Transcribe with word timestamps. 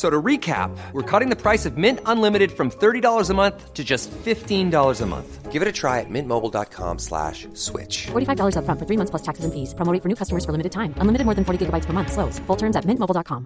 So 0.00 0.08
to 0.08 0.22
recap, 0.22 0.70
we're 0.94 1.02
cutting 1.02 1.28
the 1.28 1.36
price 1.36 1.66
of 1.66 1.76
Mint 1.76 2.00
Unlimited 2.06 2.52
from 2.52 2.70
$30 2.70 3.28
a 3.28 3.34
month 3.34 3.74
to 3.74 3.84
just 3.84 4.10
$15 4.24 4.72
a 5.00 5.06
month. 5.06 5.52
Give 5.52 5.60
it 5.60 5.68
a 5.68 5.72
try 5.72 6.00
at 6.00 6.08
mintmobile.com 6.08 6.98
slash 6.98 7.46
switch. 7.52 8.06
$45 8.06 8.56
up 8.56 8.64
front 8.64 8.78
for 8.80 8.86
three 8.86 8.96
months 8.96 9.10
plus 9.10 9.22
taxes 9.22 9.44
and 9.44 9.52
fees. 9.52 9.74
Promo 9.74 9.92
rate 9.92 10.00
for 10.00 10.08
new 10.08 10.14
customers 10.14 10.44
for 10.46 10.52
limited 10.52 10.72
time. 10.72 10.94
Unlimited 11.02 11.26
more 11.26 11.34
than 11.34 11.44
40 11.44 11.66
gigabytes 11.66 11.84
per 11.84 11.92
month. 11.92 12.12
Slows. 12.12 12.38
Full 12.46 12.56
terms 12.56 12.76
at 12.76 12.86
mintmobile.com. 12.86 13.44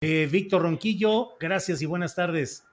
Eh, 0.00 0.26
Víctor 0.30 0.62
Ronquillo, 0.62 1.36
gracias 1.38 1.82
y 1.82 1.86
buenas 1.86 2.14
tardes. 2.14 2.64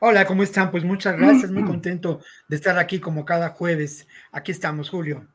Hola, 0.00 0.24
¿cómo 0.24 0.42
están? 0.42 0.70
Pues 0.70 0.84
muchas 0.84 1.18
gracias, 1.18 1.50
muy 1.50 1.64
contento 1.64 2.20
de 2.48 2.56
estar 2.56 2.78
aquí 2.78 2.98
como 2.98 3.26
cada 3.26 3.50
jueves. 3.50 4.06
Aquí 4.32 4.52
estamos, 4.52 4.88
Julio. 4.88 5.26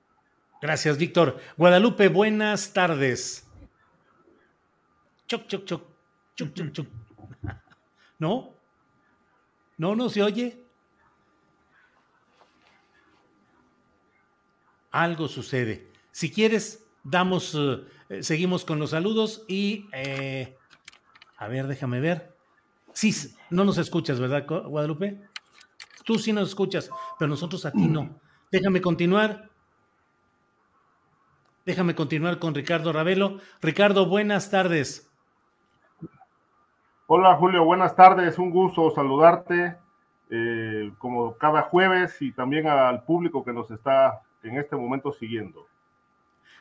Gracias, 0.63 0.97
Víctor. 0.97 1.37
Guadalupe, 1.57 2.07
buenas 2.07 2.73
tardes. 2.73 3.44
Choc, 5.27 5.47
choc, 5.47 5.65
choc, 5.65 5.81
choc, 6.35 6.53
choc, 6.53 6.71
choc. 6.71 6.87
¿No? 8.19 8.53
¿No, 9.77 9.95
no 9.95 10.09
se 10.09 10.23
oye? 10.23 10.63
Algo 14.91 15.27
sucede. 15.27 15.91
Si 16.11 16.31
quieres, 16.31 16.87
damos, 17.03 17.57
eh, 18.09 18.23
seguimos 18.23 18.63
con 18.63 18.79
los 18.79 18.91
saludos 18.91 19.43
y, 19.47 19.87
eh, 19.91 20.55
a 21.37 21.47
ver, 21.47 21.67
déjame 21.67 21.99
ver. 21.99 22.33
Sí, 22.93 23.13
no 23.49 23.65
nos 23.65 23.77
escuchas, 23.77 24.19
¿verdad, 24.19 24.45
Guadalupe? 24.47 25.21
Tú 26.05 26.17
sí 26.17 26.31
nos 26.31 26.49
escuchas, 26.49 26.89
pero 27.19 27.27
nosotros 27.27 27.65
a 27.65 27.71
ti 27.71 27.87
no. 27.87 28.21
Déjame 28.51 28.79
continuar. 28.79 29.49
Déjame 31.65 31.95
continuar 31.95 32.39
con 32.39 32.53
Ricardo 32.53 32.93
Ravelo. 32.93 33.39
Ricardo, 33.61 34.05
buenas 34.05 34.51
tardes. 34.51 35.11
Hola 37.07 37.35
Julio, 37.35 37.63
buenas 37.63 37.95
tardes, 37.95 38.39
un 38.39 38.49
gusto 38.49 38.89
saludarte 38.89 39.75
eh, 40.31 40.91
como 40.97 41.37
cada 41.37 41.61
jueves 41.61 42.19
y 42.19 42.31
también 42.31 42.65
al 42.65 43.03
público 43.03 43.45
que 43.45 43.53
nos 43.53 43.69
está 43.69 44.23
en 44.41 44.57
este 44.57 44.75
momento 44.75 45.13
siguiendo. 45.13 45.67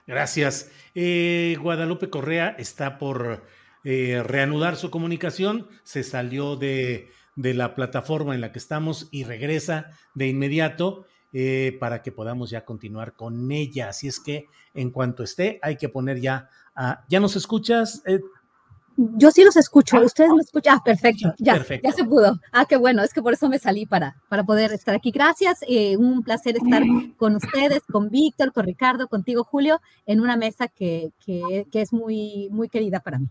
Gracias. 0.07 0.71
Eh, 0.95 1.57
Guadalupe 1.63 2.11
Correa 2.11 2.55
está 2.59 2.99
por 2.99 3.43
eh, 3.85 4.23
reanudar 4.23 4.77
su 4.77 4.91
comunicación, 4.91 5.67
se 5.83 6.03
salió 6.03 6.57
de, 6.57 7.11
de, 7.37 7.55
la 7.55 7.75
plataforma 7.75 8.35
en 8.35 8.43
la 8.43 8.53
que 8.53 8.59
estamos 8.59 9.09
y 9.11 9.25
regresa 9.25 9.93
de 10.13 10.29
inmediato 10.29 11.07
para 11.81 12.03
que 12.03 12.13
podamos 12.13 12.51
ya 12.51 12.65
continuar 12.65 13.15
con 13.15 13.51
ella. 13.51 13.89
Así 13.89 14.07
es 14.07 14.21
que 14.21 14.47
en 14.73 14.91
cuanto 14.91 15.25
esté, 15.25 15.59
hay 15.63 15.77
que 15.77 15.89
poner 15.89 16.21
ya... 16.21 16.49
¿Ya 17.09 17.19
nos 17.19 17.35
escuchas? 17.35 18.03
Yo 18.97 19.31
sí 19.31 19.43
los 19.43 19.57
escucho, 19.57 20.01
ustedes 20.01 20.31
me 20.31 20.43
escuchan. 20.43 20.77
Ah, 20.77 20.83
perfecto, 20.85 21.35
ya, 21.39 21.65
ya 21.83 21.93
se 21.93 22.05
pudo. 22.05 22.41
Ah, 22.53 22.65
qué 22.67 22.77
bueno, 22.77 23.03
es 23.03 23.13
que 23.13 23.23
por 23.23 23.33
eso 23.33 23.49
me 23.49 23.59
salí 23.59 23.87
para, 23.87 24.17
para 24.29 24.45
poder 24.45 24.73
estar 24.73 24.95
aquí. 24.95 25.11
Gracias, 25.11 25.59
eh, 25.67 25.97
un 25.97 26.23
placer 26.23 26.57
estar 26.57 26.83
con 27.17 27.35
ustedes, 27.37 27.83
con 27.91 28.09
Víctor, 28.11 28.53
con 28.53 28.67
Ricardo, 28.67 29.09
contigo, 29.09 29.43
Julio, 29.43 29.81
en 30.07 30.21
una 30.21 30.37
mesa 30.37 30.69
que, 30.69 31.11
que, 31.25 31.67
que 31.71 31.81
es 31.81 31.93
muy, 31.93 32.49
muy 32.51 32.69
querida 32.69 33.01
para 33.01 33.19
mí. 33.19 33.29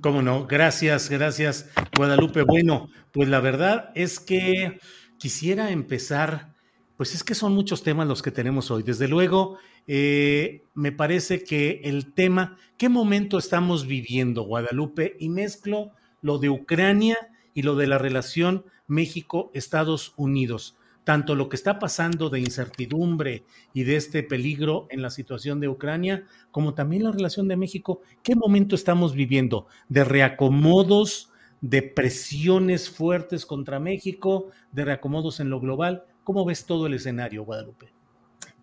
Cómo 0.00 0.22
no, 0.22 0.46
gracias, 0.46 1.08
gracias, 1.08 1.70
Guadalupe. 1.96 2.42
Bueno, 2.42 2.88
pues 3.12 3.28
la 3.28 3.40
verdad 3.40 3.90
es 3.94 4.18
que 4.18 4.80
quisiera 5.18 5.70
empezar, 5.70 6.54
pues 6.96 7.14
es 7.14 7.22
que 7.22 7.34
son 7.34 7.54
muchos 7.54 7.82
temas 7.82 8.08
los 8.08 8.22
que 8.22 8.30
tenemos 8.30 8.70
hoy. 8.70 8.82
Desde 8.82 9.08
luego, 9.08 9.58
eh, 9.86 10.64
me 10.74 10.92
parece 10.92 11.44
que 11.44 11.82
el 11.84 12.12
tema, 12.14 12.56
¿qué 12.78 12.88
momento 12.88 13.38
estamos 13.38 13.86
viviendo, 13.86 14.42
Guadalupe? 14.42 15.16
Y 15.18 15.28
mezclo 15.28 15.92
lo 16.22 16.38
de 16.38 16.50
Ucrania 16.50 17.16
y 17.52 17.62
lo 17.62 17.76
de 17.76 17.86
la 17.86 17.98
relación 17.98 18.64
México-Estados 18.86 20.14
Unidos. 20.16 20.76
Tanto 21.04 21.34
lo 21.34 21.50
que 21.50 21.56
está 21.56 21.78
pasando 21.78 22.30
de 22.30 22.40
incertidumbre 22.40 23.44
y 23.74 23.84
de 23.84 23.96
este 23.96 24.22
peligro 24.22 24.86
en 24.88 25.02
la 25.02 25.10
situación 25.10 25.60
de 25.60 25.68
Ucrania, 25.68 26.24
como 26.50 26.72
también 26.72 27.04
la 27.04 27.12
relación 27.12 27.46
de 27.46 27.58
México. 27.58 28.00
¿Qué 28.22 28.34
momento 28.34 28.74
estamos 28.74 29.14
viviendo? 29.14 29.66
¿De 29.90 30.02
reacomodos, 30.02 31.30
de 31.60 31.82
presiones 31.82 32.88
fuertes 32.88 33.44
contra 33.44 33.78
México, 33.80 34.48
de 34.72 34.86
reacomodos 34.86 35.40
en 35.40 35.50
lo 35.50 35.60
global? 35.60 36.04
¿Cómo 36.24 36.46
ves 36.46 36.64
todo 36.64 36.86
el 36.86 36.94
escenario, 36.94 37.44
Guadalupe? 37.44 37.92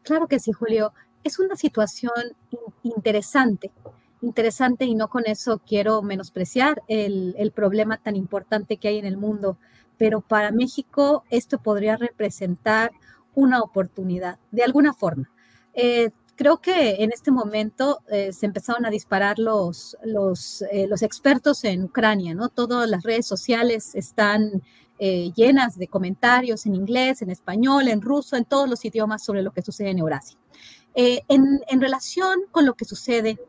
Claro 0.02 0.28
que 0.28 0.40
sí, 0.40 0.52
Julio 0.52 0.94
es 1.24 1.40
una 1.40 1.56
situación 1.56 2.14
interesante, 2.84 3.72
interesante 4.22 4.86
y 4.86 4.96
no 4.96 5.10
con 5.10 5.24
eso 5.26 5.62
quiero 5.66 6.02
menospreciar 6.02 6.82
el, 6.88 7.52
problema 7.56 7.98
tan 7.98 8.16
importante 8.16 8.78
que 8.78 8.88
hay 8.88 8.98
en 8.98 9.06
el 9.06 9.18
mundo, 9.18 9.58
pero 9.98 10.22
para 10.22 10.52
México 10.52 11.24
esto 11.30 11.60
podría 11.60 11.98
representar 11.98 12.92
una 13.34 13.62
oportunidad, 13.62 14.40
de 14.52 14.64
alguna 14.64 14.94
forma. 14.94 15.30
Eh, 15.74 16.12
creo 16.36 16.58
que 16.58 17.04
en 17.04 17.12
este 17.12 17.32
momento 17.32 18.00
eh, 18.10 18.34
se 18.34 18.46
empezaron 18.46 18.86
a 18.86 18.90
disparar 18.90 19.38
eh, 19.40 19.44
los, 20.04 21.02
expertos 21.02 21.64
en 21.64 21.84
Ucrania, 21.84 22.34
¿no? 22.34 22.50
Todas 22.50 22.90
las 22.90 23.04
redes 23.04 23.26
sociales 23.26 23.96
están 23.96 24.62
llenas 25.36 25.80
de 25.80 25.88
comentarios 25.88 26.68
en 26.68 26.76
inglés, 26.76 27.24
en 27.24 27.32
español, 27.32 27.88
en 27.88 28.04
ruso, 28.04 28.36
en 28.36 28.46
todos 28.46 28.70
los 28.70 28.86
idiomas 28.86 29.24
sobre 29.26 29.42
lo 29.42 29.52
que 29.52 29.64
sucede 29.64 29.90
en 29.90 29.98
Eurasia. 29.98 30.38
Eh, 30.96 31.22
en, 31.30 31.82
relación 31.82 32.42
con 32.52 32.66
lo 32.66 32.74
que 32.74 32.86
sucede 32.86 33.40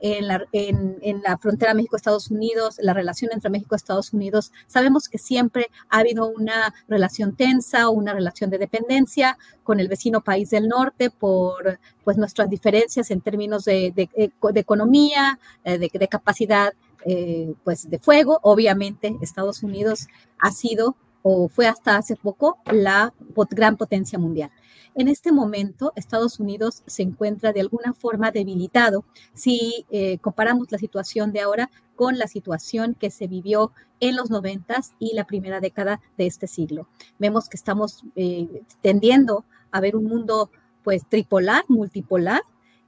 en 0.00 0.26
la, 0.26 0.44
en, 0.52 1.22
la 1.22 1.38
frontera 1.38 1.74
México-Estados 1.74 2.30
Unidos, 2.30 2.76
la 2.80 2.92
relación 2.92 3.30
entre 3.32 3.50
México 3.50 3.74
Estados 3.74 4.12
Unidos, 4.12 4.52
sabemos 4.66 5.08
que 5.08 5.18
siempre 5.18 5.68
ha 5.88 5.98
habido 5.98 6.28
una 6.28 6.74
relación 6.88 7.36
tensa, 7.36 7.88
una 7.88 8.12
relación 8.12 8.50
de 8.50 8.58
dependencia 8.58 9.38
con 9.62 9.78
el 9.78 9.88
vecino 9.88 10.20
país 10.20 10.50
del 10.50 10.68
norte 10.68 11.10
por 11.10 11.78
pues, 12.04 12.16
nuestras 12.16 12.50
diferencias 12.50 13.10
en 13.10 13.20
términos 13.20 13.64
de, 13.64 13.92
de, 13.94 14.32
economía, 14.60 15.38
eh, 15.64 15.78
de, 15.78 16.08
capacidad 16.08 16.72
eh, 17.04 17.54
pues, 17.62 17.88
de 17.88 17.98
fuego. 18.00 18.40
Obviamente, 18.42 19.16
Estados 19.20 19.62
Unidos 19.62 20.08
ha 20.38 20.50
sido 20.50 20.96
o 21.22 21.48
fue 21.48 21.66
hasta 21.66 21.96
hace 21.96 22.16
poco 22.16 22.58
la 22.66 23.12
gran 23.50 23.76
potencia 23.76 24.18
mundial. 24.18 24.50
En 24.94 25.08
este 25.08 25.32
momento, 25.32 25.92
Estados 25.96 26.38
Unidos 26.38 26.82
se 26.86 27.02
encuentra 27.02 27.52
de 27.52 27.60
alguna 27.60 27.94
forma 27.94 28.30
debilitado 28.30 29.04
si 29.32 29.86
eh, 29.90 30.18
comparamos 30.18 30.70
la 30.70 30.78
situación 30.78 31.32
de 31.32 31.40
ahora 31.40 31.70
con 31.96 32.18
la 32.18 32.26
situación 32.26 32.94
que 32.94 33.10
se 33.10 33.26
vivió 33.26 33.72
en 34.00 34.16
los 34.16 34.30
noventas 34.30 34.92
y 34.98 35.14
la 35.14 35.24
primera 35.24 35.60
década 35.60 36.00
de 36.18 36.26
este 36.26 36.46
siglo. 36.46 36.88
Vemos 37.18 37.48
que 37.48 37.56
estamos 37.56 38.04
eh, 38.16 38.62
tendiendo 38.82 39.46
a 39.70 39.80
ver 39.80 39.96
un 39.96 40.04
mundo 40.04 40.50
pues 40.84 41.08
tripolar, 41.08 41.64
multipolar, 41.68 42.42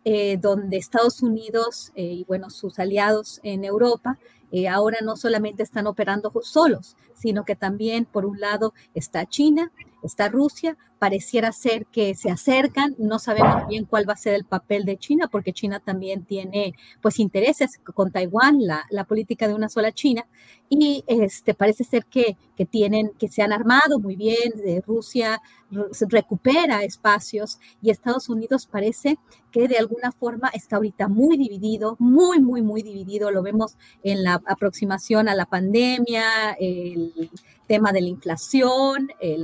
eh, 0.04 0.36
donde 0.36 0.76
Estados 0.76 1.22
Unidos 1.22 1.90
y 1.96 2.24
bueno, 2.24 2.50
sus 2.50 2.78
aliados 2.78 3.40
en 3.42 3.64
Europa 3.64 4.18
ahora 4.70 4.98
no 5.02 5.16
solamente 5.16 5.64
están 5.64 5.86
operando 5.88 6.30
solos, 6.42 6.96
sino 7.14 7.44
que 7.44 7.56
también, 7.56 8.04
por 8.04 8.26
un 8.26 8.40
lado, 8.40 8.74
está 8.94 9.26
China, 9.26 9.72
está 10.02 10.28
Rusia, 10.28 10.76
pareciera 10.98 11.52
ser 11.52 11.86
que 11.86 12.14
se 12.14 12.30
acercan, 12.30 12.94
no 12.98 13.18
sabemos 13.18 13.66
bien 13.68 13.84
cuál 13.84 14.08
va 14.08 14.14
a 14.14 14.16
ser 14.16 14.34
el 14.34 14.44
papel 14.44 14.84
de 14.84 14.96
China, 14.96 15.28
porque 15.30 15.52
China 15.52 15.80
también 15.80 16.24
tiene 16.24 16.74
pues 17.02 17.18
intereses 17.18 17.78
con 17.92 18.10
Taiwán, 18.10 18.58
la, 18.60 18.84
la 18.90 19.04
política 19.04 19.48
de 19.48 19.54
una 19.54 19.68
sola 19.68 19.92
China, 19.92 20.26
y 20.68 21.04
este, 21.06 21.54
parece 21.54 21.84
ser 21.84 22.06
que, 22.06 22.36
que 22.56 22.64
tienen, 22.64 23.10
que 23.18 23.28
se 23.28 23.42
han 23.42 23.52
armado 23.52 23.98
muy 23.98 24.16
bien, 24.16 24.52
de 24.56 24.82
Rusia 24.86 25.40
recupera 26.08 26.84
espacios 26.84 27.58
y 27.82 27.90
Estados 27.90 28.28
Unidos 28.28 28.66
parece 28.66 29.18
que 29.50 29.68
de 29.68 29.78
alguna 29.78 30.12
forma 30.12 30.48
está 30.48 30.76
ahorita 30.76 31.08
muy 31.08 31.36
dividido, 31.36 31.96
muy, 31.98 32.40
muy, 32.40 32.62
muy 32.62 32.82
dividido, 32.82 33.30
lo 33.30 33.42
vemos 33.42 33.76
en 34.02 34.22
la 34.24 34.40
aproximación 34.46 35.28
a 35.28 35.34
la 35.34 35.46
pandemia, 35.46 36.56
tema 37.66 37.92
de 37.92 38.00
la 38.00 38.08
inflación, 38.08 39.10
eh, 39.20 39.38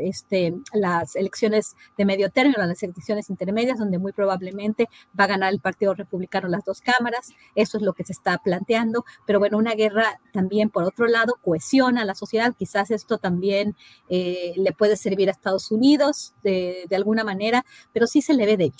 este, 0.00 0.54
las 0.72 1.16
elecciones 1.16 1.76
de 1.96 2.04
medio 2.04 2.30
término, 2.30 2.64
las 2.64 2.82
elecciones 2.82 3.30
intermedias, 3.30 3.78
donde 3.78 3.98
muy 3.98 4.12
probablemente 4.12 4.88
va 5.18 5.24
a 5.24 5.28
ganar 5.28 5.52
el 5.52 5.60
Partido 5.60 5.94
Republicano 5.94 6.48
las 6.48 6.64
dos 6.64 6.80
cámaras. 6.80 7.32
Eso 7.54 7.78
es 7.78 7.82
lo 7.82 7.92
que 7.92 8.04
se 8.04 8.12
está 8.12 8.38
planteando. 8.38 9.04
Pero 9.26 9.38
bueno, 9.38 9.58
una 9.58 9.74
guerra 9.74 10.20
también, 10.32 10.70
por 10.70 10.84
otro 10.84 11.06
lado, 11.06 11.34
cohesiona 11.42 12.02
a 12.02 12.04
la 12.04 12.14
sociedad. 12.14 12.54
Quizás 12.58 12.90
esto 12.90 13.18
también 13.18 13.76
eh, 14.08 14.52
le 14.56 14.72
puede 14.72 14.96
servir 14.96 15.28
a 15.28 15.32
Estados 15.32 15.70
Unidos 15.70 16.34
de, 16.42 16.84
de 16.88 16.96
alguna 16.96 17.24
manera, 17.24 17.64
pero 17.92 18.06
sí 18.06 18.22
se 18.22 18.34
le 18.34 18.46
ve 18.46 18.56
débil. 18.56 18.74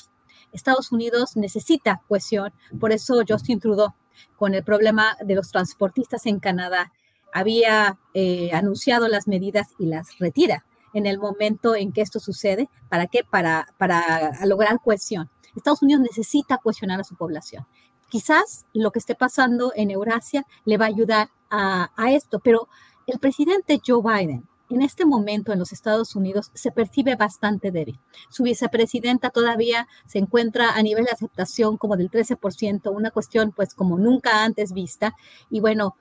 Estados 0.53 0.93
Unidos 0.93 1.37
necesita 1.37 2.03
cohesión, 2.09 2.53
por 2.81 2.93
eso 2.93 3.23
Justin 3.29 3.61
Trudeau, 3.61 3.95
con 4.37 4.55
el 4.55 4.65
problema 4.65 5.17
de 5.25 5.35
los 5.35 5.51
transportistas 5.51 6.27
en 6.27 6.41
Canadá, 6.41 6.93
había 7.37 7.99
eh, 8.15 8.51
anunciado 8.55 9.09
las 9.09 9.29
medidas 9.29 9.75
y 9.79 9.85
las 9.85 10.19
retira 10.19 10.65
en 10.95 11.05
el 11.05 11.19
momento 11.19 11.77
en 11.77 11.93
que 11.93 12.01
esto 12.01 12.19
sucede. 12.19 12.71
¿Para 12.89 13.09
qué? 13.09 13.25
Para, 13.29 13.67
para 13.77 14.33
lograr 14.47 14.81
cohesión. 14.83 15.29
Estados 15.55 15.83
Unidos 15.83 16.01
necesita 16.01 16.57
cohesionar 16.57 16.99
a 16.99 17.05
su 17.05 17.15
población. 17.15 17.67
Quizás 18.09 18.65
lo 18.73 18.91
que 18.91 19.01
esté 19.01 19.15
pasando 19.15 19.73
en 19.77 19.91
Eurasia 19.91 20.47
le 20.65 20.79
va 20.79 20.87
a 20.87 20.89
ayudar 20.89 21.29
a, 21.51 21.91
a 21.95 22.13
esto, 22.13 22.41
pero 22.41 22.69
el 23.07 23.19
presidente 23.19 23.83
Joe 23.87 24.01
Biden 24.03 24.49
en 24.71 24.81
este 24.81 25.05
momento 25.05 25.53
en 25.53 25.59
los 25.59 25.73
Estados 25.73 26.17
Unidos 26.17 26.51
se 26.55 26.73
percibe 26.73 27.17
bastante 27.17 27.71
débil. 27.71 28.01
Su 28.31 28.45
vicepresidenta 28.45 29.29
todavía 29.31 29.87
se 30.07 30.19
encuentra 30.19 30.71
a 30.71 30.83
nivel 30.83 31.05
de 31.05 31.13
aceptación 31.13 31.77
como 31.77 31.97
del 31.97 32.11
13%, 32.11 32.91
una 32.95 33.11
cuestión 33.11 33.53
pues 33.53 33.75
como 33.75 33.99
nunca 33.99 34.43
antes 34.43 34.73
vista. 34.73 35.15
Y 35.51 35.61
bueno, 35.61 35.97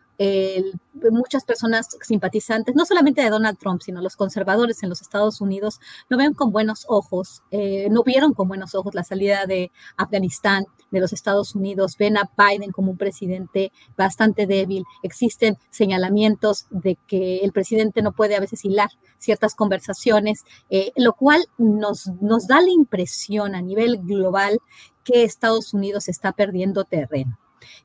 muchas 1.11 1.43
personas 1.43 1.89
simpatizantes, 2.01 2.75
no 2.75 2.85
solamente 2.85 3.21
de 3.21 3.29
Donald 3.29 3.57
Trump, 3.57 3.81
sino 3.81 4.01
los 4.01 4.15
conservadores 4.15 4.81
en 4.81 4.89
los 4.89 5.01
Estados 5.01 5.41
Unidos, 5.41 5.79
no 6.09 6.17
ven 6.17 6.33
con 6.33 6.51
buenos 6.51 6.85
ojos, 6.87 7.43
eh, 7.51 7.87
no 7.91 8.03
vieron 8.03 8.33
con 8.33 8.47
buenos 8.47 8.75
ojos 8.75 8.95
la 8.95 9.03
salida 9.03 9.45
de 9.45 9.71
Afganistán, 9.97 10.65
de 10.91 10.99
los 10.99 11.11
Estados 11.11 11.55
Unidos, 11.55 11.97
ven 11.97 12.17
a 12.17 12.31
Biden 12.37 12.71
como 12.71 12.91
un 12.91 12.97
presidente 12.97 13.71
bastante 13.97 14.47
débil, 14.47 14.85
existen 15.03 15.57
señalamientos 15.69 16.67
de 16.69 16.97
que 17.07 17.39
el 17.39 17.51
presidente 17.51 18.01
no 18.01 18.13
puede 18.13 18.35
a 18.35 18.39
veces 18.39 18.63
hilar 18.63 18.89
ciertas 19.17 19.55
conversaciones, 19.55 20.43
eh, 20.69 20.91
lo 20.95 21.13
cual 21.13 21.45
nos, 21.57 22.07
nos 22.21 22.47
da 22.47 22.61
la 22.61 22.71
impresión 22.71 23.55
a 23.55 23.61
nivel 23.61 23.99
global 24.03 24.59
que 25.03 25.23
Estados 25.23 25.73
Unidos 25.73 26.07
está 26.07 26.31
perdiendo 26.31 26.83
terreno. 26.85 27.37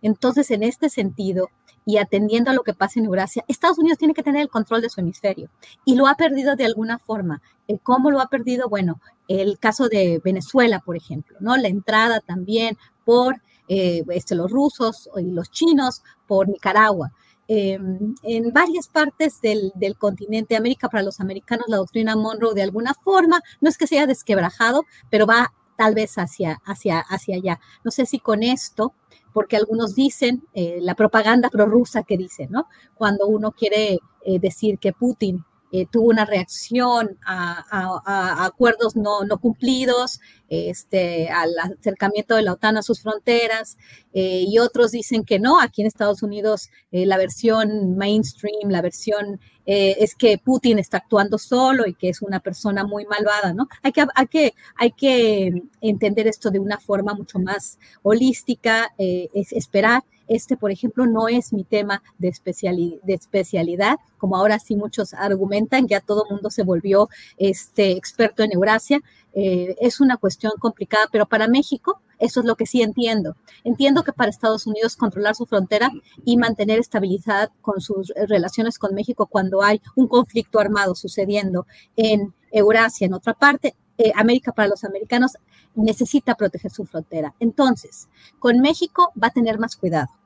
Entonces, 0.02 0.50
en 0.50 0.62
este 0.62 0.88
sentido, 0.88 1.48
y 1.84 1.96
atendiendo 1.98 2.50
a 2.50 2.54
lo 2.54 2.62
que 2.62 2.74
pasa 2.74 3.00
en 3.00 3.06
Eurasia, 3.06 3.44
Estados 3.48 3.78
Unidos 3.78 3.98
tiene 3.98 4.14
que 4.14 4.22
tener 4.22 4.42
el 4.42 4.48
control 4.48 4.82
de 4.82 4.90
su 4.90 5.00
hemisferio 5.00 5.50
y 5.84 5.96
lo 5.96 6.06
ha 6.06 6.14
perdido 6.14 6.56
de 6.56 6.66
alguna 6.66 6.98
forma. 6.98 7.42
Eh, 7.68 7.78
¿Cómo 7.82 8.10
lo 8.10 8.20
ha 8.20 8.28
perdido? 8.28 8.68
Bueno, 8.68 9.00
el 9.28 9.58
caso 9.58 9.88
de 9.88 10.20
Venezuela, 10.24 10.80
por 10.80 10.96
ejemplo, 10.96 11.36
¿no? 11.40 11.56
La 11.56 11.68
entrada 11.68 12.20
también 12.20 12.76
por 13.04 13.40
eh, 13.68 14.04
este, 14.10 14.34
los 14.34 14.50
rusos 14.50 15.08
y 15.16 15.30
los 15.30 15.50
chinos 15.50 16.02
por 16.26 16.48
Nicaragua. 16.48 17.12
Em, 17.52 18.14
en 18.22 18.52
varias 18.52 18.86
partes 18.86 19.40
del, 19.40 19.72
continente 19.98 20.54
América, 20.54 20.88
para 20.88 21.02
los 21.02 21.18
americanos, 21.18 21.66
la 21.68 21.78
doctrina 21.78 22.14
Monroe 22.14 22.54
de 22.54 22.62
alguna 22.62 22.94
forma, 22.94 23.40
no 23.60 23.68
es 23.68 23.76
que 23.76 23.88
se 23.88 23.96
haya 23.96 24.06
desquebrajado, 24.06 24.84
pero 25.10 25.26
va 25.26 25.52
tal 25.76 25.94
vez 25.94 26.16
hacia, 26.16 26.60
hacia, 26.64 27.00
hacia 27.00 27.34
allá. 27.34 27.60
No 27.82 27.90
sé 27.90 28.06
si 28.06 28.20
con 28.20 28.44
esto 28.44 28.94
porque 29.32 29.56
algunos 29.56 29.94
dicen, 29.94 30.44
eh, 30.54 30.78
la 30.80 30.94
propaganda 30.94 31.50
prorrusa 31.50 32.02
que 32.02 32.16
dice, 32.16 32.46
¿no? 32.48 32.66
Cuando 32.94 33.26
uno 33.26 33.52
quiere 33.52 33.98
eh, 34.24 34.38
decir 34.38 34.78
que 34.78 34.92
Putin 34.92 35.44
eh, 35.72 35.86
tuvo 35.90 36.08
una 36.08 36.24
reacción 36.24 37.18
a, 37.24 38.44
acuerdos 38.44 38.96
no, 38.96 39.24
no, 39.24 39.38
cumplidos, 39.38 40.20
este, 40.48 41.28
al 41.28 41.50
acercamiento 41.58 42.34
de 42.34 42.42
la 42.42 42.54
OTAN 42.54 42.76
a 42.76 42.82
sus 42.82 43.02
fronteras, 43.02 43.78
y 44.12 44.58
otros 44.58 44.90
dicen 44.90 45.24
que 45.24 45.38
no, 45.38 45.60
aquí 45.60 45.82
en 45.82 45.86
Estados 45.86 46.24
Unidos 46.24 46.68
la 46.90 47.16
versión 47.16 47.96
mainstream, 47.96 48.68
la 48.68 48.82
versión 48.82 49.38
es 49.64 50.16
que 50.16 50.36
Putin 50.38 50.80
está 50.80 50.96
actuando 50.96 51.38
solo 51.38 51.86
y 51.86 51.94
que 51.94 52.08
es 52.08 52.20
una 52.20 52.40
persona 52.40 52.82
muy 52.82 53.06
malvada, 53.06 53.54
¿no? 53.54 53.68
Hay 53.82 53.92
que, 53.92 54.04
hay 54.16 54.26
que, 54.26 54.54
hay 54.74 54.90
que 54.90 55.62
entender 55.80 56.26
esto 56.26 56.50
de 56.50 56.58
una 56.58 56.80
forma 56.80 57.14
mucho 57.14 57.38
más 57.38 57.78
holística, 58.02 58.92
es 58.98 59.52
esperar 59.52 60.02
este, 60.30 60.56
por 60.56 60.70
ejemplo, 60.70 61.06
no 61.06 61.26
es 61.26 61.52
mi 61.52 61.64
tema 61.64 62.04
de, 62.18 62.28
especialidad, 62.28 63.96
como 64.16 64.36
ahora 64.36 64.60
sí 64.60 64.76
muchos 64.76 65.12
argumentan, 65.12 65.88
ya 65.88 66.00
todo 66.00 66.24
el 66.24 66.34
mundo 66.34 66.50
se 66.50 66.62
volvió 66.62 67.08
este, 67.36 67.90
experto 67.90 68.44
en 68.44 68.52
Eurasia. 68.52 69.00
Eh, 69.34 69.74
es 69.80 70.00
una 70.00 70.16
cuestión 70.18 70.52
complicada, 70.60 71.06
pero 71.10 71.26
para 71.26 71.48
México 71.48 72.00
eso 72.20 72.40
es 72.40 72.46
lo 72.46 72.54
que 72.54 72.66
sí 72.66 72.80
entiendo. 72.80 73.34
Entiendo 73.64 74.04
que 74.04 74.12
para 74.12 74.30
Estados 74.30 74.68
Unidos 74.68 74.94
controlar 74.94 75.34
su 75.34 75.46
frontera 75.46 75.90
y 76.24 76.36
mantener 76.36 76.78
estabilidad 76.78 77.50
con 77.60 77.80
sus 77.80 78.12
relaciones 78.28 78.78
con 78.78 78.94
México 78.94 79.26
cuando 79.26 79.62
hay 79.62 79.82
un 79.96 80.06
conflicto 80.06 80.60
armado 80.60 80.94
sucediendo 80.94 81.66
en 81.96 82.32
Eurasia, 82.52 83.06
en 83.06 83.14
otra 83.14 83.34
parte, 83.34 83.74
eh, 83.98 84.12
América 84.14 84.52
para 84.52 84.68
los 84.68 84.84
americanos 84.84 85.32
necesita 85.74 86.36
proteger 86.36 86.70
su 86.70 86.84
frontera. 86.84 87.34
Entonces, 87.40 88.08
con 88.38 88.60
México 88.60 89.12
va 89.20 89.26
a 89.26 89.32
tener 89.32 89.58
más 89.58 89.76
cuidado. 89.76 90.19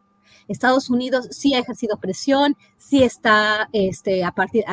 Estados 0.49 0.91
Unidos 0.91 1.29
sí 1.31 1.55
ha 1.55 1.59
ejercido 1.59 1.97
presión, 1.97 2.57
sí 2.77 3.03
está, 3.03 3.69
este, 3.73 4.25
a 4.25 4.33
partir, 4.33 4.65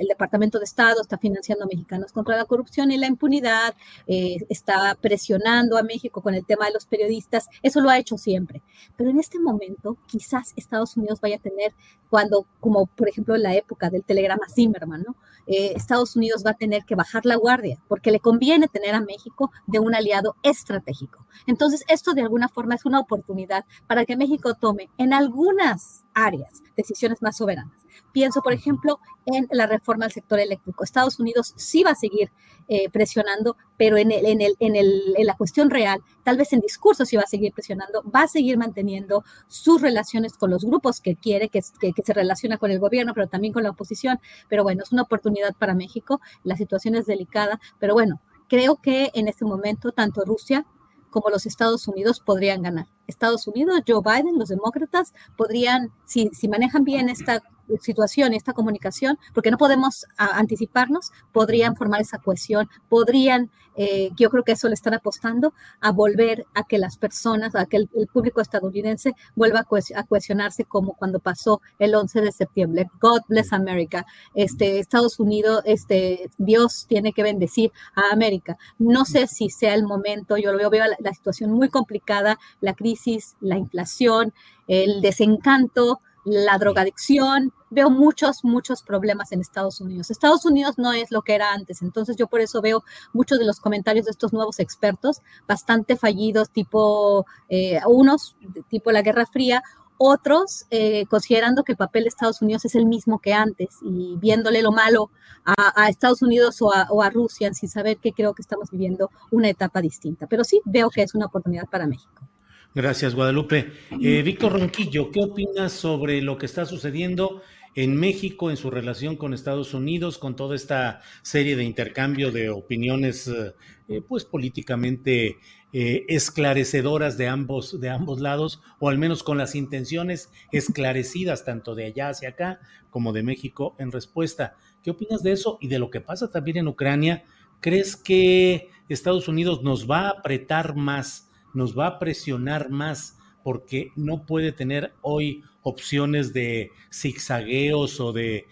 el 0.00 0.06
Departamento 0.06 0.58
de 0.58 0.64
Estado 0.64 1.00
está 1.00 1.18
financiando 1.18 1.64
a 1.64 1.68
mexicanos 1.68 2.12
contra 2.12 2.36
la 2.36 2.44
corrupción 2.44 2.90
y 2.90 2.96
la 2.96 3.06
impunidad, 3.06 3.74
eh, 4.06 4.38
está 4.48 4.96
presionando 5.00 5.76
a 5.76 5.82
México 5.82 6.20
con 6.20 6.34
el 6.34 6.44
tema 6.44 6.66
de 6.66 6.72
los 6.72 6.86
periodistas, 6.86 7.48
eso 7.62 7.80
lo 7.80 7.90
ha 7.90 7.98
hecho 7.98 8.18
siempre. 8.18 8.62
Pero 8.96 9.10
en 9.10 9.18
este 9.18 9.38
momento, 9.38 9.96
quizás 10.06 10.52
Estados 10.56 10.96
Unidos 10.96 11.20
vaya 11.20 11.36
a 11.36 11.40
tener, 11.40 11.74
cuando, 12.10 12.46
como 12.60 12.86
por 12.86 13.08
ejemplo 13.08 13.34
en 13.34 13.42
la 13.42 13.54
época 13.54 13.90
del 13.90 14.04
telegrama 14.04 14.46
Zimmerman, 14.48 15.02
¿no? 15.02 15.16
Eh, 15.48 15.72
Estados 15.74 16.14
Unidos 16.14 16.44
va 16.46 16.50
a 16.50 16.54
tener 16.54 16.84
que 16.84 16.94
bajar 16.94 17.24
la 17.24 17.36
guardia 17.36 17.80
porque 17.88 18.10
le 18.10 18.20
conviene 18.20 18.68
tener 18.68 18.94
a 18.94 19.00
México 19.00 19.50
de 19.66 19.78
un 19.78 19.94
aliado 19.94 20.36
estratégico. 20.42 21.26
Entonces, 21.46 21.84
esto 21.88 22.12
de 22.12 22.22
alguna 22.22 22.48
forma 22.48 22.74
es 22.74 22.84
una 22.84 23.00
oportunidad 23.00 23.64
para 23.86 24.04
que 24.04 24.16
México 24.16 24.54
tome 24.54 24.90
en 24.98 25.14
algunas 25.14 26.04
áreas 26.14 26.62
decisiones 26.76 27.22
más 27.22 27.38
soberanas. 27.38 27.87
Pienso, 28.12 28.42
por 28.42 28.52
ejemplo, 28.52 28.98
en 29.26 29.46
la 29.50 29.66
reforma 29.66 30.06
al 30.06 30.12
sector 30.12 30.38
eléctrico. 30.38 30.84
Estados 30.84 31.20
Unidos 31.20 31.54
sí 31.56 31.82
va 31.82 31.90
a 31.90 31.94
seguir 31.94 32.30
eh, 32.68 32.88
presionando, 32.90 33.56
pero 33.76 33.96
en, 33.96 34.10
el, 34.12 34.26
en, 34.26 34.40
el, 34.40 34.56
en, 34.60 34.76
el, 34.76 35.14
en, 35.16 35.26
la 35.26 35.36
cuestión 35.36 35.70
real, 35.70 36.00
tal 36.22 36.36
vez 36.36 36.52
en 36.52 36.60
discurso 36.60 37.04
sí 37.04 37.16
va 37.16 37.22
a 37.22 37.26
seguir 37.26 37.52
presionando, 37.52 38.02
va 38.14 38.22
a 38.22 38.28
seguir 38.28 38.58
manteniendo 38.58 39.24
sus 39.46 39.80
relaciones 39.80 40.34
con 40.34 40.50
los 40.50 40.64
grupos 40.64 41.00
que 41.00 41.16
quiere, 41.16 41.48
que, 41.48 41.60
que, 41.80 41.92
que 41.92 42.02
se 42.02 42.12
relaciona 42.12 42.58
con 42.58 42.70
el 42.70 42.78
gobierno, 42.78 43.14
pero 43.14 43.26
también 43.26 43.52
con 43.52 43.62
la 43.62 43.70
oposición. 43.70 44.20
Pero 44.48 44.62
bueno, 44.64 44.82
es 44.82 44.92
una 44.92 45.02
oportunidad 45.02 45.54
para 45.56 45.74
México, 45.74 46.20
la 46.44 46.56
situación 46.56 46.94
es 46.94 47.06
delicada, 47.06 47.60
pero 47.78 47.94
bueno, 47.94 48.20
creo 48.48 48.76
que 48.76 49.10
en 49.14 49.28
este 49.28 49.44
momento 49.44 49.92
tanto 49.92 50.24
Rusia 50.24 50.66
como 51.10 51.30
los 51.30 51.46
Estados 51.46 51.88
Unidos 51.88 52.20
podrían 52.20 52.62
ganar. 52.62 52.86
Estados 53.06 53.46
Unidos, 53.46 53.82
Joe 53.86 54.02
Biden, 54.04 54.38
los 54.38 54.48
demócratas 54.48 55.14
podrían, 55.36 55.90
si, 56.04 56.28
si 56.32 56.48
manejan 56.48 56.84
bien 56.84 57.08
esta 57.08 57.42
situación 57.80 58.32
esta 58.32 58.52
comunicación, 58.52 59.18
porque 59.34 59.50
no 59.50 59.58
podemos 59.58 60.06
anticiparnos, 60.16 61.10
podrían 61.32 61.76
formar 61.76 62.00
esa 62.00 62.18
cohesión, 62.18 62.68
podrían, 62.88 63.50
eh, 63.76 64.10
yo 64.16 64.30
creo 64.30 64.44
que 64.44 64.52
eso 64.52 64.68
le 64.68 64.74
están 64.74 64.94
apostando, 64.94 65.52
a 65.80 65.92
volver 65.92 66.46
a 66.54 66.64
que 66.64 66.78
las 66.78 66.96
personas, 66.96 67.54
a 67.54 67.66
que 67.66 67.76
el, 67.76 67.88
público 68.12 68.40
estadounidense 68.40 69.14
vuelva 69.34 69.60
a, 69.60 70.04
cohesionarse 70.04 70.64
como 70.64 70.94
cuando 70.94 71.20
pasó 71.20 71.60
el 71.78 71.94
11 71.94 72.20
de 72.22 72.32
septiembre. 72.32 72.90
God 73.00 73.20
bless 73.28 73.52
America. 73.52 74.06
Este, 74.34 74.78
Estados 74.78 75.20
Unidos, 75.20 75.62
este, 75.64 76.30
Dios 76.38 76.86
tiene 76.88 77.12
que 77.12 77.22
bendecir 77.22 77.72
a 77.94 78.12
América. 78.12 78.56
No 78.78 79.04
sé 79.04 79.26
si 79.26 79.50
sea 79.50 79.74
el 79.74 79.84
momento, 79.84 80.36
yo 80.36 80.52
lo 80.52 80.58
veo, 80.58 80.70
veo 80.70 80.84
la 80.98 81.12
situación 81.12 81.52
muy 81.52 81.68
complicada, 81.68 82.38
la 82.60 82.74
crisis, 82.74 83.36
la 83.40 83.56
inflación, 83.56 84.32
el 84.68 85.00
desencanto, 85.00 86.00
la 86.28 86.58
drogadicción, 86.58 87.52
veo 87.70 87.90
muchos, 87.90 88.44
muchos 88.44 88.82
problemas 88.82 89.32
en 89.32 89.40
Estados 89.40 89.80
Unidos. 89.80 90.10
Estados 90.10 90.44
Unidos 90.44 90.76
no 90.78 90.92
es 90.92 91.10
lo 91.10 91.22
que 91.22 91.34
era 91.34 91.52
antes, 91.52 91.82
entonces 91.82 92.16
yo 92.16 92.26
por 92.26 92.40
eso 92.40 92.60
veo 92.60 92.84
muchos 93.12 93.38
de 93.38 93.44
los 93.44 93.60
comentarios 93.60 94.06
de 94.06 94.12
estos 94.12 94.32
nuevos 94.32 94.58
expertos 94.60 95.20
bastante 95.46 95.96
fallidos, 95.96 96.50
tipo 96.50 97.26
eh, 97.48 97.80
unos, 97.86 98.36
tipo 98.68 98.90
la 98.92 99.02
Guerra 99.02 99.26
Fría, 99.26 99.62
otros 99.98 100.64
eh, 100.70 101.06
considerando 101.06 101.64
que 101.64 101.72
el 101.72 101.78
papel 101.78 102.04
de 102.04 102.08
Estados 102.08 102.40
Unidos 102.40 102.64
es 102.64 102.76
el 102.76 102.86
mismo 102.86 103.18
que 103.18 103.34
antes 103.34 103.68
y 103.82 104.16
viéndole 104.16 104.62
lo 104.62 104.70
malo 104.70 105.10
a, 105.44 105.88
Estados 105.88 106.22
Unidos 106.22 106.62
o 106.62 106.72
a, 106.72 106.86
o 106.90 107.02
a, 107.02 107.10
Rusia 107.10 107.52
sin 107.52 107.68
saber 107.68 107.98
que 107.98 108.12
creo 108.12 108.34
que 108.34 108.42
estamos 108.42 108.70
viviendo 108.70 109.10
una 109.30 109.48
etapa 109.48 109.80
distinta. 109.80 110.26
Pero 110.26 110.44
sí 110.44 110.60
veo 110.64 110.90
que 110.90 111.02
es 111.02 111.14
una 111.14 111.26
oportunidad 111.26 111.66
para 111.68 111.86
México. 111.86 112.27
Gracias, 112.74 113.14
Guadalupe. 113.14 113.72
Eh, 114.02 114.22
Víctor 114.22 114.52
Ronquillo, 114.52 115.10
¿qué 115.10 115.20
opinas 115.20 115.72
sobre 115.72 116.20
lo 116.20 116.36
que 116.36 116.44
está 116.44 116.66
sucediendo 116.66 117.40
en 117.74 117.96
México 117.96 118.50
en 118.50 118.58
su 118.58 118.70
relación 118.70 119.16
con 119.16 119.32
Estados 119.32 119.72
Unidos, 119.72 120.18
con 120.18 120.36
toda 120.36 120.54
esta 120.54 121.00
serie 121.22 121.56
de 121.56 121.64
intercambio 121.64 122.30
de 122.30 122.50
opiniones, 122.50 123.26
eh, 123.26 123.54
eh, 123.88 124.02
pues 124.06 124.24
políticamente 124.24 125.38
esclarecedoras 125.70 127.18
de 127.18 127.28
ambos, 127.28 127.78
de 127.78 127.90
ambos 127.90 128.20
lados, 128.20 128.62
o 128.80 128.88
al 128.88 128.96
menos 128.96 129.22
con 129.22 129.36
las 129.36 129.54
intenciones 129.54 130.30
esclarecidas 130.50 131.44
tanto 131.44 131.74
de 131.74 131.84
allá 131.84 132.08
hacia 132.08 132.30
acá 132.30 132.60
como 132.88 133.12
de 133.12 133.22
México 133.22 133.76
en 133.78 133.92
respuesta? 133.92 134.56
¿Qué 134.82 134.90
opinas 134.90 135.22
de 135.22 135.32
eso 135.32 135.58
y 135.60 135.68
de 135.68 135.78
lo 135.78 135.90
que 135.90 136.00
pasa 136.00 136.30
también 136.30 136.56
en 136.56 136.68
Ucrania? 136.68 137.24
¿Crees 137.60 137.96
que 137.96 138.70
Estados 138.88 139.28
Unidos 139.28 139.62
nos 139.62 139.90
va 139.90 140.06
a 140.06 140.10
apretar 140.10 140.74
más? 140.74 141.27
Nos 141.54 141.78
va 141.78 141.86
a 141.86 141.98
presionar 141.98 142.70
más 142.70 143.18
porque 143.42 143.92
no 143.96 144.26
puede 144.26 144.52
tener 144.52 144.92
hoy 145.00 145.42
opciones 145.62 146.32
de 146.32 146.70
zigzagueos 146.92 148.00
o 148.00 148.12
de, 148.12 148.46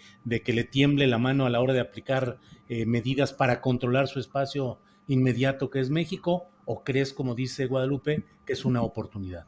que 0.45 0.53
le 0.53 0.65
tiemble 0.65 1.07
la 1.07 1.19
mano 1.19 1.47
a 1.47 1.50
la 1.50 1.61
hora 1.61 1.75
de 1.75 1.81
aplicar 1.81 2.38
eh, 2.69 2.87
medidas 2.87 3.33
para 3.33 3.61
controlar 3.61 4.09
su 4.09 4.21
espacio 4.21 4.81
inmediato 5.07 5.71
que 5.71 5.81
es 5.81 5.91
México? 5.91 6.49
¿O 6.65 6.83
crees, 6.83 7.12
como 7.12 7.35
dice 7.35 7.67
Guadalupe, 7.67 8.25
que 8.45 8.53
es 8.53 8.65
una 8.65 8.83
oportunidad? 8.83 9.47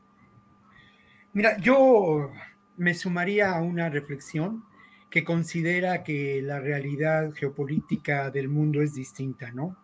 Mira, 1.32 1.58
yo 1.58 2.30
me 2.76 2.94
sumaría 2.94 3.56
a 3.56 3.60
una 3.60 3.88
reflexión 3.88 4.64
que 5.10 5.24
considera 5.24 6.04
que 6.04 6.40
la 6.42 6.60
realidad 6.60 7.32
geopolítica 7.32 8.30
del 8.30 8.48
mundo 8.48 8.82
es 8.82 8.94
distinta, 8.94 9.50
¿no? 9.50 9.76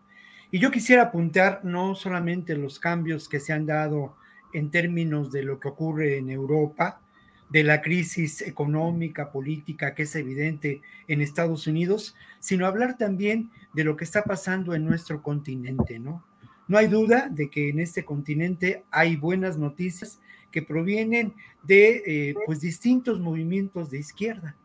Y 0.55 0.59
yo 0.59 0.71
quisiera 0.71 1.01
apuntar 1.01 1.65
no 1.65 1.95
solamente 1.95 2.55
los 2.55 2.79
cambios 2.79 3.27
que 3.27 3.41
se 3.41 3.51
han 3.51 3.65
dado 3.65 4.15
en 4.53 4.71
términos 4.71 5.29
de 5.29 5.43
lo 5.43 5.59
que 5.59 5.67
ocurre 5.67 6.17
en 6.17 6.29
Europa, 6.29 7.01
de 7.49 7.65
la 7.65 7.81
crisis 7.81 8.41
económica, 8.41 9.33
política 9.33 9.93
que 9.93 10.03
es 10.03 10.15
evidente 10.15 10.81
en 11.09 11.19
Estados 11.19 11.67
Unidos, 11.67 12.15
sino 12.39 12.67
hablar 12.67 12.97
también 12.97 13.51
de 13.73 13.83
lo 13.83 13.97
que 13.97 14.05
está 14.05 14.23
pasando 14.23 14.73
en 14.73 14.85
nuestro 14.85 15.21
continente, 15.21 15.99
¿no? 15.99 16.23
No 16.69 16.77
hay 16.77 16.87
duda 16.87 17.27
de 17.29 17.49
que 17.49 17.67
en 17.67 17.81
este 17.81 18.05
continente 18.05 18.85
hay 18.91 19.17
buenas 19.17 19.57
noticias 19.57 20.21
que 20.51 20.61
provienen 20.61 21.33
de 21.63 22.01
eh, 22.05 22.35
pues 22.45 22.61
distintos 22.61 23.19
movimientos 23.19 23.89
de 23.89 23.99
izquierda. 23.99 24.55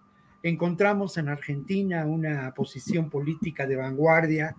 Encontramos 0.44 1.18
en 1.18 1.28
Argentina 1.28 2.06
una 2.06 2.54
posición 2.54 3.10
política 3.10 3.66
de 3.66 3.74
vanguardia, 3.74 4.54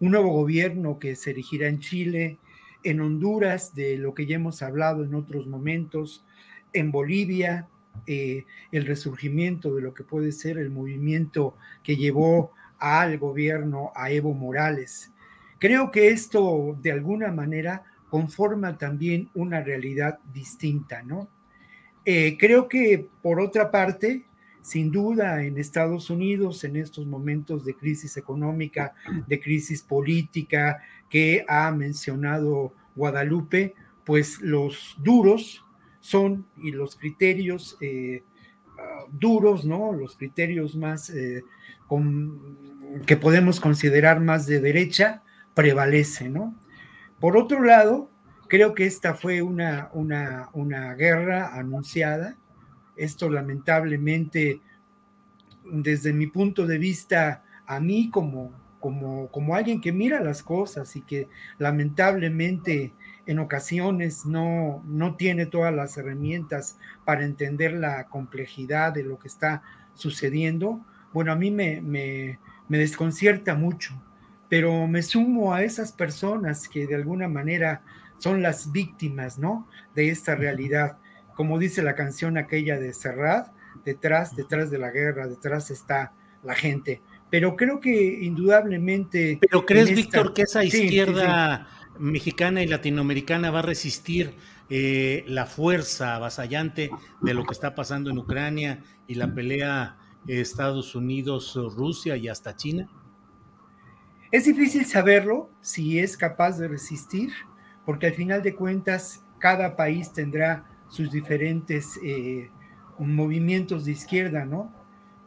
un 0.00 0.12
nuevo 0.12 0.30
gobierno 0.30 0.98
que 0.98 1.14
se 1.14 1.30
erigirá 1.30 1.68
en 1.68 1.78
Chile, 1.78 2.38
en 2.82 3.00
Honduras, 3.00 3.74
de 3.74 3.96
lo 3.98 4.14
que 4.14 4.26
ya 4.26 4.36
hemos 4.36 4.62
hablado 4.62 5.04
en 5.04 5.14
otros 5.14 5.46
momentos, 5.46 6.24
en 6.72 6.90
Bolivia, 6.90 7.68
eh, 8.06 8.46
el 8.72 8.86
resurgimiento 8.86 9.74
de 9.74 9.82
lo 9.82 9.92
que 9.94 10.04
puede 10.04 10.32
ser 10.32 10.58
el 10.58 10.70
movimiento 10.70 11.56
que 11.82 11.96
llevó 11.96 12.52
al 12.78 13.18
gobierno 13.18 13.92
a 13.94 14.10
Evo 14.10 14.32
Morales. 14.32 15.12
Creo 15.58 15.90
que 15.90 16.08
esto 16.08 16.78
de 16.80 16.92
alguna 16.92 17.30
manera 17.30 17.84
conforma 18.08 18.78
también 18.78 19.28
una 19.34 19.60
realidad 19.60 20.18
distinta, 20.32 21.02
¿no? 21.02 21.28
Eh, 22.06 22.38
creo 22.38 22.66
que 22.66 23.08
por 23.22 23.40
otra 23.40 23.70
parte, 23.70 24.24
sin 24.62 24.90
duda 24.90 25.42
en 25.44 25.58
Estados 25.58 26.10
Unidos 26.10 26.64
en 26.64 26.76
estos 26.76 27.06
momentos 27.06 27.64
de 27.64 27.74
crisis 27.74 28.16
económica, 28.16 28.94
de 29.26 29.40
crisis 29.40 29.82
política 29.82 30.82
que 31.08 31.44
ha 31.48 31.70
mencionado 31.70 32.74
Guadalupe, 32.94 33.74
pues 34.04 34.40
los 34.40 34.96
duros 34.98 35.64
son 36.00 36.46
y 36.56 36.72
los 36.72 36.96
criterios 36.96 37.76
eh, 37.80 38.24
ah, 38.78 39.04
duros, 39.12 39.64
¿no? 39.64 39.92
Los 39.92 40.16
criterios 40.16 40.76
más 40.76 41.10
eh, 41.10 41.44
que 43.06 43.16
podemos 43.16 43.60
considerar 43.60 44.20
más 44.20 44.46
de 44.46 44.60
derecha 44.60 45.22
prevalecen, 45.54 46.32
¿no? 46.32 46.54
Por 47.18 47.36
otro 47.36 47.62
lado, 47.62 48.10
creo 48.48 48.74
que 48.74 48.86
esta 48.86 49.14
fue 49.14 49.42
una, 49.42 49.90
una, 49.92 50.48
una 50.52 50.94
guerra 50.94 51.54
anunciada, 51.54 52.36
esto 53.00 53.30
lamentablemente, 53.30 54.60
desde 55.64 56.12
mi 56.12 56.26
punto 56.26 56.66
de 56.66 56.76
vista, 56.76 57.42
a 57.66 57.80
mí 57.80 58.10
como, 58.10 58.52
como, 58.78 59.28
como 59.28 59.54
alguien 59.54 59.80
que 59.80 59.90
mira 59.90 60.20
las 60.20 60.42
cosas 60.42 60.94
y 60.96 61.00
que 61.00 61.28
lamentablemente 61.58 62.92
en 63.24 63.38
ocasiones 63.38 64.26
no, 64.26 64.82
no 64.86 65.16
tiene 65.16 65.46
todas 65.46 65.74
las 65.74 65.96
herramientas 65.96 66.78
para 67.06 67.24
entender 67.24 67.72
la 67.72 68.06
complejidad 68.08 68.92
de 68.92 69.04
lo 69.04 69.18
que 69.18 69.28
está 69.28 69.62
sucediendo, 69.94 70.84
bueno, 71.14 71.32
a 71.32 71.36
mí 71.36 71.50
me, 71.50 71.80
me, 71.80 72.38
me 72.68 72.78
desconcierta 72.78 73.54
mucho, 73.54 73.94
pero 74.50 74.86
me 74.86 75.02
sumo 75.02 75.54
a 75.54 75.62
esas 75.62 75.92
personas 75.92 76.68
que 76.68 76.86
de 76.86 76.96
alguna 76.96 77.28
manera 77.28 77.82
son 78.18 78.42
las 78.42 78.70
víctimas, 78.72 79.38
¿no? 79.38 79.66
De 79.94 80.10
esta 80.10 80.34
realidad 80.34 80.98
como 81.40 81.58
dice 81.58 81.82
la 81.82 81.94
canción 81.94 82.36
aquella 82.36 82.78
de 82.78 82.92
Serrat, 82.92 83.48
detrás, 83.82 84.36
detrás 84.36 84.70
de 84.70 84.76
la 84.76 84.90
guerra, 84.90 85.26
detrás 85.26 85.70
está 85.70 86.12
la 86.42 86.54
gente. 86.54 87.00
Pero 87.30 87.56
creo 87.56 87.80
que 87.80 88.18
indudablemente... 88.20 89.38
¿Pero 89.40 89.64
crees, 89.64 89.88
Víctor, 89.88 90.34
que 90.34 90.42
esa 90.42 90.62
izquierda 90.62 91.66
mexicana 91.98 92.62
y 92.62 92.66
latinoamericana 92.66 93.50
va 93.50 93.60
a 93.60 93.62
resistir 93.62 94.34
eh, 94.68 95.24
la 95.28 95.46
fuerza 95.46 96.16
avasallante 96.16 96.90
de 97.22 97.32
lo 97.32 97.44
que 97.44 97.54
está 97.54 97.74
pasando 97.74 98.10
en 98.10 98.18
Ucrania 98.18 98.82
y 99.06 99.14
la 99.14 99.34
pelea 99.34 99.96
Estados 100.26 100.94
Unidos, 100.94 101.58
Rusia 101.74 102.18
y 102.18 102.28
hasta 102.28 102.54
China? 102.54 102.86
Es 104.30 104.44
difícil 104.44 104.84
saberlo 104.84 105.48
si 105.62 106.00
es 106.00 106.18
capaz 106.18 106.58
de 106.58 106.68
resistir, 106.68 107.32
porque 107.86 108.08
al 108.08 108.12
final 108.12 108.42
de 108.42 108.54
cuentas 108.54 109.24
cada 109.38 109.74
país 109.74 110.12
tendrá 110.12 110.66
sus 110.90 111.10
diferentes 111.10 111.98
eh, 112.04 112.50
movimientos 112.98 113.86
de 113.86 113.92
izquierda, 113.92 114.44
¿no? 114.44 114.70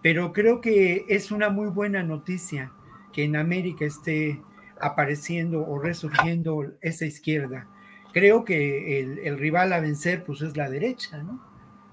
Pero 0.03 0.33
creo 0.33 0.61
que 0.61 1.05
es 1.07 1.31
una 1.31 1.49
muy 1.49 1.69
buena 1.69 2.03
noticia 2.03 2.71
que 3.11 3.23
en 3.23 3.35
América 3.35 3.85
esté 3.85 4.41
apareciendo 4.79 5.65
o 5.65 5.79
resurgiendo 5.79 6.73
esa 6.81 7.05
izquierda. 7.05 7.67
Creo 8.11 8.43
que 8.43 8.99
el, 8.99 9.39
rival 9.39 9.73
a 9.73 9.79
vencer 9.79 10.23
pues 10.23 10.41
es 10.41 10.57
la 10.57 10.69
derecha, 10.69 11.23
¿no? 11.23 11.41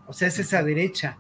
O 0.07 0.13
sea, 0.13 0.29
es 0.29 0.39
esa 0.39 0.63
derecha. 0.63 1.19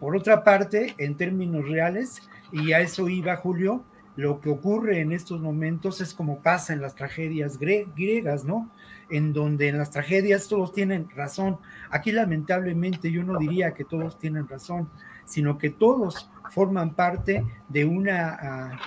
Por 0.00 0.16
otra 0.16 0.42
parte, 0.42 0.94
en 0.98 1.16
términos 1.16 1.68
reales, 1.68 2.28
y 2.50 2.72
a 2.72 2.80
eso 2.80 3.08
iba 3.08 3.36
Julio, 3.36 3.84
lo 4.16 4.40
que 4.40 4.50
ocurre 4.50 5.00
en 5.00 5.12
estos 5.12 5.40
momentos 5.40 6.00
es 6.00 6.12
como 6.12 6.42
pasa 6.42 6.72
en 6.72 6.82
las 6.82 6.96
tragedias 6.96 7.58
griegas, 7.58 8.44
¿no? 8.44 8.70
En 9.10 9.32
donde 9.32 9.68
en 9.68 9.78
las 9.78 9.90
tragedias 9.90 10.48
todos 10.48 10.72
tienen 10.72 11.08
razón. 11.10 11.58
Aquí 11.90 12.12
lamentablemente 12.12 13.10
yo 13.10 13.22
no 13.22 13.38
diría 13.38 13.74
que 13.74 13.84
todos 13.84 14.18
tienen 14.18 14.48
razón, 14.48 14.88
sino 15.24 15.58
que 15.58 15.70
todos 15.70 16.30
forman 16.50 16.94
parte 16.94 17.44
de 17.68 17.84
una, 17.84 18.38
ah, 18.40 18.80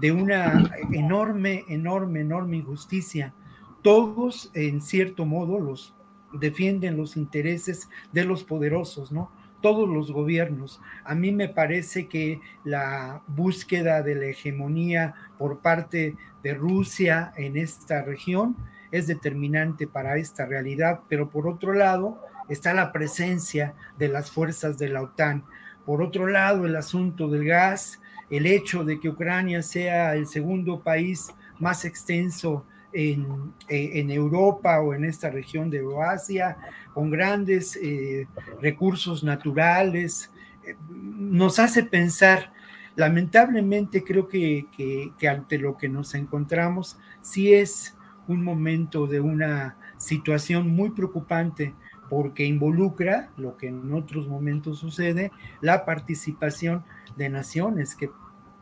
de 0.00 0.12
una 0.12 0.70
enorme, 0.92 1.64
enorme, 1.68 2.20
enorme 2.20 2.56
injusticia. 2.58 3.34
Todos, 3.82 4.50
en 4.54 4.80
cierto 4.80 5.24
modo, 5.26 5.58
los 5.58 5.94
defienden 6.32 6.96
los 6.96 7.16
intereses 7.16 7.88
de 8.12 8.24
los 8.24 8.44
poderosos, 8.44 9.12
¿no? 9.12 9.30
todos 9.62 9.88
los 9.88 10.12
gobiernos. 10.12 10.82
A 11.04 11.14
mí 11.14 11.32
me 11.32 11.48
parece 11.48 12.08
que 12.08 12.40
la 12.64 13.22
búsqueda 13.28 14.02
de 14.02 14.16
la 14.16 14.26
hegemonía 14.26 15.14
por 15.38 15.60
parte 15.60 16.16
de 16.42 16.54
Rusia 16.54 17.32
en 17.36 17.56
esta 17.56 18.02
región 18.02 18.56
es 18.92 19.06
determinante 19.08 19.88
para 19.88 20.16
esta 20.18 20.46
realidad, 20.46 21.00
pero 21.08 21.28
por 21.30 21.48
otro 21.48 21.72
lado 21.72 22.20
está 22.48 22.74
la 22.74 22.92
presencia 22.92 23.74
de 23.98 24.08
las 24.08 24.30
fuerzas 24.30 24.78
de 24.78 24.90
la 24.90 25.02
OTAN. 25.02 25.44
Por 25.84 26.02
otro 26.02 26.28
lado, 26.28 26.66
el 26.66 26.76
asunto 26.76 27.28
del 27.28 27.44
gas, 27.44 28.00
el 28.30 28.46
hecho 28.46 28.84
de 28.84 29.00
que 29.00 29.08
Ucrania 29.08 29.62
sea 29.62 30.14
el 30.14 30.26
segundo 30.26 30.80
país 30.80 31.32
más 31.58 31.84
extenso 31.84 32.64
en, 32.92 33.52
en, 33.68 34.10
Europa 34.10 34.80
o 34.80 34.94
en 34.94 35.04
esta 35.04 35.30
región 35.30 35.70
de 35.70 35.78
Euroasia, 35.78 36.56
con 36.92 37.10
grandes 37.10 37.76
eh, 37.76 38.26
recursos 38.60 39.24
naturales, 39.24 40.30
eh, 40.64 40.76
nos 40.90 41.58
hace 41.58 41.84
pensar, 41.84 42.52
lamentablemente 42.94 44.04
creo 44.04 44.28
que, 44.28 44.66
que, 44.76 45.28
ante 45.28 45.58
lo 45.58 45.76
que 45.76 45.88
nos 45.88 46.14
encontramos, 46.14 46.98
sí 47.22 47.54
es 47.54 47.96
un 48.28 48.42
momento 48.42 49.06
de 49.06 49.20
una 49.20 49.76
situación 49.96 50.68
muy 50.68 50.90
preocupante 50.90 51.74
porque 52.08 52.44
involucra, 52.44 53.30
lo 53.36 53.56
que 53.56 53.68
en 53.68 53.92
otros 53.94 54.28
momentos 54.28 54.78
sucede, 54.78 55.32
la 55.60 55.84
participación 55.84 56.84
de 57.16 57.30
naciones 57.30 57.94
que 57.96 58.10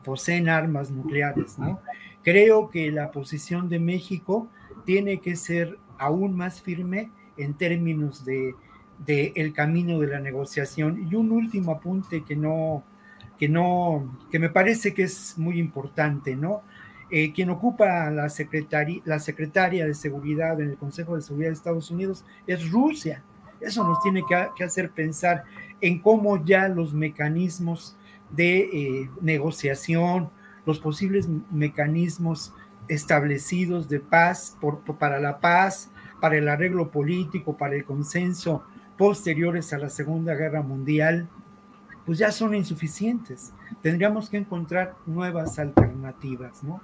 poseen 0.05 0.49
armas 0.49 0.91
nucleares, 0.91 1.59
¿no? 1.59 1.81
Creo 2.23 2.71
que 2.71 2.91
la 2.91 3.11
posición 3.11 3.69
de 3.69 3.79
México 3.79 4.49
tiene 4.85 5.21
que 5.21 5.37
ser 5.37 5.79
aún 5.99 6.37
más 6.37 6.61
firme 6.61 7.11
en 7.37 7.55
términos 7.55 8.25
de, 8.25 8.55
el 9.07 9.53
camino 9.53 9.99
de 9.99 10.09
la 10.09 10.21
negociación. 10.21 11.09
Y 11.11 11.15
un 11.15 11.33
último 11.33 11.73
apunte 11.73 12.23
que 12.23 12.37
no, 12.37 12.85
que 13.39 13.49
no, 13.49 14.19
que 14.31 14.39
me 14.39 14.51
parece 14.51 14.95
que 14.95 15.05
es 15.05 15.37
muy 15.39 15.59
importante, 15.59 16.37
¿no? 16.37 16.63
Eh, 17.11 17.33
quien 17.33 17.51
ocupa 17.51 18.09
la, 18.11 18.29
secretaria, 18.29 19.03
la 19.05 19.19
secretaria 19.19 19.85
de 19.85 19.95
Seguridad 19.95 20.61
en 20.61 20.71
el 20.71 20.77
Consejo 20.77 21.17
de 21.17 21.23
Seguridad 21.23 21.51
de 21.51 21.55
Estados 21.55 21.91
Unidos 21.91 22.25
es 22.47 22.71
Rusia. 22.71 23.25
Eso 23.61 23.85
nos 23.85 24.01
tiene 24.03 24.23
que, 24.29 24.65
hacer 24.65 24.91
pensar 24.91 25.45
en 25.81 26.01
cómo 26.01 26.43
ya 26.45 26.69
los 26.69 26.95
mecanismos 26.95 27.97
de 28.31 28.61
eh, 28.61 29.11
negociación, 29.21 30.31
los 30.65 30.79
posibles 30.79 31.29
mecanismos 31.51 32.55
establecidos 32.89 33.89
de 33.89 34.01
paz, 34.01 34.57
para 34.99 35.21
la 35.21 35.41
paz, 35.41 35.91
para 36.21 36.37
el 36.37 36.49
arreglo 36.49 36.91
político, 36.91 37.57
para 37.57 37.75
el 37.75 37.85
consenso 37.85 38.65
posteriores 38.97 39.73
a 39.73 39.79
la 39.79 39.89
Segunda 39.89 40.35
Guerra 40.35 40.63
Mundial, 40.63 41.29
pues 42.05 42.19
ya 42.19 42.31
son 42.31 42.55
insuficientes. 42.55 43.53
Tendríamos 43.83 44.29
que 44.29 44.37
encontrar 44.37 44.95
nuevas 45.07 45.59
alternativas, 45.59 46.63
¿no? 46.63 46.83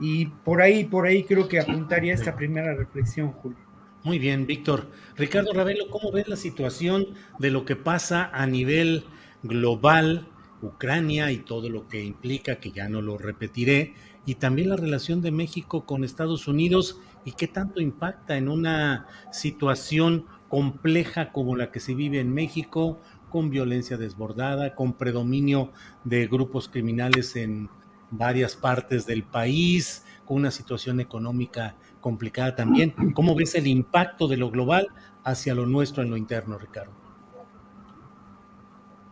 Y 0.00 0.26
por 0.26 0.62
ahí, 0.62 0.84
por 0.84 1.06
ahí 1.06 1.24
creo 1.24 1.48
que 1.48 1.60
apuntaría 1.60 2.14
esta 2.14 2.36
primera 2.36 2.74
reflexión, 2.74 3.32
Julio. 3.32 3.58
Muy 4.04 4.18
bien, 4.18 4.46
Víctor. 4.46 4.90
Ricardo 5.16 5.52
Ravelo, 5.52 5.90
¿cómo 5.90 6.12
ves 6.12 6.28
la 6.28 6.36
situación 6.36 7.08
de 7.38 7.50
lo 7.50 7.64
que 7.64 7.76
pasa 7.76 8.30
a 8.32 8.46
nivel 8.46 9.04
global 9.42 10.28
Ucrania 10.62 11.30
y 11.30 11.38
todo 11.38 11.68
lo 11.68 11.88
que 11.88 12.02
implica, 12.02 12.56
que 12.56 12.70
ya 12.70 12.88
no 12.88 13.02
lo 13.02 13.18
repetiré, 13.18 13.94
y 14.26 14.36
también 14.36 14.70
la 14.70 14.76
relación 14.76 15.22
de 15.22 15.30
México 15.30 15.86
con 15.86 16.04
Estados 16.04 16.48
Unidos 16.48 17.00
y 17.24 17.32
qué 17.32 17.48
tanto 17.48 17.80
impacta 17.80 18.36
en 18.36 18.48
una 18.48 19.06
situación 19.32 20.26
compleja 20.48 21.32
como 21.32 21.56
la 21.56 21.70
que 21.70 21.80
se 21.80 21.94
vive 21.94 22.20
en 22.20 22.32
México, 22.32 23.00
con 23.30 23.50
violencia 23.50 23.96
desbordada, 23.96 24.74
con 24.74 24.94
predominio 24.94 25.72
de 26.04 26.26
grupos 26.26 26.68
criminales 26.68 27.36
en 27.36 27.68
varias 28.10 28.56
partes 28.56 29.06
del 29.06 29.22
país, 29.22 30.04
con 30.24 30.38
una 30.38 30.50
situación 30.50 31.00
económica 31.00 31.74
complicada 32.00 32.54
también. 32.54 32.94
¿Cómo 33.14 33.34
ves 33.34 33.54
el 33.54 33.66
impacto 33.66 34.28
de 34.28 34.36
lo 34.36 34.50
global 34.50 34.88
hacia 35.24 35.54
lo 35.54 35.66
nuestro 35.66 36.02
en 36.02 36.10
lo 36.10 36.16
interno, 36.16 36.58
Ricardo? 36.58 36.92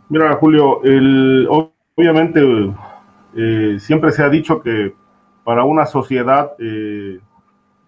Mira, 0.09 0.35
Julio, 0.37 0.81
obviamente 1.97 2.41
eh, 3.35 3.77
siempre 3.81 4.13
se 4.13 4.23
ha 4.23 4.29
dicho 4.29 4.63
que 4.63 4.95
para 5.43 5.65
una 5.65 5.87
sociedad, 5.87 6.53
eh, 6.59 7.21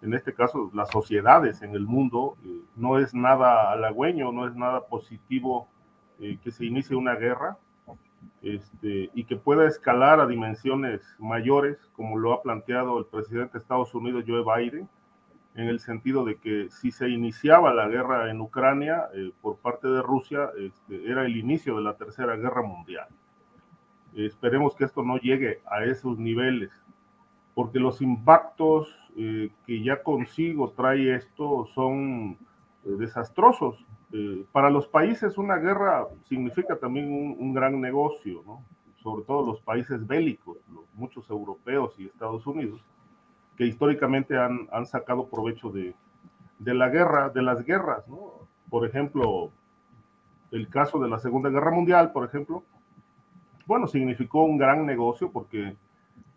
en 0.02 0.14
este 0.14 0.34
caso 0.34 0.70
las 0.74 0.90
sociedades 0.90 1.62
en 1.62 1.74
el 1.74 1.86
mundo, 1.86 2.36
eh, 2.44 2.60
no 2.76 2.98
es 2.98 3.14
nada 3.14 3.70
halagüeño, 3.72 4.32
no 4.32 4.48
es 4.48 4.54
nada 4.54 4.86
positivo 4.86 5.68
que 6.18 6.50
se 6.50 6.64
inicie 6.64 6.96
una 6.96 7.14
guerra 7.14 7.58
este, 8.42 9.10
y 9.14 9.24
que 9.24 9.36
pueda 9.36 9.66
escalar 9.66 10.20
a 10.20 10.26
dimensiones 10.26 11.02
mayores, 11.18 11.78
como 11.94 12.18
lo 12.18 12.32
ha 12.32 12.42
planteado 12.42 12.98
el 12.98 13.06
presidente 13.06 13.54
de 13.54 13.58
Estados 13.58 13.94
Unidos, 13.94 14.24
Joe 14.26 14.42
Biden, 14.42 14.88
en 15.54 15.68
el 15.68 15.80
sentido 15.80 16.24
de 16.24 16.36
que 16.36 16.68
si 16.70 16.92
se 16.92 17.08
iniciaba 17.08 17.74
la 17.74 17.88
guerra 17.88 18.30
en 18.30 18.40
Ucrania 18.40 19.08
eh, 19.14 19.32
por 19.40 19.56
parte 19.56 19.88
de 19.88 20.02
Rusia, 20.02 20.50
este, 20.56 21.10
era 21.10 21.26
el 21.26 21.36
inicio 21.36 21.76
de 21.76 21.82
la 21.82 21.96
Tercera 21.96 22.36
Guerra 22.36 22.62
Mundial. 22.62 23.08
esperemos 24.14 24.74
que 24.76 24.84
esto 24.84 25.02
no 25.02 25.18
llegue 25.18 25.60
a 25.70 25.84
esos 25.84 26.18
niveles, 26.18 26.70
porque 27.54 27.80
los 27.80 28.00
impactos 28.00 28.88
eh, 29.16 29.50
que 29.66 29.82
ya 29.82 30.02
consigo 30.04 30.70
trae 30.70 31.16
esto 31.16 31.66
son 31.74 32.38
eh, 32.84 32.90
desastrosos. 32.98 33.84
Para 34.52 34.70
los 34.70 34.86
países 34.86 35.36
una 35.36 35.56
guerra 35.56 36.06
significa 36.24 36.76
también 36.76 37.12
un, 37.12 37.36
un 37.38 37.52
gran 37.52 37.80
negocio, 37.80 38.42
¿no? 38.46 38.62
sobre 39.02 39.24
todo 39.24 39.46
los 39.46 39.60
países 39.60 40.06
bélicos, 40.06 40.58
muchos 40.94 41.28
europeos 41.30 41.94
y 41.98 42.06
Estados 42.06 42.46
Unidos 42.46 42.80
que 43.58 43.66
históricamente 43.66 44.38
han, 44.38 44.68
han 44.70 44.86
sacado 44.86 45.26
provecho 45.26 45.70
de, 45.70 45.92
de, 46.60 46.74
la 46.74 46.88
guerra, 46.88 47.28
de 47.28 47.42
las 47.42 47.64
guerras, 47.64 48.06
¿no? 48.06 48.46
Por 48.70 48.86
ejemplo, 48.86 49.50
el 50.52 50.68
caso 50.68 51.00
de 51.00 51.08
la 51.08 51.18
Segunda 51.18 51.50
Guerra 51.50 51.72
Mundial, 51.72 52.12
por 52.12 52.24
ejemplo, 52.24 52.62
bueno, 53.66 53.88
significó 53.88 54.44
un 54.44 54.58
gran 54.58 54.86
negocio 54.86 55.32
porque 55.32 55.76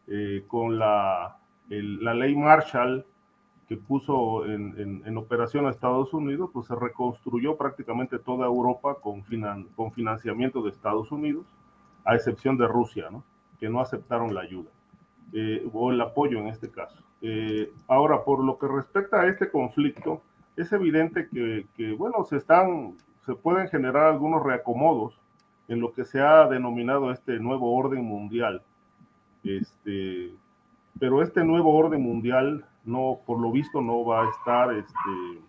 eh, 0.08 0.44
con 0.48 0.80
la, 0.80 1.38
la, 1.70 2.14
ley 2.16 2.36
Marshall 2.36 3.06
que 3.72 3.78
puso 3.78 4.46
en, 4.46 5.16
operación 5.16 5.66
a 5.66 5.70
Estados 5.70 6.14
Unidos, 6.14 6.50
pues 6.52 6.68
se 6.68 6.76
reconstruyó 6.76 7.56
prácticamente 7.56 8.20
toda 8.20 8.46
Europa 8.46 8.98
con, 9.02 9.24
financiamiento 9.24 10.62
de 10.62 10.72
Estados 10.72 11.10
Unidos, 11.10 11.46
a 12.04 12.16
excepción 12.16 12.58
de 12.58 12.68
Rusia, 12.68 13.08
que 13.62 13.70
no 13.70 13.80
aceptaron 13.80 14.36
la 14.36 14.42
ayuda, 14.42 14.70
eh, 15.32 15.66
o 15.72 15.90
el 15.90 16.02
apoyo 16.02 16.40
en 16.40 16.48
este 16.48 16.70
caso. 16.70 17.02
Eh, 17.22 17.72
ahora, 17.88 18.26
por 18.26 18.44
lo 18.44 18.60
que 18.60 18.68
respecta 18.68 19.22
a 19.22 19.28
este 19.28 19.50
conflicto, 19.50 20.22
es 20.58 20.74
evidente 20.74 21.30
que, 21.30 21.94
bueno, 21.94 22.26
se 22.26 22.36
están, 22.36 22.98
se 23.26 23.36
pueden 23.36 23.70
generar 23.70 24.04
algunos 24.04 24.44
reacomodos 24.44 25.18
en 25.70 25.80
lo 25.80 25.94
que 25.94 26.04
se 26.04 26.20
ha 26.20 26.46
denominado 26.50 27.10
este 27.10 27.40
nuevo 27.40 27.74
orden 27.74 28.04
mundial. 28.04 28.64
Este, 29.46 30.34
pero 31.00 31.22
este 31.22 31.46
nuevo 31.46 31.74
orden 31.74 32.02
mundial 32.02 32.66
no, 32.84 33.20
por 33.26 33.40
lo 33.40 33.52
visto, 33.52 33.82
no 33.82 34.06
va 34.06 34.24
a 34.24 34.30
estar 34.30 34.74
este, 34.74 35.42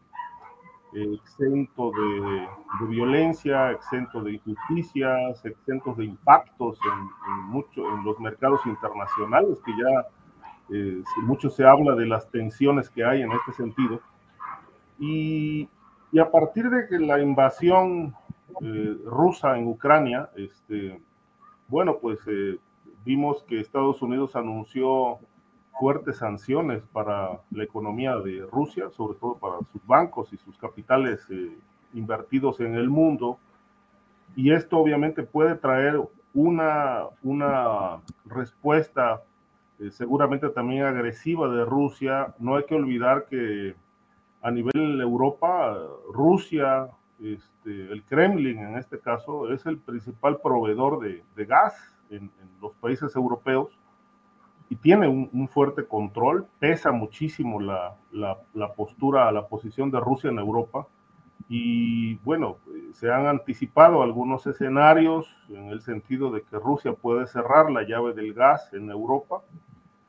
exento 1.15 1.91
de, 1.91 2.49
violencia, 2.89 3.71
exento 3.71 4.23
de 4.23 4.33
injusticias, 4.35 5.45
exento 5.45 5.95
de 5.95 6.05
impactos 6.07 6.79
en, 6.85 7.33
en, 7.33 7.45
mucho, 7.45 7.89
en 7.95 8.05
los 8.05 8.19
mercados 8.21 8.61
internacionales 8.67 9.59
que 9.65 9.73
ya 9.73 10.07
eh, 10.75 11.03
mucho 11.23 11.51
se 11.51 11.65
habla 11.65 11.95
de 11.95 12.07
las 12.07 12.31
tensiones 12.31 12.89
que 12.91 13.05
hay 13.05 13.23
en 13.23 13.33
este 13.33 13.53
sentido. 13.53 14.01
Y, 14.99 15.69
y 16.13 16.19
a 16.19 16.31
partir 16.31 16.69
de 16.71 16.87
que 16.89 16.99
la 16.99 17.21
invasión 17.21 18.15
eh, 18.61 18.97
rusa 19.05 19.59
en 19.59 19.67
Ucrania, 19.67 20.31
este, 20.37 21.01
bueno, 21.69 21.99
pues 22.01 22.21
eh, 22.27 22.59
vimos 23.05 23.43
que 23.45 23.61
Estados 23.61 24.03
Unidos 24.03 24.37
anunció 24.37 25.19
fuertes 25.79 26.19
sanciones 26.19 26.83
para 26.93 27.41
la 27.51 27.65
economía 27.65 28.17
de 28.17 28.47
Rusia, 28.51 28.91
sobre 28.91 29.19
todo 29.19 29.37
para 29.37 29.59
sus 29.73 29.85
bancos 29.87 30.33
y 30.33 30.37
sus 30.37 30.57
capitales 30.59 31.27
invertidos 31.95 32.61
en 32.61 32.75
el 32.75 32.89
mundo. 32.89 33.39
Y 34.37 34.53
esto 34.53 34.79
obviamente 34.79 35.23
puede 35.23 35.57
traer 35.57 36.01
una, 36.35 37.05
una 37.23 38.01
respuesta 38.25 39.23
eh, 39.83 39.91
seguramente 39.91 40.49
también 40.51 40.85
agresiva 40.85 41.49
de 41.49 41.65
Rusia. 41.65 42.35
No 42.39 42.57
hay 42.57 42.65
que 42.65 42.75
olvidar 42.75 43.27
que 43.27 43.75
a 44.41 44.51
nivel 44.51 45.01
Europa, 45.01 45.77
Rusia, 46.13 46.89
este, 47.21 47.93
el 47.93 48.03
Kremlin 48.05 48.59
en 48.59 48.77
este 48.77 48.99
caso, 49.01 49.53
es 49.53 49.67
el 49.67 49.79
principal 49.79 50.41
proveedor 50.41 51.01
de, 51.01 51.45
gas 51.45 51.75
en, 52.11 52.31
los 52.61 52.73
países 52.75 53.15
europeos 53.17 53.77
y 54.73 54.77
tiene 54.77 55.07
un, 55.07 55.49
fuerte 55.49 55.85
control, 55.85 56.47
pesa 56.59 56.93
muchísimo 56.93 57.61
la, 57.61 57.95
la, 58.11 58.73
postura, 58.73 59.31
la 59.31 59.47
posición 59.47 59.91
de 59.91 60.01
Rusia 60.01 60.31
en 60.31 60.39
Europa. 60.39 60.87
Y 61.47 62.15
bueno, 62.25 62.57
se 62.95 63.13
han 63.13 63.27
anticipado 63.27 64.03
algunos 64.03 64.47
escenarios 64.47 65.29
en 65.51 65.67
el 65.67 65.83
sentido 65.83 66.31
de 66.31 66.41
que 66.41 66.57
Rusia 66.57 66.95
puede 66.95 67.27
cerrar 67.27 67.71
la 67.71 67.83
llave 67.83 68.15
del 68.15 68.33
gas 68.33 68.73
en 68.73 68.89
Europa. 68.89 69.43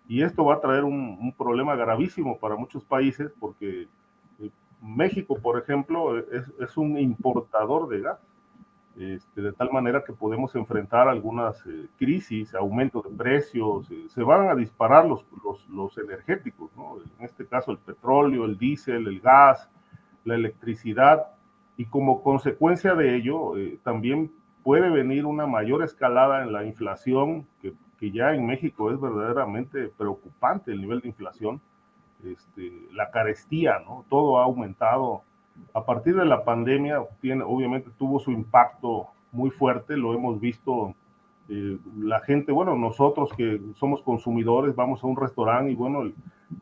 Y 0.08 0.24
esto 0.24 0.46
va 0.46 0.54
a 0.54 0.62
traer 0.62 0.86
un, 0.86 1.34
problema 1.38 1.76
gravísimo 1.76 2.40
para 2.40 2.56
muchos 2.56 2.86
países 2.86 3.34
porque 3.42 3.90
eh, 4.40 4.50
México, 4.82 5.38
por 5.44 5.60
ejemplo, 5.60 6.18
es, 6.20 6.78
un 6.78 6.98
importador 6.98 7.90
de 7.90 8.00
gas, 8.00 8.20
este, 8.98 9.42
de 9.42 9.54
tal 9.54 9.72
manera 9.72 10.04
que 10.04 10.14
podemos 10.14 10.56
enfrentar 10.56 11.08
algunas 11.08 11.66
eh, 11.66 11.88
crisis, 11.98 12.54
aumento 12.54 13.02
de 13.02 13.16
precios, 13.16 13.90
eh, 13.92 14.06
se 14.08 14.24
van 14.24 14.50
a 14.50 14.56
disparar 14.56 15.06
los, 15.06 15.26
los, 15.44 15.68
los 15.70 15.98
energéticos, 15.98 16.72
¿no? 16.76 16.98
en 16.98 17.26
este 17.26 17.46
caso 17.48 17.72
el 17.72 17.80
petróleo, 17.80 18.46
el 18.46 18.58
diésel, 18.58 19.08
el 19.08 19.20
gas, 19.20 19.70
la 20.26 20.36
electricidad, 20.36 21.28
y 21.76 21.86
como 21.86 22.22
consecuencia 22.22 22.94
de 22.94 23.16
ello 23.16 23.54
también 23.82 24.32
puede 24.62 24.92
venir 24.92 25.26
una 25.26 25.48
mayor 25.48 25.84
escalada 25.84 26.44
en 26.44 26.54
la 26.54 26.64
inflación 26.64 27.48
que 27.62 27.74
que 28.04 28.12
ya 28.12 28.34
en 28.34 28.46
México 28.46 28.92
es 28.92 29.00
verdaderamente 29.00 29.88
preocupante 29.88 30.74
el 30.74 30.82
nivel 30.82 31.00
de 31.00 31.08
inflación, 31.08 31.62
este, 32.22 32.70
la 32.92 33.10
carestía, 33.12 33.80
¿no? 33.80 34.04
Todo 34.10 34.40
ha 34.40 34.44
aumentado. 34.44 35.24
A 35.74 35.86
partir 35.86 36.16
de 36.16 36.26
la 36.26 36.44
pandemia, 36.44 37.04
tiene, 37.22 37.44
obviamente 37.44 37.90
tuvo 37.98 38.20
su 38.20 38.32
impacto 38.32 39.08
muy 39.32 39.50
fuerte, 39.50 39.98
lo 39.98 40.14
hemos 40.14 40.40
visto. 40.40 40.96
Eh, 41.50 41.78
la 42.00 42.22
gente, 42.22 42.52
bueno, 42.52 42.76
nosotros 42.76 43.32
que 43.36 43.60
somos 43.76 44.02
consumidores, 44.02 44.76
vamos 44.76 45.04
a 45.04 45.08
un 45.08 45.18
restaurante 45.18 45.72
y 45.72 45.76
bueno, 45.76 46.04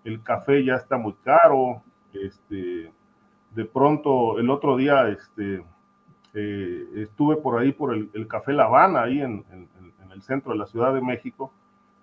el, 0.04 0.24
café 0.24 0.64
ya 0.64 0.76
está 0.76 0.98
muy 0.98 1.14
caro. 1.24 1.82
Este, 2.14 2.92
de 3.56 3.66
pronto, 3.66 4.40
el 4.40 4.50
otro 4.50 4.78
día, 4.78 5.10
este, 5.10 5.64
eh, 6.34 6.88
estuve 6.96 7.36
por 7.38 7.60
ahí 7.60 7.74
por 7.74 7.94
el, 7.94 8.28
Café 8.28 8.54
La 8.54 8.66
Habana, 8.66 9.04
ahí 9.04 9.22
en, 9.22 9.44
el 10.14 10.22
centro 10.24 10.52
de 10.52 10.58
la 10.58 10.68
Ciudad 10.68 10.94
de 10.94 11.02
México, 11.02 11.54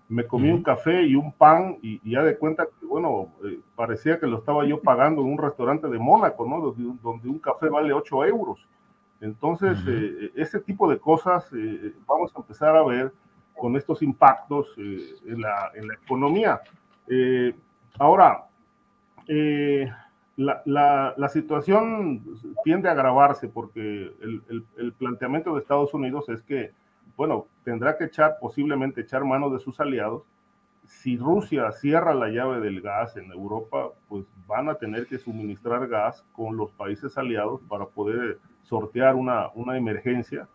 me 0.09 0.27
comí 0.27 0.51
un 0.51 0.63
café 0.63 1.03
y 1.03 1.15
un 1.15 1.33
pan 1.33 1.77
y, 1.83 2.11
ya 2.11 2.23
de 2.23 2.39
cuenta 2.39 2.67
que, 2.67 2.87
bueno, 2.87 3.29
eh, 3.45 3.61
parecía 3.77 4.19
que 4.19 4.27
lo 4.27 4.39
estaba 4.39 4.65
yo 4.65 4.81
pagando 4.81 5.21
en 5.21 5.29
un 5.29 5.39
restaurante 5.39 5.87
de 5.87 5.99
Mónaco, 5.99 6.47
¿no? 6.47 6.61
Donde, 7.03 7.29
un 7.29 7.39
café 7.39 7.69
vale 7.69 7.93
8 7.93 8.25
euros. 8.25 8.67
Entonces, 9.21 9.79
eh, 9.87 10.33
ese 10.35 10.61
tipo 10.61 10.89
de 10.89 10.99
cosas 10.99 11.47
eh, 11.53 11.93
vamos 12.07 12.33
a 12.35 12.39
empezar 12.39 12.75
a 12.75 12.85
ver 12.85 13.13
con 13.55 13.77
estos 13.77 14.03
impactos 14.03 14.69
en 14.79 15.41
la, 15.41 15.73
en, 15.75 15.89
la, 15.89 15.95
economía. 15.95 16.61
ahora, 17.99 18.45
la, 19.27 20.63
la, 20.65 21.15
la, 21.17 21.29
situación 21.29 22.23
tiende 22.63 22.89
a 22.89 22.93
agravarse 22.93 23.49
porque 23.49 23.81
el, 23.81 24.43
el, 24.49 24.65
el 24.79 24.93
planteamiento 24.93 25.53
de 25.53 25.61
Estados 25.61 25.93
Unidos 25.93 26.29
es 26.29 26.41
que 26.43 26.71
bueno, 27.19 27.49
tendrá 27.65 27.99
que 27.99 28.05
echar, 28.05 28.37
posiblemente 28.41 29.01
echar 29.01 29.25
mano 29.25 29.51
de 29.51 29.59
sus 29.59 29.81
aliados. 29.81 30.23
Si 30.85 31.17
Rusia 31.17 31.73
cierra 31.73 32.15
la 32.15 32.29
llave 32.29 32.61
del 32.61 32.81
gas 32.81 33.17
en 33.17 33.33
Europa, 33.33 33.89
pues 34.09 34.25
van 34.47 34.69
a 34.69 34.77
tener 34.77 35.09
que 35.09 35.19
suministrar 35.19 35.89
gas 35.89 36.25
con 36.33 36.57
los 36.57 36.71
países 36.71 37.19
aliados 37.19 37.61
para 37.63 37.87
poder 37.87 38.39
sortear 38.63 39.17
una, 39.17 39.49
una 39.57 39.77
emergencia. 39.77 40.49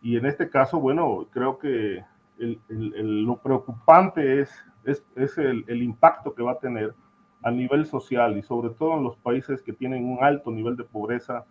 Y 0.00 0.16
en 0.16 0.24
este 0.24 0.48
caso, 0.48 0.80
bueno, 0.80 1.26
creo 1.30 1.58
que 1.58 2.02
lo 2.38 3.36
preocupante 3.36 4.40
es, 4.40 4.64
es, 4.86 5.36
el, 5.36 5.82
impacto 5.82 6.34
que 6.34 6.42
va 6.42 6.52
a 6.52 6.58
tener 6.58 6.94
a 7.42 7.50
nivel 7.50 7.84
social 7.84 8.38
y 8.38 8.42
sobre 8.42 8.70
todo 8.70 8.96
en 8.96 9.04
los 9.04 9.16
países 9.18 9.60
que 9.60 9.74
tienen 9.74 10.06
un 10.06 10.24
alto 10.24 10.50
nivel 10.50 10.74
de 10.74 10.84
pobreza, 10.84 11.44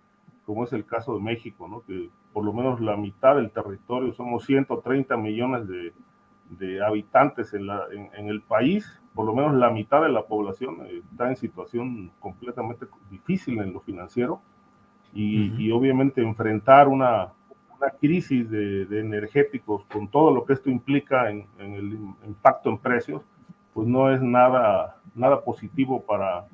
como 0.47 0.63
es 0.63 0.73
el 0.73 0.83
caso 0.83 1.13
de 1.13 1.21
México, 1.21 1.67
¿no? 1.67 1.83
Por 2.37 2.45
lo 2.45 2.53
menos 2.53 2.79
la 2.79 2.95
mitad 2.95 3.35
del 3.35 3.49
territorio, 3.49 4.13
somos 4.13 4.45
130 4.45 5.17
millones 5.17 5.67
de, 5.67 5.91
de 6.51 6.85
habitantes 6.85 7.51
en, 7.55 7.65
la, 7.65 7.85
en, 7.91 8.29
el 8.29 8.43
país, 8.43 9.01
por 9.15 9.25
lo 9.25 9.33
menos 9.33 9.55
la 9.55 9.71
mitad 9.71 10.03
de 10.03 10.09
la 10.09 10.21
población 10.21 10.85
eh, 10.85 11.01
está 11.11 11.29
en 11.29 11.35
situación 11.35 12.11
completamente 12.19 12.85
difícil 13.09 13.57
en 13.57 13.73
lo 13.73 13.79
financiero. 13.79 14.39
Y, 15.15 15.51
y 15.57 15.71
obviamente 15.71 16.21
enfrentar 16.21 16.87
una, 16.87 17.29
una 17.75 17.89
crisis 17.99 18.47
de, 18.51 18.85
de, 18.85 18.99
energéticos 18.99 19.83
con 19.85 20.07
todo 20.07 20.31
lo 20.31 20.45
que 20.45 20.53
esto 20.53 20.69
implica 20.69 21.31
en, 21.31 21.47
en, 21.57 21.73
el 21.73 21.93
impacto 22.27 22.69
en 22.69 22.77
precios, 22.77 23.23
pues 23.73 23.87
no 23.87 24.11
es 24.11 24.21
nada, 24.21 24.97
nada 25.15 25.43
positivo 25.43 26.03
para, 26.03 26.45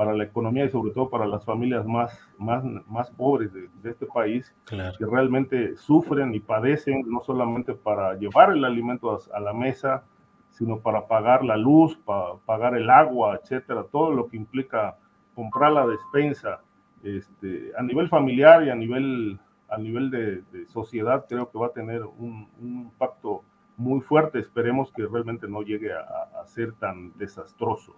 para 0.00 0.14
la 0.14 0.24
economía 0.24 0.64
y 0.64 0.70
sobre 0.70 0.92
todo 0.92 1.10
para 1.10 1.26
las 1.26 1.44
familias 1.44 1.84
más, 1.84 2.26
más, 2.38 2.64
más 2.86 3.10
pobres 3.10 3.52
de, 3.52 3.68
este 3.84 4.06
país, 4.06 4.50
que 4.66 5.04
realmente 5.04 5.76
sufren 5.76 6.34
y 6.34 6.40
padecen 6.40 7.02
no 7.06 7.20
solamente 7.20 7.74
para 7.74 8.14
llevar 8.14 8.50
el 8.50 8.64
alimento 8.64 9.20
a, 9.30 9.40
la 9.40 9.52
mesa, 9.52 10.04
sino 10.48 10.80
para 10.80 11.06
pagar 11.06 11.44
la 11.44 11.58
luz, 11.58 11.98
para 11.98 12.36
pagar 12.46 12.78
el 12.78 12.88
agua, 12.88 13.38
etcétera, 13.42 13.84
todo 13.92 14.10
lo 14.14 14.26
que 14.28 14.38
implica 14.38 14.96
comprar 15.34 15.72
la 15.72 15.86
despensa. 15.86 16.62
Este, 17.02 17.70
a 17.76 17.82
nivel 17.82 18.08
familiar 18.08 18.64
y 18.64 18.70
a 18.70 18.74
nivel, 18.74 19.38
a 19.68 19.76
nivel 19.76 20.10
de, 20.10 20.66
sociedad, 20.68 21.26
creo 21.28 21.50
que 21.50 21.58
va 21.58 21.66
a 21.66 21.72
tener 21.74 22.04
un, 22.04 22.48
impacto 22.58 23.44
muy 23.76 24.00
fuerte. 24.00 24.38
Esperemos 24.38 24.90
que 24.92 25.06
realmente 25.06 25.46
no 25.46 25.60
llegue 25.60 25.92
a, 25.92 26.40
a 26.40 26.46
ser 26.46 26.72
tan 26.72 27.12
desastroso. 27.18 27.94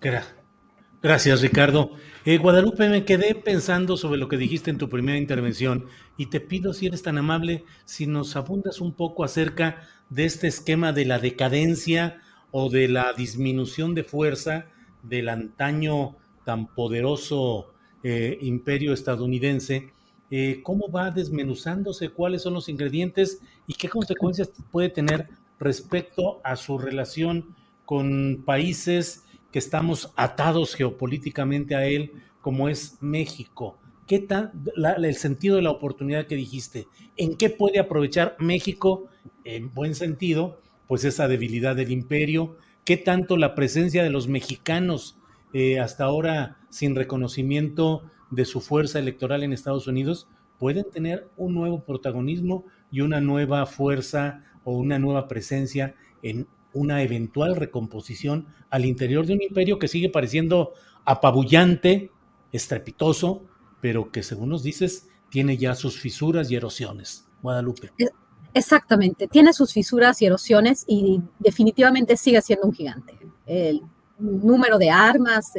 Gracias. 0.00 0.47
Gracias, 1.00 1.42
Ricardo. 1.42 1.92
Eh, 2.24 2.38
Guadalupe, 2.38 2.88
me 2.88 3.04
quedé 3.04 3.36
pensando 3.36 3.96
sobre 3.96 4.18
lo 4.18 4.26
que 4.26 4.36
dijiste 4.36 4.70
en 4.70 4.78
tu 4.78 4.88
primera 4.88 5.16
intervención 5.16 5.86
y 6.16 6.26
te 6.26 6.40
pido, 6.40 6.72
si 6.72 6.86
eres 6.86 7.02
tan 7.02 7.18
amable, 7.18 7.64
si 7.84 8.08
nos 8.08 8.34
abundas 8.34 8.80
un 8.80 8.92
poco 8.92 9.22
acerca 9.22 9.82
de 10.10 10.24
este 10.24 10.48
esquema 10.48 10.92
de 10.92 11.04
la 11.04 11.20
decadencia 11.20 12.20
o 12.50 12.68
de 12.68 12.88
la 12.88 13.12
disminución 13.12 13.94
de 13.94 14.02
fuerza 14.02 14.66
del 15.04 15.28
antaño 15.28 16.16
tan 16.44 16.66
poderoso 16.66 17.72
eh, 18.02 18.36
imperio 18.42 18.92
estadounidense. 18.92 19.92
Eh, 20.32 20.62
¿Cómo 20.64 20.90
va 20.90 21.12
desmenuzándose? 21.12 22.08
¿Cuáles 22.08 22.42
son 22.42 22.54
los 22.54 22.68
ingredientes? 22.68 23.40
¿Y 23.68 23.74
qué 23.74 23.88
consecuencias 23.88 24.50
puede 24.72 24.88
tener 24.88 25.28
respecto 25.60 26.40
a 26.42 26.56
su 26.56 26.76
relación 26.76 27.54
con 27.84 28.42
países 28.44 29.22
estamos 29.58 30.12
atados 30.16 30.74
geopolíticamente 30.74 31.74
a 31.74 31.84
él, 31.86 32.12
como 32.40 32.68
es 32.68 32.96
México. 33.00 33.78
¿Qué 34.06 34.20
tal 34.20 34.52
el 34.76 35.14
sentido 35.16 35.56
de 35.56 35.62
la 35.62 35.70
oportunidad 35.70 36.26
que 36.26 36.34
dijiste? 36.34 36.86
¿En 37.16 37.36
qué 37.36 37.50
puede 37.50 37.78
aprovechar 37.78 38.36
México, 38.38 39.08
en 39.44 39.74
buen 39.74 39.94
sentido, 39.94 40.60
pues 40.86 41.04
esa 41.04 41.28
debilidad 41.28 41.76
del 41.76 41.92
imperio? 41.92 42.56
¿Qué 42.84 42.96
tanto 42.96 43.36
la 43.36 43.54
presencia 43.54 44.02
de 44.02 44.08
los 44.08 44.26
mexicanos, 44.26 45.18
eh, 45.52 45.78
hasta 45.78 46.04
ahora 46.04 46.56
sin 46.70 46.94
reconocimiento 46.94 48.02
de 48.30 48.46
su 48.46 48.62
fuerza 48.62 48.98
electoral 48.98 49.42
en 49.42 49.52
Estados 49.52 49.86
Unidos, 49.86 50.26
pueden 50.58 50.90
tener 50.90 51.28
un 51.36 51.54
nuevo 51.54 51.84
protagonismo 51.84 52.64
y 52.90 53.02
una 53.02 53.20
nueva 53.20 53.66
fuerza 53.66 54.42
o 54.64 54.72
una 54.72 54.98
nueva 54.98 55.28
presencia 55.28 55.94
en 56.22 56.46
una 56.78 57.02
eventual 57.02 57.56
recomposición 57.56 58.46
al 58.70 58.84
interior 58.84 59.26
de 59.26 59.34
un 59.34 59.42
imperio 59.42 59.78
que 59.78 59.88
sigue 59.88 60.08
pareciendo 60.08 60.72
apabullante, 61.04 62.10
estrepitoso, 62.52 63.42
pero 63.80 64.10
que 64.10 64.22
según 64.22 64.50
nos 64.50 64.62
dices 64.62 65.08
tiene 65.30 65.56
ya 65.56 65.74
sus 65.74 65.98
fisuras 66.00 66.50
y 66.50 66.56
erosiones. 66.56 67.26
Guadalupe. 67.42 67.92
Exactamente, 68.54 69.28
tiene 69.28 69.52
sus 69.52 69.72
fisuras 69.72 70.20
y 70.22 70.26
erosiones 70.26 70.84
y 70.86 71.20
definitivamente 71.38 72.16
sigue 72.16 72.40
siendo 72.40 72.66
un 72.66 72.72
gigante. 72.72 73.18
Número 74.18 74.78
de 74.78 74.90
armas, 74.90 75.52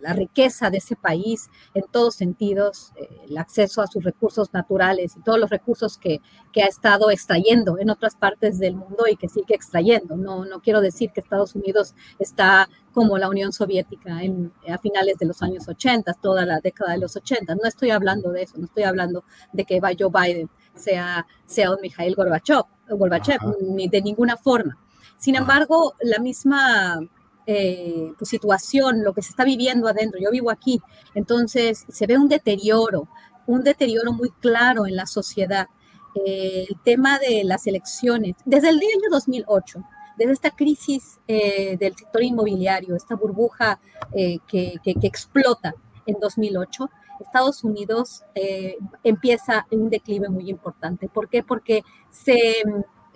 la 0.00 0.12
riqueza 0.12 0.70
de 0.70 0.78
ese 0.78 0.96
país 0.96 1.50
en 1.74 1.84
todos 1.90 2.14
sentidos, 2.14 2.92
eh, 2.96 3.08
el 3.28 3.36
acceso 3.36 3.82
a 3.82 3.86
sus 3.86 4.02
recursos 4.02 4.52
naturales 4.52 5.16
y 5.16 5.22
todos 5.22 5.38
los 5.38 5.50
recursos 5.50 5.98
que, 5.98 6.20
que, 6.52 6.62
ha 6.62 6.66
estado 6.66 7.10
extrayendo 7.10 7.78
en 7.78 7.90
otras 7.90 8.16
partes 8.16 8.58
del 8.58 8.76
mundo 8.76 9.04
y 9.10 9.16
que 9.16 9.28
sigue 9.28 9.54
extrayendo. 9.54 10.16
No, 10.16 10.44
no 10.44 10.60
quiero 10.60 10.80
decir 10.80 11.10
que 11.12 11.20
Estados 11.20 11.54
Unidos 11.54 11.94
está 12.18 12.68
como 12.92 13.18
la 13.18 13.28
Unión 13.28 13.52
Soviética 13.52 14.22
en, 14.22 14.52
a 14.68 14.78
finales 14.78 15.18
de 15.18 15.26
los 15.26 15.42
años 15.42 15.68
80, 15.68 16.14
toda 16.14 16.46
la 16.46 16.60
década 16.60 16.92
de 16.92 16.98
los 16.98 17.14
80. 17.16 17.54
No 17.56 17.68
estoy 17.68 17.90
hablando 17.90 18.32
de 18.32 18.42
eso, 18.42 18.56
no 18.56 18.64
estoy 18.64 18.84
hablando 18.84 19.24
de 19.52 19.64
que 19.64 19.80
Joe 19.80 20.10
Biden 20.10 20.48
sea, 20.74 21.26
sea 21.44 21.70
un 21.70 21.78
Mikhail 21.82 22.14
Gorbachev, 22.14 22.64
Gorbachev 22.88 23.40
ni 23.60 23.88
de 23.88 24.00
ninguna 24.00 24.36
forma. 24.36 24.78
Sin 25.18 25.34
embargo, 25.34 25.94
la 26.00 26.18
misma 26.18 27.00
eh, 27.46 28.12
situación, 28.22 29.02
lo 29.04 29.12
que 29.14 29.22
se 29.22 29.30
está 29.30 29.44
viviendo 29.44 29.88
adentro. 29.88 30.20
Yo 30.20 30.30
vivo 30.30 30.50
aquí, 30.50 30.80
entonces 31.14 31.84
se 31.88 32.06
ve 32.06 32.18
un 32.18 32.28
deterioro, 32.28 33.08
un 33.46 33.62
deterioro 33.62 34.12
muy 34.12 34.30
claro 34.30 34.86
en 34.86 34.96
la 34.96 35.06
sociedad. 35.06 35.68
Eh, 36.14 36.66
el 36.68 36.80
tema 36.82 37.18
de 37.18 37.44
las 37.44 37.66
elecciones, 37.66 38.34
desde 38.44 38.70
el 38.70 38.76
año 38.76 39.10
2008, 39.10 39.82
desde 40.16 40.32
esta 40.32 40.50
crisis 40.50 41.20
eh, 41.28 41.76
del 41.78 41.94
sector 41.94 42.22
inmobiliario, 42.22 42.96
esta 42.96 43.16
burbuja 43.16 43.78
que, 44.12 44.40
que, 44.82 44.94
explota 45.02 45.74
en 46.06 46.16
2008, 46.18 46.88
Estados 47.20 47.64
Unidos 47.64 48.24
eh, 48.34 48.76
empieza 49.04 49.66
un 49.70 49.90
declive 49.90 50.28
muy 50.28 50.50
importante. 50.50 51.08
¿Por 51.08 51.28
qué? 51.28 51.42
Porque 51.42 51.82
se, 52.10 52.62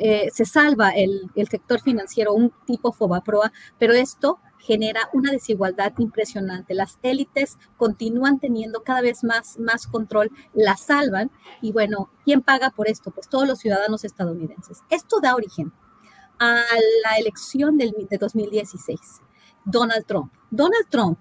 eh, 0.00 0.30
se 0.32 0.46
salva 0.46 0.90
el, 0.90 1.30
el, 1.34 1.48
sector 1.48 1.80
financiero, 1.80 2.32
un 2.32 2.52
tipo 2.66 2.90
Fobaproa, 2.90 3.52
pero 3.78 3.92
esto 3.92 4.40
genera 4.58 5.10
una 5.12 5.30
desigualdad 5.30 5.92
impresionante. 5.98 6.74
Las 6.74 6.98
élites 7.02 7.58
continúan 7.76 8.40
teniendo 8.40 8.82
cada 8.82 9.02
vez 9.02 9.22
más, 9.24 9.58
más 9.58 9.86
control, 9.86 10.30
la 10.54 10.76
salvan 10.76 11.30
y 11.60 11.72
bueno, 11.72 12.10
¿quién 12.24 12.40
paga 12.40 12.70
por 12.70 12.88
esto? 12.88 13.10
Pues 13.10 13.28
todos 13.28 13.46
los 13.46 13.58
ciudadanos 13.58 14.04
estadounidenses. 14.04 14.82
Esto 14.88 15.20
da 15.20 15.34
origen 15.34 15.72
a 16.38 16.62
la 17.04 17.16
elección 17.18 17.76
del, 17.76 17.94
de 18.08 18.16
2016. 18.16 18.98
Donald 19.66 20.06
Trump. 20.06 20.32
Donald 20.50 20.88
Trump 20.88 21.18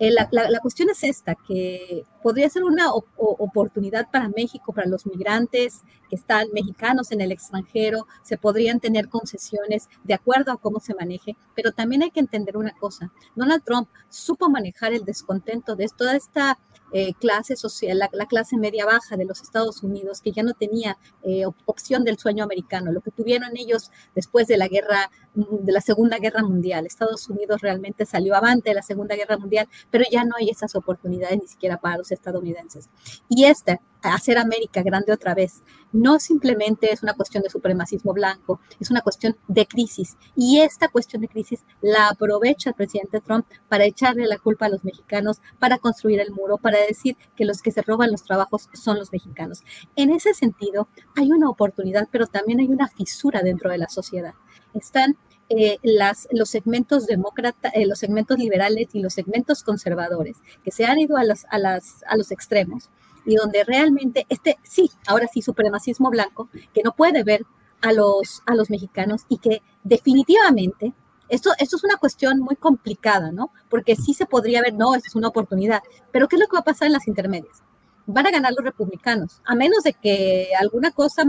eh, 0.00 0.10
la, 0.10 0.60
cuestión 0.60 0.88
es 0.88 1.04
esta, 1.04 1.34
que 1.34 2.04
podría 2.22 2.48
ser 2.48 2.64
una 2.64 2.90
oportunidad 2.92 4.10
para 4.10 4.30
México, 4.30 4.72
para 4.72 4.88
los 4.88 5.04
migrantes 5.04 5.82
que 6.08 6.16
están 6.16 6.48
mexicanos 6.54 7.12
en 7.12 7.20
el 7.20 7.32
extranjero, 7.32 8.06
se 8.22 8.38
podrían 8.38 8.80
tener 8.80 9.10
concesiones 9.10 9.90
de 10.02 10.14
acuerdo 10.14 10.52
a 10.52 10.56
cómo 10.56 10.80
se 10.80 10.94
maneje, 10.94 11.36
pero 11.54 11.72
también 11.72 12.02
hay 12.02 12.10
que 12.10 12.20
entender 12.20 12.56
una 12.56 12.72
cosa, 12.72 13.12
Donald 13.36 13.62
Trump 13.62 13.90
supo 14.08 14.48
manejar 14.48 14.94
el 14.94 15.04
descontento 15.04 15.76
de 15.76 15.86
toda 15.94 16.16
esta 16.16 16.58
eh, 16.92 17.14
clase 17.20 17.54
social, 17.54 17.98
la, 17.98 18.26
clase 18.26 18.56
media 18.56 18.84
baja 18.84 19.16
de 19.16 19.24
los 19.24 19.40
Estados 19.42 19.84
Unidos, 19.84 20.20
que 20.20 20.32
ya 20.32 20.42
no 20.42 20.54
tenía 20.54 20.98
eh, 21.22 21.44
opción 21.66 22.02
del 22.02 22.18
sueño 22.18 22.42
americano, 22.42 22.90
lo 22.90 23.00
que 23.00 23.12
tuvieron 23.12 23.56
ellos 23.56 23.92
después 24.16 24.48
de 24.48 24.56
la 24.56 24.66
guerra, 24.66 25.08
de 25.34 25.72
la 25.72 25.80
Segunda 25.80 26.18
Guerra 26.18 26.42
Mundial. 26.42 26.86
Estados 26.86 27.28
Unidos 27.28 27.60
realmente 27.60 28.06
salió 28.06 28.34
avante 28.34 28.70
de 28.70 28.74
la 28.74 28.82
Segunda 28.82 29.14
Guerra 29.14 29.38
Mundial, 29.38 29.68
pero 29.90 30.04
ya 30.10 30.24
no 30.24 30.34
hay 30.38 30.50
esas 30.50 30.74
oportunidades 30.74 31.38
ni 31.40 31.46
siquiera 31.46 31.78
para 31.78 31.98
los 31.98 32.10
estadounidenses. 32.10 32.88
Y 33.28 33.44
esta, 33.44 33.80
hacer 34.02 34.38
América 34.38 34.82
grande 34.82 35.12
otra 35.12 35.34
vez, 35.34 35.62
no 35.92 36.18
simplemente 36.18 36.92
es 36.92 37.02
una 37.02 37.14
cuestión 37.14 37.42
de 37.42 37.50
supremacismo 37.50 38.12
blanco, 38.12 38.60
es 38.80 38.90
una 38.90 39.02
cuestión 39.02 39.36
de 39.48 39.66
crisis. 39.66 40.16
Y 40.34 40.60
esta 40.60 40.88
cuestión 40.88 41.22
de 41.22 41.28
crisis 41.28 41.64
la 41.80 42.08
aprovecha 42.08 42.70
el 42.70 42.74
presidente 42.74 43.20
Trump 43.20 43.46
para 43.68 43.84
echarle 43.84 44.26
la 44.26 44.38
culpa 44.38 44.66
a 44.66 44.70
los 44.70 44.84
mexicanos, 44.84 45.40
para 45.58 45.78
construir 45.78 46.20
el 46.20 46.32
muro, 46.32 46.58
para 46.58 46.78
decir 46.80 47.16
que 47.36 47.44
los 47.44 47.62
que 47.62 47.70
se 47.70 47.82
roban 47.82 48.10
los 48.10 48.24
trabajos 48.24 48.68
son 48.72 48.98
los 48.98 49.12
mexicanos. 49.12 49.62
En 49.96 50.10
ese 50.10 50.34
sentido, 50.34 50.88
hay 51.16 51.30
una 51.30 51.48
oportunidad, 51.48 52.08
pero 52.10 52.26
también 52.26 52.60
hay 52.60 52.68
una 52.68 52.88
fisura 52.88 53.42
dentro 53.42 53.70
de 53.70 53.78
la 53.78 53.88
sociedad. 53.88 54.34
Están 54.74 55.16
eh, 55.48 55.78
las, 55.82 56.28
los 56.30 56.48
segmentos 56.48 57.06
demócratas, 57.06 57.72
eh, 57.74 57.84
los 57.86 57.98
segmentos 57.98 58.38
liberales 58.38 58.88
y 58.92 59.00
los 59.00 59.14
segmentos 59.14 59.64
conservadores, 59.64 60.36
que 60.62 60.70
se 60.70 60.84
han 60.84 61.00
ido 61.00 61.16
a 61.16 61.24
los, 61.24 61.44
a, 61.50 61.58
las, 61.58 62.04
a 62.06 62.16
los 62.16 62.30
extremos 62.30 62.88
y 63.24 63.34
donde 63.34 63.64
realmente 63.64 64.26
este, 64.28 64.58
sí, 64.62 64.90
ahora 65.06 65.26
sí, 65.32 65.42
supremacismo 65.42 66.10
blanco, 66.10 66.48
que 66.72 66.82
no 66.82 66.92
puede 66.92 67.24
ver 67.24 67.44
a 67.80 67.92
los, 67.92 68.42
a 68.46 68.54
los 68.54 68.70
mexicanos 68.70 69.22
y 69.28 69.38
que 69.38 69.62
definitivamente, 69.82 70.94
esto, 71.28 71.50
esto 71.58 71.76
es 71.76 71.84
una 71.84 71.96
cuestión 71.96 72.38
muy 72.38 72.56
complicada, 72.56 73.32
¿no? 73.32 73.50
Porque 73.68 73.96
sí 73.96 74.14
se 74.14 74.26
podría 74.26 74.62
ver, 74.62 74.74
no, 74.74 74.94
es 74.94 75.14
una 75.14 75.28
oportunidad, 75.28 75.82
pero 76.12 76.28
¿qué 76.28 76.36
es 76.36 76.40
lo 76.40 76.46
que 76.46 76.56
va 76.56 76.60
a 76.60 76.64
pasar 76.64 76.86
en 76.86 76.92
las 76.92 77.08
intermedias? 77.08 77.62
Van 78.06 78.26
a 78.26 78.30
ganar 78.30 78.52
los 78.52 78.64
republicanos, 78.64 79.40
a 79.44 79.54
menos 79.54 79.84
de 79.84 79.92
que 79.92 80.48
alguna 80.58 80.90
cosa 80.90 81.24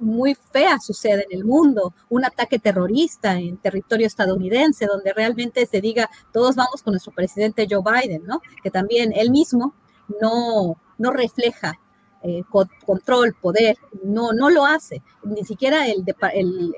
muy 0.00 0.36
fea 0.52 0.78
suceda 0.78 1.22
en 1.22 1.38
el 1.38 1.44
mundo, 1.44 1.94
un 2.08 2.24
ataque 2.24 2.58
terrorista 2.58 3.34
en 3.34 3.56
territorio 3.56 4.06
estadounidense, 4.06 4.86
donde 4.86 5.12
realmente 5.12 5.66
se 5.66 5.80
diga, 5.80 6.08
todos 6.32 6.54
vamos 6.56 6.82
con 6.82 6.92
nuestro 6.92 7.12
presidente 7.12 7.66
Joe 7.68 7.82
Biden, 7.82 8.24
¿no? 8.26 8.40
Que 8.62 8.70
también 8.70 9.12
él 9.14 9.30
mismo 9.30 9.74
no, 10.20 10.76
no 10.98 11.10
refleja 11.10 11.78
eh, 12.22 12.42
control, 12.84 13.34
poder, 13.40 13.78
no, 14.04 14.32
no 14.32 14.50
lo 14.50 14.66
hace. 14.66 15.02
Ni 15.24 15.42
siquiera 15.44 15.86
el, 15.86 16.04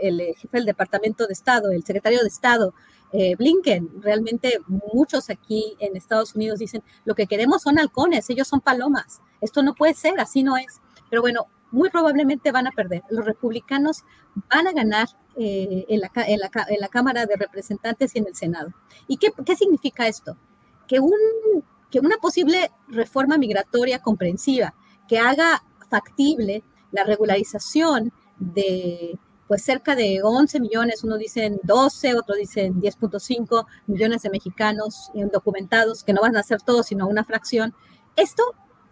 el, 0.01 0.35
jefe 0.37 0.59
del 0.59 0.67
Departamento 0.67 1.27
de 1.27 1.33
Estado, 1.33 1.73
el 1.73 1.83
secretario 1.85 2.21
de 2.21 2.29
Estado, 2.29 2.75
eh, 3.13 3.37
Blinken, 3.37 4.03
realmente 4.03 4.59
muchos 4.67 5.31
aquí 5.31 5.77
en 5.79 5.97
Estados 5.97 6.35
Unidos 6.35 6.59
dicen, 6.59 6.83
lo 7.05 7.15
que 7.15 7.27
queremos 7.27 7.63
son 7.63 7.79
halcones, 7.79 8.29
ellos 8.31 8.49
son 8.49 8.61
palomas, 8.61 9.21
esto 9.41 9.63
no 9.63 9.75
puede 9.75 9.95
ser, 9.95 10.19
así 10.19 10.43
no 10.43 10.57
es. 10.57 10.81
Pero 11.11 11.23
bueno, 11.23 11.47
muy 11.71 11.91
probablemente 11.91 12.53
van 12.53 12.67
a 12.67 12.73
perder. 12.73 13.03
Los 13.11 13.25
republicanos 13.25 14.05
van 14.51 14.67
a 14.67 14.73
ganar 14.73 15.09
eh, 15.37 15.85
en, 15.89 16.01
la, 16.01 16.11
en, 16.27 16.41
la, 16.41 16.51
en, 16.69 16.81
la, 16.81 16.89
Cámara 16.89 17.27
de 17.27 17.37
Representantes 17.37 18.15
y 18.15 18.19
en 18.19 18.27
el 18.27 18.35
Senado. 18.35 18.71
¿Y 19.09 19.17
qué, 19.19 19.29
qué 19.45 19.57
significa 19.57 20.07
esto? 20.07 20.37
Que 20.87 21.01
un 21.01 21.13
que 21.93 22.01
una 22.01 22.17
posible 22.17 22.73
reforma 22.89 23.37
migratoria 23.37 24.01
comprensiva 24.01 24.75
que 25.07 25.19
haga 25.19 25.63
factible 25.91 26.65
la 26.91 27.05
regularización 27.05 28.13
de 28.39 29.19
pues 29.53 29.65
cerca 29.65 29.95
de 29.95 30.21
11 30.23 30.61
millones, 30.61 31.05
uno 31.05 31.19
dicen 31.19 31.61
12, 31.63 32.15
otro 32.15 32.35
dicen 32.37 32.81
10.5 32.81 33.67
millones 33.87 34.23
de 34.23 34.31
mexicanos 34.31 35.11
indocumentados, 35.13 36.05
que 36.05 36.15
no 36.15 36.23
van 36.23 36.39
a 36.39 36.43
ser 36.43 36.63
todos, 36.63 36.87
sino 36.87 37.07
una 37.07 37.23
fracción. 37.23 37.75
Esto 38.17 38.43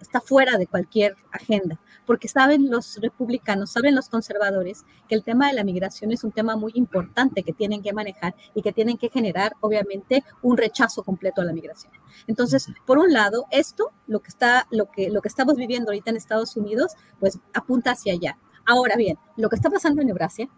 está 0.03 0.21
fuera 0.21 0.59
de 0.59 0.67
cualquier 0.67 1.17
agenda 1.33 1.81
porque 2.05 2.29
saben 2.29 2.71
los 2.71 2.99
republicanos, 3.01 3.73
saben 3.73 3.95
los 3.95 4.11
conservadores 4.11 4.85
que 5.09 5.15
el 5.15 5.25
tema 5.25 5.47
de 5.47 5.55
la 5.55 5.65
migración 5.65 6.13
es 6.13 6.25
un 6.25 6.33
tema 6.33 6.57
muy 6.57 6.73
importante 6.75 7.43
que 7.43 7.55
tienen 7.55 7.81
que 7.81 7.95
manejar 7.95 8.35
y 8.55 8.61
que 8.61 8.73
tienen 8.73 8.99
que 8.99 9.09
generar, 9.09 9.55
obviamente, 9.61 10.25
un 10.43 10.59
rechazo 10.59 11.03
completo 11.05 11.41
a 11.41 11.45
la 11.45 11.55
migración. 11.55 11.93
Entonces, 12.27 12.67
por 12.85 12.99
un 12.99 13.15
lado, 13.15 13.47
esto, 13.51 13.93
lo 14.07 14.21
que, 14.21 14.29
está, 14.29 14.67
lo 14.71 14.91
que, 14.91 15.09
lo 15.09 15.23
que 15.23 15.29
estamos 15.29 15.55
viviendo 15.55 15.91
ahorita 15.91 16.11
en 16.11 16.17
Estados 16.17 16.55
Unidos, 16.55 16.93
pues 17.19 17.39
apunta 17.55 17.93
hacia 17.93 18.13
allá. 18.13 18.37
Ahora 18.71 18.95
bien, 18.95 19.19
lo 19.37 19.49
que 19.49 19.57
está 19.57 19.69
pasando 19.69 20.01
en 20.01 20.11
Eurasia 20.11 20.49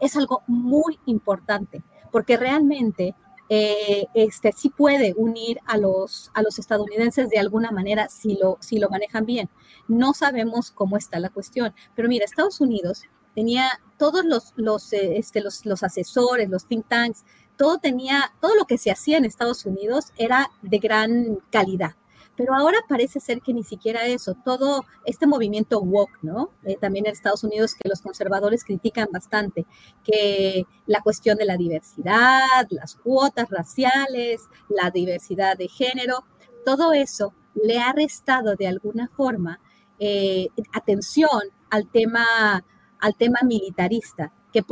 es 0.00 0.16
algo 0.16 0.42
muy 0.48 0.98
importante, 1.06 1.84
porque 2.10 2.36
realmente 2.36 3.14
eh, 3.48 4.06
este, 4.12 4.50
sí 4.50 4.70
puede 4.70 5.14
unir 5.16 5.60
a 5.66 5.76
los, 5.76 6.32
a 6.34 6.42
los 6.42 6.58
estadounidenses 6.58 7.30
de 7.30 7.38
alguna 7.38 7.70
manera 7.70 8.08
si 8.08 8.36
lo, 8.36 8.58
si 8.58 8.80
lo 8.80 8.90
manejan 8.90 9.24
bien. 9.24 9.48
No 9.86 10.14
sabemos 10.14 10.72
cómo 10.72 10.96
está 10.96 11.20
la 11.20 11.28
cuestión, 11.28 11.72
pero 11.94 12.08
mira, 12.08 12.24
Estados 12.24 12.60
Unidos 12.60 13.04
tenía 13.36 13.68
todos 13.98 14.24
los, 14.24 14.52
los, 14.56 14.92
eh, 14.92 15.18
este, 15.18 15.40
los, 15.40 15.64
los 15.64 15.84
asesores, 15.84 16.50
los 16.50 16.66
think 16.66 16.88
tanks, 16.88 17.24
todo 17.56 17.78
tenía, 17.78 18.32
todo 18.40 18.56
lo 18.56 18.64
que 18.64 18.78
se 18.78 18.90
hacía 18.90 19.16
en 19.16 19.24
Estados 19.24 19.64
Unidos 19.64 20.06
era 20.16 20.50
de 20.62 20.78
gran 20.80 21.38
calidad. 21.52 21.94
Pero 22.40 22.54
ahora 22.54 22.78
parece 22.88 23.20
ser 23.20 23.42
que 23.42 23.52
ni 23.52 23.62
siquiera 23.62 24.06
eso, 24.06 24.34
todo 24.34 24.86
este 25.04 25.26
movimiento 25.26 25.78
woke, 25.82 26.22
¿no? 26.22 26.48
Eh, 26.64 26.78
también 26.80 27.04
en 27.04 27.12
Estados 27.12 27.44
Unidos 27.44 27.74
que 27.74 27.86
los 27.86 28.00
conservadores 28.00 28.64
critican 28.64 29.08
bastante, 29.12 29.66
que 30.02 30.64
la 30.86 31.02
cuestión 31.02 31.36
de 31.36 31.44
la 31.44 31.58
diversidad, 31.58 32.66
las 32.70 32.94
cuotas 32.94 33.50
raciales, 33.50 34.40
la 34.70 34.90
diversidad 34.90 35.58
de 35.58 35.68
género, 35.68 36.24
todo 36.64 36.94
eso 36.94 37.34
le 37.62 37.78
ha 37.78 37.92
restado 37.92 38.56
de 38.56 38.68
alguna 38.68 39.08
forma 39.08 39.60
eh, 39.98 40.48
atención 40.72 41.42
al 41.68 41.90
tema, 41.90 42.64
al 43.00 43.16
tema 43.16 43.40
militarista, 43.44 44.32
que 44.50 44.62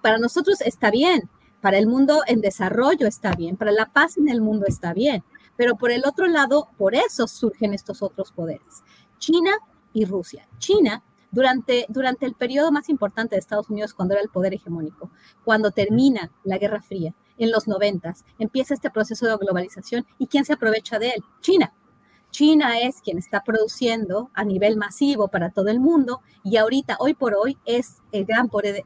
para 0.00 0.16
nosotros 0.16 0.62
está 0.62 0.90
bien, 0.90 1.28
para 1.60 1.76
el 1.76 1.86
mundo 1.86 2.22
en 2.26 2.40
desarrollo 2.40 3.06
está 3.06 3.32
bien, 3.32 3.58
para 3.58 3.72
la 3.72 3.92
paz 3.92 4.16
en 4.16 4.30
el 4.30 4.40
mundo 4.40 4.64
está 4.66 4.94
bien, 4.94 5.22
pero 5.60 5.76
por 5.76 5.90
el 5.90 6.06
otro 6.06 6.26
lado, 6.26 6.68
por 6.78 6.94
eso 6.94 7.28
surgen 7.28 7.74
estos 7.74 8.02
otros 8.02 8.32
poderes. 8.32 8.82
China 9.18 9.50
y 9.92 10.06
Rusia. 10.06 10.48
China, 10.56 11.02
durante, 11.30 11.84
durante 11.90 12.24
el 12.24 12.32
periodo 12.32 12.72
más 12.72 12.88
importante 12.88 13.34
de 13.34 13.40
Estados 13.40 13.68
Unidos, 13.68 13.92
cuando 13.92 14.14
era 14.14 14.22
el 14.22 14.30
poder 14.30 14.54
hegemónico, 14.54 15.10
cuando 15.44 15.70
termina 15.70 16.32
la 16.44 16.56
Guerra 16.56 16.80
Fría, 16.80 17.14
en 17.36 17.50
los 17.50 17.68
noventas, 17.68 18.24
empieza 18.38 18.72
este 18.72 18.88
proceso 18.88 19.26
de 19.26 19.36
globalización 19.36 20.06
y 20.16 20.28
¿quién 20.28 20.46
se 20.46 20.54
aprovecha 20.54 20.98
de 20.98 21.10
él? 21.10 21.24
China. 21.42 21.74
China 22.30 22.80
es 22.80 23.00
quien 23.02 23.18
está 23.18 23.42
produciendo 23.42 24.30
a 24.34 24.44
nivel 24.44 24.76
masivo 24.76 25.28
para 25.28 25.50
todo 25.50 25.68
el 25.68 25.80
mundo 25.80 26.20
y 26.42 26.56
ahorita, 26.56 26.96
hoy 27.00 27.14
por 27.14 27.34
hoy, 27.34 27.58
es 27.64 27.96
el 28.12 28.24
gran 28.24 28.48
poder, 28.48 28.84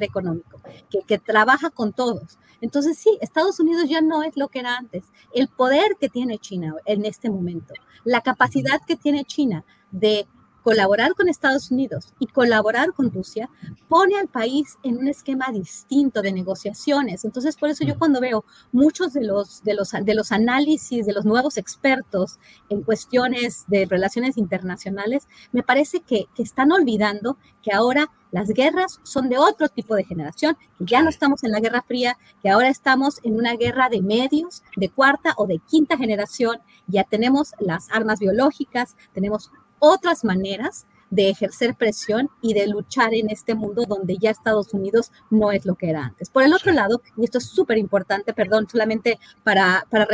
económico, 0.00 0.60
que, 0.90 1.00
que, 1.06 1.18
trabaja 1.18 1.70
con 1.70 1.92
todos. 1.92 2.38
Entonces, 2.60 2.96
sí, 2.96 3.18
Estados 3.20 3.60
Unidos 3.60 3.88
ya 3.88 4.00
no 4.00 4.22
es 4.22 4.36
lo 4.36 4.48
que 4.48 4.60
era 4.60 4.76
antes. 4.76 5.04
El 5.32 5.48
poder 5.48 5.96
que 6.00 6.08
tiene 6.08 6.38
China 6.38 6.74
en 6.86 7.04
este 7.04 7.30
momento, 7.30 7.74
la 8.04 8.20
capacidad 8.20 8.80
que 8.86 8.96
tiene 8.96 9.24
China 9.24 9.64
de 9.90 10.26
colaborar 10.64 11.14
con 11.14 11.28
Estados 11.28 11.70
Unidos 11.70 12.14
y 12.18 12.26
colaborar 12.26 12.94
con 12.94 13.12
Rusia 13.12 13.50
pone 13.86 14.18
al 14.18 14.28
país 14.28 14.78
en 14.82 14.96
un 14.96 15.08
esquema 15.08 15.52
distinto 15.52 16.22
de 16.22 16.32
negociaciones. 16.32 17.24
Entonces, 17.26 17.54
por 17.56 17.68
eso 17.68 17.84
yo 17.84 17.98
cuando 17.98 18.18
veo 18.18 18.46
muchos 18.72 19.12
de 19.12 19.24
los, 19.24 19.62
de 19.62 19.74
los, 19.74 19.90
de 19.90 20.14
los 20.14 20.32
análisis 20.32 21.04
de 21.04 21.12
los 21.12 21.26
nuevos 21.26 21.58
expertos 21.58 22.38
en 22.70 22.82
cuestiones 22.82 23.64
de 23.68 23.84
relaciones 23.84 24.38
internacionales, 24.38 25.28
me 25.52 25.62
parece 25.62 26.00
que, 26.00 26.24
que 26.34 26.42
están 26.42 26.72
olvidando 26.72 27.36
que 27.62 27.72
ahora 27.72 28.10
Las 28.34 28.48
guerras 28.48 28.98
son 29.04 29.28
de 29.28 29.38
otro 29.38 29.68
tipo 29.68 29.94
de 29.94 30.02
generación, 30.02 30.56
que 30.76 30.86
ya 30.86 31.02
no 31.04 31.08
estamos 31.08 31.44
en 31.44 31.52
la 31.52 31.60
Guerra 31.60 31.84
Fría, 31.86 32.18
que 32.42 32.50
ahora 32.50 32.68
estamos 32.68 33.20
en 33.22 33.36
una 33.36 33.54
guerra 33.54 33.88
de 33.88 34.02
medios, 34.02 34.64
de 34.76 34.88
cuarta 34.88 35.34
o 35.36 35.46
de 35.46 35.60
quinta 35.70 35.96
generación, 35.96 36.58
ya 36.88 37.04
tenemos 37.04 37.52
las 37.60 37.88
armas 37.92 38.18
biológicas, 38.18 38.96
tenemos 39.12 39.52
otras 39.84 40.24
maneras 40.24 40.86
de 41.10 41.28
ejercer 41.28 41.74
presión 41.76 42.30
y 42.40 42.54
de 42.54 42.66
luchar 42.66 43.14
en 43.14 43.30
este 43.30 43.54
mundo 43.54 43.84
donde 43.86 44.16
ya 44.16 44.30
Estados 44.30 44.72
Unidos 44.72 45.12
no 45.30 45.52
es 45.52 45.64
lo 45.64 45.74
que 45.74 45.90
era 45.90 46.06
antes. 46.06 46.30
Por 46.30 46.42
el 46.42 46.52
otro 46.52 46.72
lado, 46.72 47.02
y 47.16 47.24
esto 47.24 47.38
es 47.38 47.44
súper 47.44 47.78
importante, 47.78 48.32
perdón, 48.32 48.66
solamente 48.68 49.20
para, 49.44 49.86
para, 49.90 50.06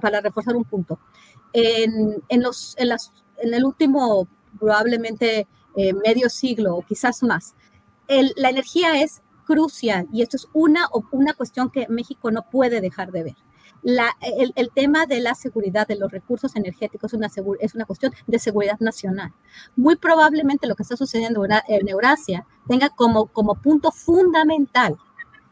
para 0.00 0.20
reforzar 0.20 0.56
un 0.56 0.64
punto, 0.64 0.98
en, 1.52 2.22
en, 2.28 2.42
los, 2.42 2.74
en, 2.78 2.88
las, 2.88 3.12
en 3.36 3.54
el 3.54 3.64
último 3.64 4.26
probablemente 4.58 5.46
eh, 5.76 5.92
medio 5.92 6.28
siglo 6.28 6.76
o 6.76 6.82
quizás 6.82 7.22
más, 7.22 7.54
la 8.08 8.48
energía 8.48 9.00
es 9.02 9.22
crucial 9.46 10.08
y 10.12 10.22
esto 10.22 10.36
es 10.36 10.48
una, 10.54 10.88
una 11.12 11.34
cuestión 11.34 11.70
que 11.70 11.86
México 11.88 12.30
no 12.30 12.42
puede 12.50 12.80
dejar 12.80 13.12
de 13.12 13.22
ver 13.22 13.36
el, 13.82 14.70
tema 14.74 15.06
de 15.06 15.20
la 15.20 15.34
seguridad 15.34 15.86
de 15.86 15.96
los 15.96 16.10
recursos 16.10 16.56
energéticos 16.56 17.12
es 17.12 17.18
una, 17.18 17.28
es 17.60 17.74
una 17.74 17.84
cuestión 17.84 18.12
de 18.26 18.38
seguridad 18.38 18.78
nacional. 18.80 19.32
Muy 19.76 19.96
probablemente 19.96 20.66
lo 20.66 20.74
que 20.74 20.82
está 20.82 20.96
sucediendo 20.96 21.44
en 21.44 21.88
Eurasia 21.88 22.46
tenga 22.68 22.90
como, 22.90 23.26
como 23.26 23.54
punto 23.56 23.90
fundamental 23.92 24.96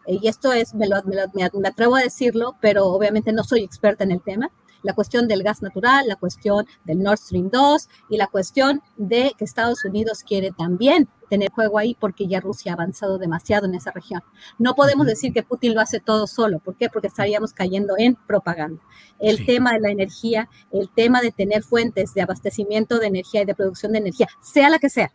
y 0.06 0.28
esto 0.28 0.52
es, 0.52 0.74
me, 0.74 0.86
me, 1.34 1.68
atrevo 1.68 1.96
a 1.96 2.00
decirlo, 2.00 2.56
pero 2.60 2.86
obviamente 2.86 3.32
no 3.32 3.42
soy 3.42 3.64
experta 3.64 4.04
en 4.04 4.12
el 4.12 4.22
tema, 4.22 4.50
la 4.82 4.94
cuestión 4.94 5.28
del 5.28 5.42
gas 5.42 5.62
natural, 5.62 6.06
la 6.06 6.16
cuestión 6.16 6.66
del 6.84 7.00
Nord 7.00 7.18
Stream 7.18 7.50
2 7.50 7.88
y 8.10 8.16
la 8.16 8.26
cuestión 8.26 8.82
de 8.96 9.32
que 9.36 9.44
Estados 9.44 9.84
Unidos 9.84 10.22
quiere 10.22 10.50
también 10.52 11.08
tener 11.28 11.50
juego 11.50 11.78
ahí 11.78 11.96
porque 11.98 12.26
ya 12.26 12.40
Rusia 12.40 12.72
ha 12.72 12.74
avanzado 12.74 13.18
demasiado 13.18 13.66
en 13.66 13.74
esa 13.74 13.90
región. 13.90 14.22
No 14.58 14.74
podemos 14.74 15.06
decir 15.06 15.32
que 15.32 15.42
Putin 15.42 15.74
lo 15.74 15.80
hace 15.80 16.00
todo 16.00 16.26
solo. 16.26 16.60
¿Por 16.60 16.76
qué? 16.76 16.88
Porque 16.88 17.08
estaríamos 17.08 17.52
cayendo 17.52 17.94
en 17.98 18.14
propaganda. 18.14 18.80
El 19.18 19.44
tema 19.44 19.72
de 19.72 19.80
la 19.80 19.90
energía, 19.90 20.48
el 20.72 20.88
tema 20.88 21.20
de 21.20 21.32
tener 21.32 21.62
fuentes 21.62 22.14
de 22.14 22.22
abastecimiento 22.22 22.98
de 22.98 23.06
energía 23.06 23.42
y 23.42 23.44
de 23.44 23.54
producción 23.54 23.92
de 23.92 23.98
energía, 23.98 24.28
sea 24.40 24.70
la 24.70 24.78
que 24.78 24.90
sea, 24.90 25.12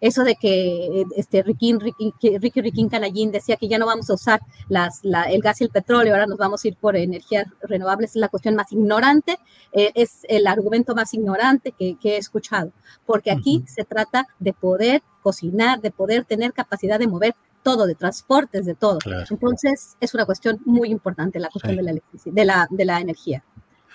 eso 0.00 0.24
de 0.24 0.36
que 0.36 1.04
este, 1.16 1.42
Ricky, 1.42 1.74
Ricky, 1.78 2.38
Ricky, 2.38 2.60
Ricky 2.60 2.88
Canallín 2.88 3.32
decía 3.32 3.56
que 3.56 3.68
ya 3.68 3.78
no 3.78 3.86
vamos 3.86 4.10
a 4.10 4.14
usar 4.14 4.40
las, 4.68 5.00
el 5.02 5.40
gas 5.40 5.60
y 5.60 5.64
el 5.64 5.70
petróleo, 5.70 6.14
ahora 6.14 6.26
nos 6.26 6.38
vamos 6.38 6.64
a 6.64 6.68
ir 6.68 6.76
por 6.76 6.96
energías 6.96 7.46
renovables, 7.62 8.10
es 8.10 8.16
la 8.16 8.28
cuestión 8.28 8.54
más 8.54 8.70
ignorante, 8.72 9.38
eh, 9.72 9.92
es 9.94 10.20
el 10.28 10.46
argumento 10.46 10.94
más 10.94 11.14
ignorante 11.14 11.72
que, 11.72 11.96
he 12.02 12.16
escuchado, 12.16 12.72
porque 13.06 13.30
aquí 13.30 13.64
se 13.66 13.84
trata 13.84 14.26
de 14.38 14.52
poder 14.52 15.02
cocinar, 15.22 15.80
de 15.80 15.90
poder 15.90 16.24
tener 16.24 16.52
capacidad 16.52 16.98
de 16.98 17.06
mover 17.06 17.34
todo, 17.62 17.86
de 17.86 17.94
transportes, 17.94 18.66
de 18.66 18.74
todo. 18.74 18.98
Entonces, 19.30 19.96
es 20.00 20.14
una 20.14 20.26
cuestión 20.26 20.60
muy 20.66 20.90
importante 20.90 21.40
la 21.40 21.48
cuestión 21.48 21.76
de, 21.76 21.82
la 21.82 21.92
de, 21.92 22.44
la, 22.44 22.68
de 22.70 22.84
la 22.84 23.00
energía. 23.00 23.42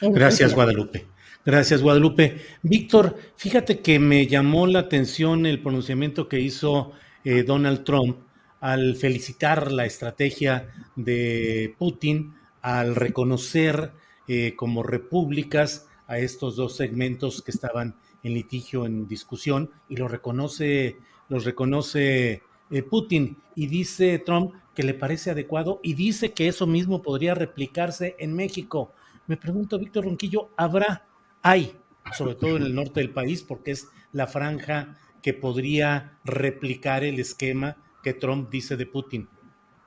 Gracias, 0.01 0.55
Guadalupe. 0.55 1.05
Gracias, 1.49 1.81
Guadalupe. 1.81 2.37
Víctor, 2.61 3.17
fíjate 3.35 3.79
que 3.79 3.97
me 3.97 4.27
llamó 4.27 4.67
la 4.67 4.81
atención 4.81 5.47
el 5.47 5.63
pronunciamiento 5.63 6.29
que 6.29 6.39
hizo 6.39 6.91
eh, 7.23 7.41
Donald 7.41 7.83
Trump 7.83 8.19
al 8.59 8.95
felicitar 8.95 9.71
la 9.71 9.87
estrategia 9.87 10.69
de 10.95 11.73
Putin, 11.79 12.35
al 12.61 12.95
reconocer 12.95 13.93
eh, 14.27 14.53
como 14.55 14.83
repúblicas 14.83 15.87
a 16.05 16.19
estos 16.19 16.55
dos 16.55 16.75
segmentos 16.75 17.41
que 17.41 17.49
estaban 17.49 17.95
en 18.21 18.35
litigio, 18.35 18.85
en 18.85 19.07
discusión, 19.07 19.71
y 19.89 19.95
lo 19.95 20.07
reconoce, 20.07 20.97
los 21.29 21.45
reconoce 21.45 22.43
eh, 22.69 22.83
Putin, 22.83 23.37
y 23.55 23.65
dice 23.65 24.19
Trump 24.19 24.53
que 24.75 24.83
le 24.83 24.93
parece 24.93 25.31
adecuado 25.31 25.79
y 25.81 25.95
dice 25.95 26.31
que 26.31 26.47
eso 26.47 26.67
mismo 26.67 27.01
podría 27.01 27.33
replicarse 27.33 28.15
en 28.19 28.35
México. 28.35 28.93
Me 29.25 29.35
pregunto, 29.35 29.79
Víctor 29.79 30.05
Ronquillo, 30.05 30.51
¿habrá 30.55 31.08
hay, 31.41 31.73
sobre 32.17 32.35
todo 32.35 32.57
en 32.57 32.63
el 32.63 32.75
norte 32.75 32.99
del 32.99 33.11
país, 33.11 33.43
porque 33.43 33.71
es 33.71 33.87
la 34.11 34.27
franja 34.27 34.97
que 35.21 35.33
podría 35.33 36.17
replicar 36.23 37.03
el 37.03 37.19
esquema 37.19 37.77
que 38.03 38.13
Trump 38.13 38.49
dice 38.49 38.77
de 38.77 38.85
Putin. 38.85 39.29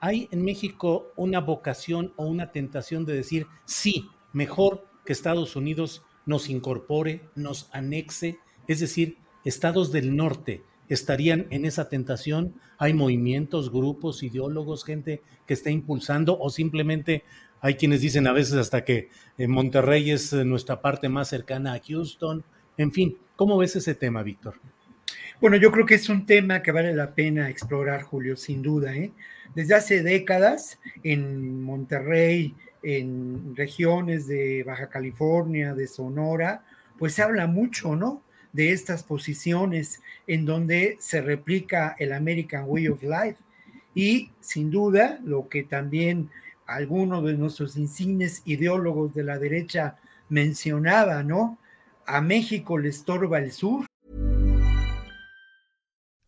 ¿Hay 0.00 0.28
en 0.32 0.44
México 0.44 1.12
una 1.16 1.40
vocación 1.40 2.12
o 2.16 2.26
una 2.26 2.50
tentación 2.50 3.04
de 3.04 3.14
decir, 3.14 3.46
sí, 3.64 4.08
mejor 4.32 4.86
que 5.04 5.12
Estados 5.12 5.56
Unidos 5.56 6.02
nos 6.26 6.50
incorpore, 6.50 7.28
nos 7.34 7.68
anexe? 7.72 8.38
Es 8.66 8.80
decir, 8.80 9.18
estados 9.44 9.92
del 9.92 10.16
norte 10.16 10.64
estarían 10.88 11.46
en 11.50 11.64
esa 11.64 11.88
tentación. 11.88 12.56
Hay 12.78 12.94
movimientos, 12.94 13.70
grupos, 13.70 14.22
ideólogos, 14.22 14.84
gente 14.84 15.22
que 15.46 15.54
está 15.54 15.70
impulsando 15.70 16.38
o 16.38 16.50
simplemente 16.50 17.24
hay 17.62 17.76
quienes 17.76 18.00
dicen 18.00 18.26
a 18.26 18.32
veces 18.32 18.54
hasta 18.54 18.84
que 18.84 19.08
eh, 19.38 19.46
Monterrey 19.46 20.10
es 20.10 20.32
eh, 20.32 20.44
nuestra 20.44 20.82
parte 20.82 21.08
más 21.08 21.28
cercana 21.28 21.74
a 21.74 21.80
Houston. 21.80 22.44
En 22.76 22.90
fin, 22.90 23.16
¿cómo 23.36 23.56
ves 23.56 23.76
ese 23.76 23.94
tema, 23.94 24.24
Víctor? 24.24 24.56
Bueno, 25.40 25.56
yo 25.56 25.70
creo 25.70 25.86
que 25.86 25.94
es 25.94 26.08
un 26.08 26.26
tema 26.26 26.60
que 26.60 26.72
vale 26.72 26.92
la 26.92 27.14
pena 27.14 27.48
explorar, 27.48 28.02
Julio, 28.02 28.36
sin 28.36 28.62
duda. 28.62 28.94
¿eh? 28.96 29.12
Desde 29.54 29.74
hace 29.74 30.02
décadas 30.02 30.80
en 31.04 31.62
Monterrey, 31.62 32.54
en 32.82 33.54
regiones 33.54 34.26
de 34.26 34.64
Baja 34.64 34.88
California, 34.88 35.72
de 35.72 35.86
Sonora, 35.86 36.64
pues 36.98 37.14
se 37.14 37.22
habla 37.22 37.46
mucho, 37.46 37.94
¿no? 37.94 38.22
De 38.52 38.72
estas 38.72 39.04
posiciones 39.04 40.02
en 40.26 40.44
donde 40.44 40.96
se 40.98 41.20
replica 41.22 41.94
el 41.98 42.12
American 42.12 42.64
Way 42.66 42.88
of 42.88 43.02
Life. 43.04 43.36
Y 43.94 44.30
sin 44.40 44.70
duda, 44.70 45.20
lo 45.24 45.48
que 45.48 45.62
también 45.62 46.30
algunos 46.66 47.24
de 47.24 47.34
nuestros 47.34 47.76
insignes 47.76 48.42
ideólogos 48.44 49.14
de 49.14 49.24
la 49.24 49.38
derecha 49.38 49.96
mencionaba, 50.28 51.22
¿no? 51.22 51.58
A 52.06 52.20
México 52.20 52.78
le 52.78 52.88
estorba 52.88 53.38
el 53.38 53.52
sur. 53.52 53.86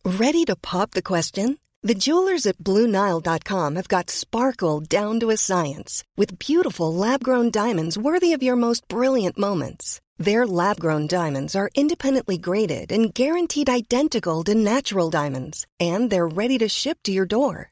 Ready 0.03 0.45
to 0.45 0.55
pop 0.55 0.91
the 0.91 1.01
question? 1.01 1.57
The 1.81 1.95
jewelers 1.95 2.45
at 2.47 2.57
BlueNile.com 2.57 3.75
have 3.75 3.87
got 3.87 4.09
sparkle 4.09 4.79
down 4.79 5.19
to 5.19 5.29
a 5.29 5.37
science 5.37 6.03
with 6.17 6.39
beautiful 6.39 6.93
lab-grown 6.93 7.51
diamonds 7.51 7.97
worthy 7.97 8.33
of 8.33 8.41
your 8.41 8.55
most 8.55 8.87
brilliant 8.87 9.37
moments. 9.37 10.01
Their 10.17 10.47
lab-grown 10.47 11.07
diamonds 11.07 11.55
are 11.55 11.69
independently 11.75 12.37
graded 12.37 12.91
and 12.91 13.13
guaranteed 13.13 13.69
identical 13.69 14.43
to 14.45 14.55
natural 14.55 15.09
diamonds, 15.09 15.67
and 15.79 16.09
they're 16.09 16.27
ready 16.27 16.57
to 16.59 16.69
ship 16.69 16.97
to 17.03 17.11
your 17.11 17.25
door. 17.25 17.71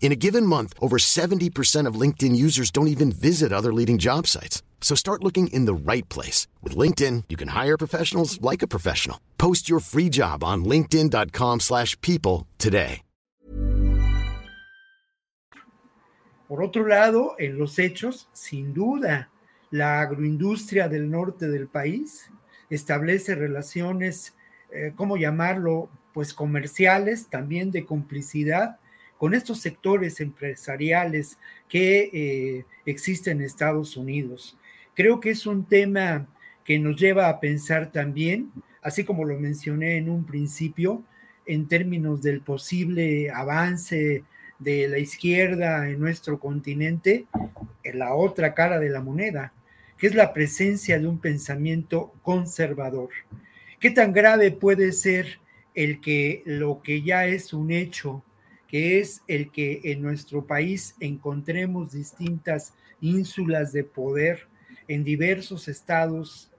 In 0.00 0.12
a 0.12 0.16
given 0.16 0.46
month, 0.46 0.72
over 0.80 0.98
70% 0.98 1.88
of 1.88 2.00
LinkedIn 2.00 2.36
users 2.36 2.70
don't 2.70 2.86
even 2.86 3.10
visit 3.10 3.52
other 3.52 3.72
leading 3.72 3.98
job 3.98 4.28
sites. 4.28 4.62
So 4.80 4.94
start 4.94 5.24
looking 5.24 5.48
in 5.48 5.64
the 5.64 5.74
right 5.74 6.08
place. 6.08 6.46
With 6.62 6.76
LinkedIn, 6.76 7.24
you 7.28 7.36
can 7.36 7.48
hire 7.48 7.76
professionals 7.76 8.40
like 8.40 8.62
a 8.62 8.68
professional. 8.68 9.18
Post 9.36 9.68
your 9.68 9.80
free 9.80 10.08
job 10.08 10.44
on 10.44 10.64
linkedin.com 10.64 11.60
slash 11.60 12.00
people 12.02 12.46
today. 12.58 13.02
Por 16.48 16.62
otro 16.62 16.86
lado, 16.86 17.34
en 17.40 17.58
los 17.58 17.76
hechos, 17.80 18.28
sin 18.32 18.72
duda, 18.72 19.30
la 19.72 20.00
agroindustria 20.00 20.88
del 20.88 21.10
norte 21.10 21.48
del 21.48 21.66
país 21.66 22.30
establece 22.70 23.34
relaciones, 23.34 24.34
eh, 24.72 24.92
¿cómo 24.94 25.16
llamarlo? 25.16 25.90
Pues 26.14 26.32
comerciales, 26.32 27.26
también 27.26 27.72
de 27.72 27.84
complicidad, 27.84 28.78
con 29.18 29.34
estos 29.34 29.60
sectores 29.60 30.20
empresariales 30.20 31.38
que 31.68 32.10
eh, 32.12 32.64
existen 32.84 33.38
en 33.38 33.44
Estados 33.44 33.96
Unidos. 33.96 34.56
Creo 34.94 35.20
que 35.20 35.30
es 35.30 35.46
un 35.46 35.64
tema 35.64 36.26
que 36.64 36.78
nos 36.78 36.96
lleva 36.96 37.28
a 37.28 37.40
pensar 37.40 37.92
también, 37.92 38.50
así 38.82 39.04
como 39.04 39.24
lo 39.24 39.38
mencioné 39.38 39.96
en 39.96 40.10
un 40.10 40.24
principio, 40.24 41.02
en 41.46 41.68
términos 41.68 42.22
del 42.22 42.40
posible 42.40 43.30
avance 43.30 44.24
de 44.58 44.88
la 44.88 44.98
izquierda 44.98 45.88
en 45.88 46.00
nuestro 46.00 46.38
continente, 46.40 47.26
en 47.84 47.98
la 47.98 48.14
otra 48.14 48.54
cara 48.54 48.78
de 48.78 48.88
la 48.88 49.00
moneda, 49.00 49.52
que 49.96 50.08
es 50.08 50.14
la 50.14 50.32
presencia 50.32 50.98
de 50.98 51.06
un 51.06 51.20
pensamiento 51.20 52.12
conservador. 52.22 53.10
¿Qué 53.78 53.90
tan 53.90 54.12
grave 54.12 54.50
puede 54.50 54.92
ser 54.92 55.38
el 55.74 56.00
que 56.00 56.42
lo 56.46 56.82
que 56.82 57.02
ya 57.02 57.26
es 57.26 57.52
un 57.52 57.70
hecho 57.70 58.24
que 58.68 58.98
es 59.00 59.22
el 59.28 59.50
que 59.50 59.80
en 59.84 60.02
nuestro 60.02 60.46
país 60.46 60.96
encontremos 61.00 61.92
distintas 61.92 62.74
ínsulas 63.00 63.72
de 63.72 63.84
poder 63.84 64.48
en 64.88 65.04
diversos 65.04 65.68
estados, 65.68 66.50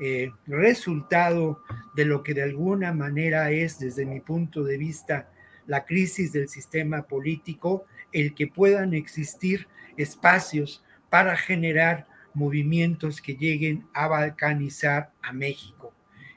eh, 0.00 0.30
resultado 0.46 1.60
de 1.94 2.04
lo 2.04 2.22
que 2.22 2.34
de 2.34 2.42
alguna 2.42 2.92
manera 2.92 3.50
es, 3.50 3.78
desde 3.78 4.04
mi 4.04 4.20
punto 4.20 4.64
de 4.64 4.76
vista, 4.76 5.30
la 5.66 5.84
crisis 5.84 6.32
del 6.32 6.48
sistema 6.48 7.02
político, 7.02 7.86
el 8.12 8.34
que 8.34 8.46
puedan 8.46 8.92
existir 8.92 9.66
espacios 9.96 10.82
para 11.08 11.36
generar 11.36 12.06
movimientos 12.34 13.20
que 13.20 13.36
lleguen 13.36 13.86
a 13.94 14.08
balcanizar 14.08 15.12
a 15.22 15.32
México. 15.32 15.93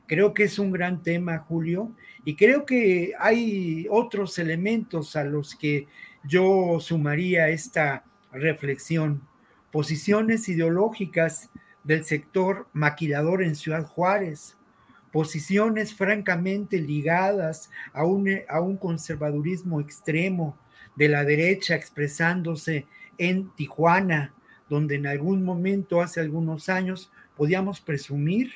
Creo 0.08 0.34
que 0.34 0.44
es 0.44 0.58
un 0.58 0.72
gran 0.72 1.04
tema, 1.04 1.40
Julio, 1.40 1.92
y 2.24 2.36
creo 2.36 2.66
que 2.66 3.14
hay 3.20 3.88
otros 3.90 4.40
elementos 4.40 5.18
a 5.18 5.26
los 5.26 5.54
que 5.54 5.88
yo 6.24 6.80
sumaría 6.80 7.50
esta 7.50 8.06
reflexión. 8.32 9.22
Posiciones 9.70 10.48
ideológicas 10.48 11.50
del 11.84 12.06
sector 12.06 12.68
maquilador 12.72 13.44
en 13.44 13.56
Ciudad 13.56 13.86
Juárez, 13.86 14.58
posiciones 15.12 15.94
francamente 15.94 16.80
ligadas 16.80 17.70
a 17.92 18.06
un, 18.06 18.30
a 18.48 18.62
un 18.62 18.78
conservadurismo 18.78 19.82
extremo 19.82 20.58
de 20.96 21.10
la 21.10 21.26
derecha 21.26 21.76
expresándose 21.76 22.88
en 23.18 23.50
Tijuana, 23.56 24.34
donde 24.70 24.96
en 24.96 25.08
algún 25.08 25.44
momento, 25.44 26.02
hace 26.02 26.22
algunos 26.22 26.70
años, 26.70 27.12
podíamos 27.36 27.82
presumir 27.82 28.52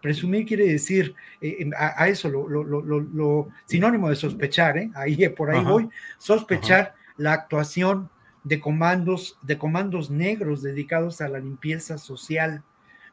Presumir 0.00 0.46
quiere 0.46 0.66
decir 0.66 1.14
eh, 1.40 1.68
a, 1.76 2.08
eso 2.08 2.28
lo, 2.28 3.48
sinónimo 3.66 4.08
de 4.08 4.16
sospechar, 4.16 4.78
¿eh? 4.78 4.90
ahí 4.94 5.28
por 5.30 5.50
ahí 5.50 5.62
voy, 5.62 5.88
sospechar 6.18 6.94
la 7.16 7.34
actuación 7.34 8.08
de 8.44 8.60
comandos, 8.60 9.38
de 9.42 9.58
comandos 9.58 10.10
negros 10.10 10.62
dedicados 10.62 11.20
a 11.20 11.28
la 11.28 11.38
limpieza 11.38 11.98
social. 11.98 12.62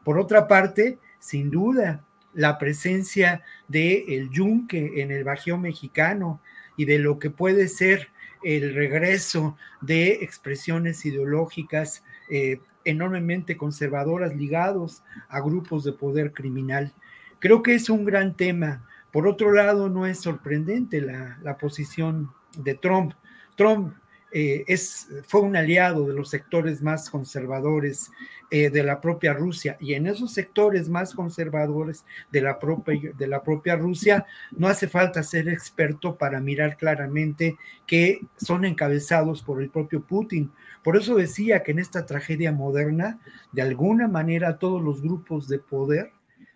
Por 0.03 0.17
otra 0.17 0.47
parte, 0.47 0.99
sin 1.19 1.51
duda, 1.51 2.03
la 2.33 2.57
presencia 2.57 3.43
de 3.67 4.05
el 4.09 4.29
yunque 4.29 5.01
en 5.01 5.11
el 5.11 5.23
Bajío 5.23 5.57
mexicano 5.57 6.39
y 6.77 6.85
de 6.85 6.99
lo 6.99 7.19
que 7.19 7.29
puede 7.29 7.67
ser 7.67 8.09
el 8.43 8.73
regreso 8.75 9.57
de 9.81 10.23
expresiones 10.23 11.05
ideológicas 11.05 12.03
eh, 12.29 12.59
enormemente 12.88 13.57
conservadoras 13.57 14.35
ligados 14.35 15.03
a 15.27 15.41
grupos 15.41 15.83
de 15.83 15.91
poder 15.91 16.31
criminal. 16.31 16.93
Creo 17.39 17.61
que 17.61 17.75
es 17.75 17.89
un 17.89 18.05
gran 18.05 18.35
tema. 18.35 18.85
Por 19.11 19.27
otro 19.27 19.51
lado, 19.51 19.89
no 19.89 20.05
es 20.05 20.19
sorprendente 20.19 21.01
la, 21.01 21.57
posición 21.57 22.31
de 22.57 22.75
Trump. 22.75 23.13
Trump 23.55 23.93
eh, 24.31 24.63
es, 24.67 25.07
fue 25.27 25.41
un 25.41 25.55
aliado 25.55 26.07
de 26.07 26.13
los 26.13 26.29
sectores 26.29 26.81
más 26.81 27.09
conservadores 27.09 28.11
eh, 28.49 28.69
de 28.69 28.83
la 28.83 29.01
propia 29.01 29.33
Rusia 29.33 29.75
y 29.79 29.93
en 29.93 30.07
esos 30.07 30.33
sectores 30.33 30.88
más 30.88 31.13
conservadores 31.13 32.05
de 32.31 32.41
la, 32.41 32.59
propia, 32.59 33.11
de 33.11 33.27
la 33.27 33.43
propia 33.43 33.75
Rusia 33.75 34.25
no 34.51 34.67
hace 34.67 34.88
falta 34.88 35.21
ser 35.23 35.49
experto 35.49 36.15
para 36.15 36.39
mirar 36.39 36.77
claramente 36.77 37.57
que 37.85 38.21
son 38.38 38.63
encabezados 38.63 39.41
por 39.41 39.61
el 39.61 39.69
propio 39.69 40.01
Putin. 40.01 40.49
Por 40.88 40.95
eso 40.95 41.15
decía 41.15 41.63
que 41.63 41.71
en 41.71 41.79
esta 41.79 42.05
tragedia 42.05 42.53
moderna, 42.53 43.19
de 43.51 43.61
alguna 43.61 44.07
manera 44.07 44.57
todos 44.57 44.81
los 44.81 45.01
grupos 45.01 45.49
de 45.49 45.59
poder 45.59 46.13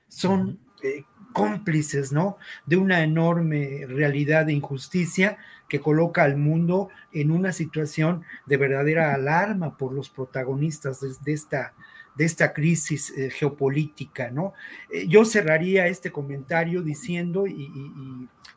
son 0.07 0.57
eh, 0.81 1.03
cómplices, 1.33 2.13
¿no? 2.13 2.37
De 2.65 2.77
una 2.77 3.03
enorme 3.03 3.85
realidad 3.89 4.45
de 4.45 4.53
injusticia 4.53 5.37
que 5.67 5.81
coloca 5.81 6.23
al 6.23 6.37
mundo 6.37 6.87
en 7.11 7.29
una 7.29 7.51
situación 7.51 8.23
de 8.45 8.55
verdadera 8.55 9.13
alarma 9.13 9.75
por 9.75 9.91
los 9.91 10.09
protagonistas 10.09 11.01
de, 11.01 11.33
esta, 11.33 11.73
de 12.15 12.23
esta 12.23 12.53
crisis 12.53 13.09
eh, 13.09 13.31
geopolítica, 13.31 14.31
¿no? 14.31 14.53
Eh, 14.89 15.09
yo 15.09 15.25
cerraría 15.25 15.87
este 15.87 16.09
comentario 16.09 16.81
diciendo 16.81 17.47
y, 17.47 17.69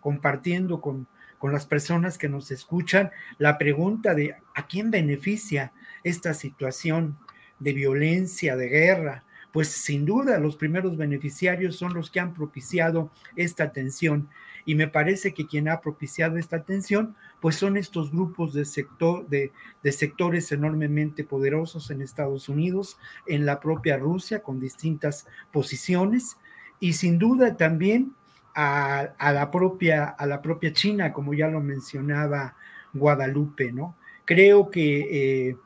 compartiendo 0.00 0.80
con, 0.80 1.08
con 1.44 1.52
las 1.52 1.66
personas 1.66 2.16
que 2.16 2.30
nos 2.30 2.50
escuchan 2.50 3.10
la 3.36 3.58
pregunta 3.58 4.14
de 4.14 4.34
¿a 4.54 4.66
quién 4.66 4.90
beneficia 4.90 5.74
esta 6.02 6.32
situación 6.32 7.18
de 7.58 7.74
violencia, 7.74 8.56
de 8.56 8.68
guerra? 8.70 9.24
pues 9.52 9.68
sin 9.68 10.06
duda 10.06 10.38
los 10.38 10.56
primeros 10.56 10.96
beneficiarios 10.96 11.76
son 11.76 11.92
los 11.92 12.10
que 12.10 12.18
han 12.18 12.32
propiciado 12.32 13.10
esta 13.36 13.72
tensión. 13.72 14.30
Y 14.64 14.74
me 14.74 14.88
parece 14.88 15.34
que 15.34 15.46
quien 15.46 15.68
ha 15.68 15.82
propiciado 15.82 16.38
esta 16.38 16.64
tensión, 16.64 17.14
pues 17.42 17.56
son 17.56 17.76
estos 17.76 18.10
grupos 18.10 18.54
de, 18.54 18.64
sector, 18.64 19.28
de, 19.28 19.52
sectores 19.92 20.50
enormemente 20.50 21.24
poderosos 21.24 21.90
en 21.90 22.00
Estados 22.00 22.48
Unidos, 22.48 22.96
en 23.26 23.44
la 23.44 23.60
propia 23.60 23.98
Rusia, 23.98 24.42
con 24.42 24.60
distintas 24.60 25.26
posiciones, 25.52 26.38
y 26.80 26.94
sin 26.94 27.18
duda 27.18 27.58
también 27.58 28.14
a, 28.54 29.32
la, 29.32 29.50
propia, 29.50 30.04
a 30.04 30.26
la 30.26 30.40
propia 30.40 30.72
China, 30.72 31.12
como 31.12 31.34
ya 31.34 31.48
lo 31.48 31.60
mencionaba 31.60 32.56
Guadalupe, 32.92 33.72
¿no? 33.72 33.96
Creo 34.24 34.70
que 34.70 35.48
eh, 35.48 35.56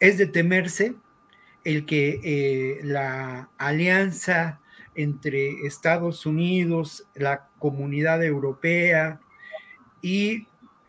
es 0.00 0.18
de 0.18 0.26
temerse 0.26 0.94
el 1.64 1.86
que 1.86 2.20
eh, 2.22 2.80
la 2.82 3.48
alianza 3.58 4.60
entre 4.94 5.66
Estados 5.66 6.26
Unidos, 6.26 7.06
la 7.14 7.48
comunidad 7.58 8.24
europea 8.24 9.20
y 10.00 10.46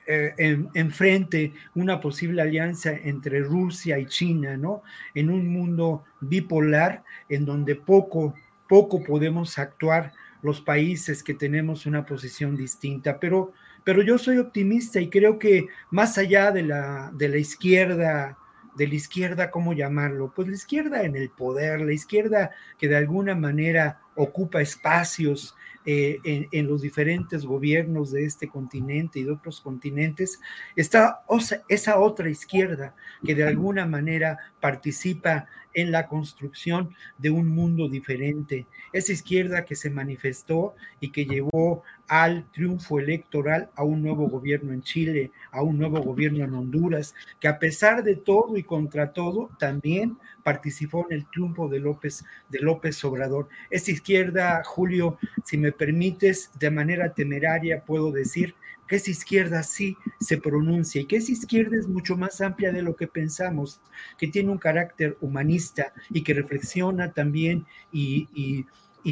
eh, 0.08 0.66
enfrente 0.74 1.54
una 1.74 2.00
posible 2.00 2.42
alianza 2.42 2.92
entre 2.92 3.40
Rusia 3.40 3.98
y 3.98 4.06
China, 4.06 4.56
¿no? 4.58 4.84
En 5.14 5.30
un 5.30 5.48
mundo 5.48 6.04
bipolar 6.22 7.04
en 7.30 7.46
donde 7.46 7.76
poco, 7.76 8.36
poco 8.68 9.04
podemos 9.04 9.58
actuar 9.58 10.14
los 10.46 10.62
países 10.62 11.24
que 11.24 11.34
tenemos 11.34 11.86
una 11.86 12.06
posición 12.06 12.56
distinta, 12.56 13.20
pero, 13.20 13.52
pero 13.84 14.02
yo 14.04 14.18
soy 14.18 14.38
optimista 14.38 15.02
y 15.02 15.10
creo 15.10 15.40
que 15.40 15.68
más 15.90 16.18
allá 16.18 16.52
de 16.52 16.64
la, 16.64 17.12
de 17.14 17.30
la 17.30 17.38
izquierda, 17.38 18.38
de 18.76 18.88
la 18.88 18.96
izquierda, 18.96 19.50
¿cómo 19.50 19.74
llamarlo? 19.74 20.32
Pues 20.36 20.48
la 20.48 20.54
izquierda 20.54 21.04
en 21.04 21.16
el 21.16 21.30
poder, 21.30 21.82
la 21.82 21.94
izquierda 21.94 22.52
que 22.78 22.88
de 22.88 22.98
alguna 22.98 23.34
manera 23.34 24.02
ocupa 24.16 24.62
espacios 24.62 25.56
eh, 25.88 26.20
en, 26.52 26.68
los 26.68 26.82
diferentes 26.82 27.46
gobiernos 27.46 28.12
de 28.12 28.26
este 28.26 28.48
continente 28.48 29.20
y 29.20 29.24
de 29.24 29.32
otros 29.32 29.62
continentes, 29.62 30.40
está 30.76 31.24
esa 31.68 32.00
otra 32.00 32.30
izquierda 32.30 32.96
que 33.24 33.36
de 33.36 33.44
alguna 33.44 33.86
manera 33.86 34.40
participa 34.60 35.48
en 35.76 35.92
la 35.92 36.08
construcción 36.08 36.96
de 37.20 37.30
un 37.30 37.48
mundo 37.50 37.88
diferente. 37.88 38.66
Esa 38.92 39.12
izquierda 39.12 39.66
que 39.66 39.76
se 39.76 39.92
manifestó 39.92 40.74
y 41.00 41.12
que 41.12 41.26
llevó 41.26 41.84
al 42.08 42.46
triunfo 42.52 43.00
electoral 43.00 43.70
a 43.76 43.84
un 43.84 44.02
nuevo 44.02 44.28
gobierno 44.28 44.74
en 44.74 44.82
Chile, 44.82 45.32
a 45.52 45.62
un 45.62 45.78
nuevo 45.78 46.02
gobierno 46.02 46.44
en 46.44 46.54
Honduras, 46.54 47.16
que 47.40 47.48
a 47.48 47.60
pesar 47.60 48.04
de 48.04 48.16
todo 48.16 48.58
y 48.58 48.64
contra 48.64 49.12
todo, 49.12 49.50
también 49.60 50.18
participó 50.44 51.06
en 51.10 51.18
el 51.18 51.30
triunfo 51.30 51.68
de 51.68 51.80
López, 51.80 52.24
de 52.50 52.60
López 52.60 53.04
Obrador. 53.04 53.50
Esa 53.70 53.92
izquierda, 53.92 54.64
Julio, 54.64 55.18
si 55.44 55.58
me 55.58 55.72
permites, 55.72 56.52
de 56.60 56.72
manera 56.72 57.14
temeraria 57.14 57.84
puedo 57.84 58.12
decir 58.12 58.56
que 58.88 58.98
esa 58.98 59.12
izquierda 59.12 59.64
sí 59.64 59.98
se 60.20 60.38
pronuncia 60.38 61.02
y 61.02 61.06
que 61.06 61.18
esa 61.18 61.32
izquierda 61.32 61.78
es 61.78 61.88
mucho 61.88 62.16
más 62.16 62.42
amplia 62.42 62.72
de 62.72 62.82
lo 62.82 62.96
que 62.96 63.08
pensamos, 63.08 63.80
que 64.18 64.28
tiene 64.28 64.52
un 64.52 64.58
carácter 64.58 65.18
humanista 65.22 65.94
y 66.10 66.22
que 66.24 66.34
reflexiona 66.34 67.12
también 67.12 67.66
y, 67.92 68.66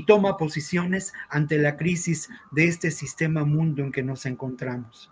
toma 0.08 0.38
posiciones 0.38 1.14
ante 1.30 1.58
la 1.60 1.78
crisis 1.78 2.28
de 2.52 2.66
este 2.66 2.90
sistema 2.90 3.46
mundo 3.46 3.84
en 3.84 3.92
que 3.92 4.02
nos 4.02 4.26
encontramos. 4.26 5.12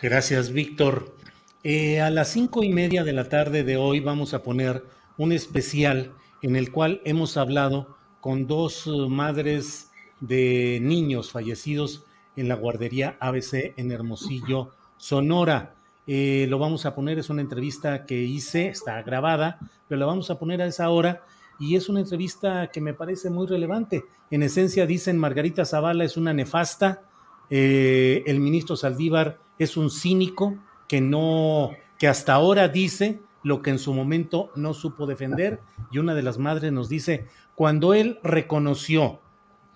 Gracias, 0.00 0.52
Víctor. 0.52 1.14
Eh, 1.62 2.00
a 2.00 2.10
las 2.10 2.28
cinco 2.32 2.64
y 2.64 2.72
media 2.72 3.04
de 3.04 3.12
la 3.12 3.28
tarde 3.28 3.62
de 3.62 3.76
hoy 3.76 4.00
vamos 4.00 4.32
a 4.32 4.42
poner 4.42 4.84
un 5.18 5.32
especial 5.32 6.12
en 6.42 6.56
el 6.56 6.72
cual 6.72 7.02
hemos 7.04 7.36
hablado 7.36 7.96
con 8.20 8.46
dos 8.46 8.86
eh, 8.86 8.90
madres 9.08 9.90
de 10.20 10.78
niños 10.82 11.30
fallecidos 11.30 12.05
en 12.36 12.48
la 12.48 12.54
guardería 12.54 13.16
ABC 13.20 13.74
en 13.76 13.90
Hermosillo, 13.90 14.70
Sonora. 14.96 15.74
Eh, 16.06 16.46
lo 16.48 16.58
vamos 16.58 16.86
a 16.86 16.94
poner, 16.94 17.18
es 17.18 17.30
una 17.30 17.42
entrevista 17.42 18.06
que 18.06 18.22
hice, 18.22 18.68
está 18.68 19.02
grabada, 19.02 19.58
pero 19.88 19.98
la 19.98 20.06
vamos 20.06 20.30
a 20.30 20.38
poner 20.38 20.62
a 20.62 20.66
esa 20.66 20.88
hora 20.90 21.24
y 21.58 21.76
es 21.76 21.88
una 21.88 22.00
entrevista 22.00 22.70
que 22.72 22.80
me 22.80 22.94
parece 22.94 23.30
muy 23.30 23.46
relevante. 23.46 24.04
En 24.30 24.42
esencia 24.42 24.86
dicen 24.86 25.18
Margarita 25.18 25.64
Zavala 25.64 26.04
es 26.04 26.16
una 26.16 26.32
nefasta, 26.32 27.02
eh, 27.50 28.22
el 28.26 28.40
ministro 28.40 28.76
Saldívar 28.76 29.38
es 29.58 29.76
un 29.76 29.90
cínico 29.90 30.56
que 30.88 31.00
no, 31.00 31.70
que 31.98 32.08
hasta 32.08 32.34
ahora 32.34 32.68
dice 32.68 33.20
lo 33.42 33.62
que 33.62 33.70
en 33.70 33.78
su 33.78 33.94
momento 33.94 34.50
no 34.56 34.74
supo 34.74 35.06
defender 35.06 35.60
y 35.90 35.98
una 35.98 36.14
de 36.14 36.22
las 36.22 36.38
madres 36.38 36.72
nos 36.72 36.88
dice, 36.88 37.26
cuando 37.54 37.94
él 37.94 38.18
reconoció 38.22 39.20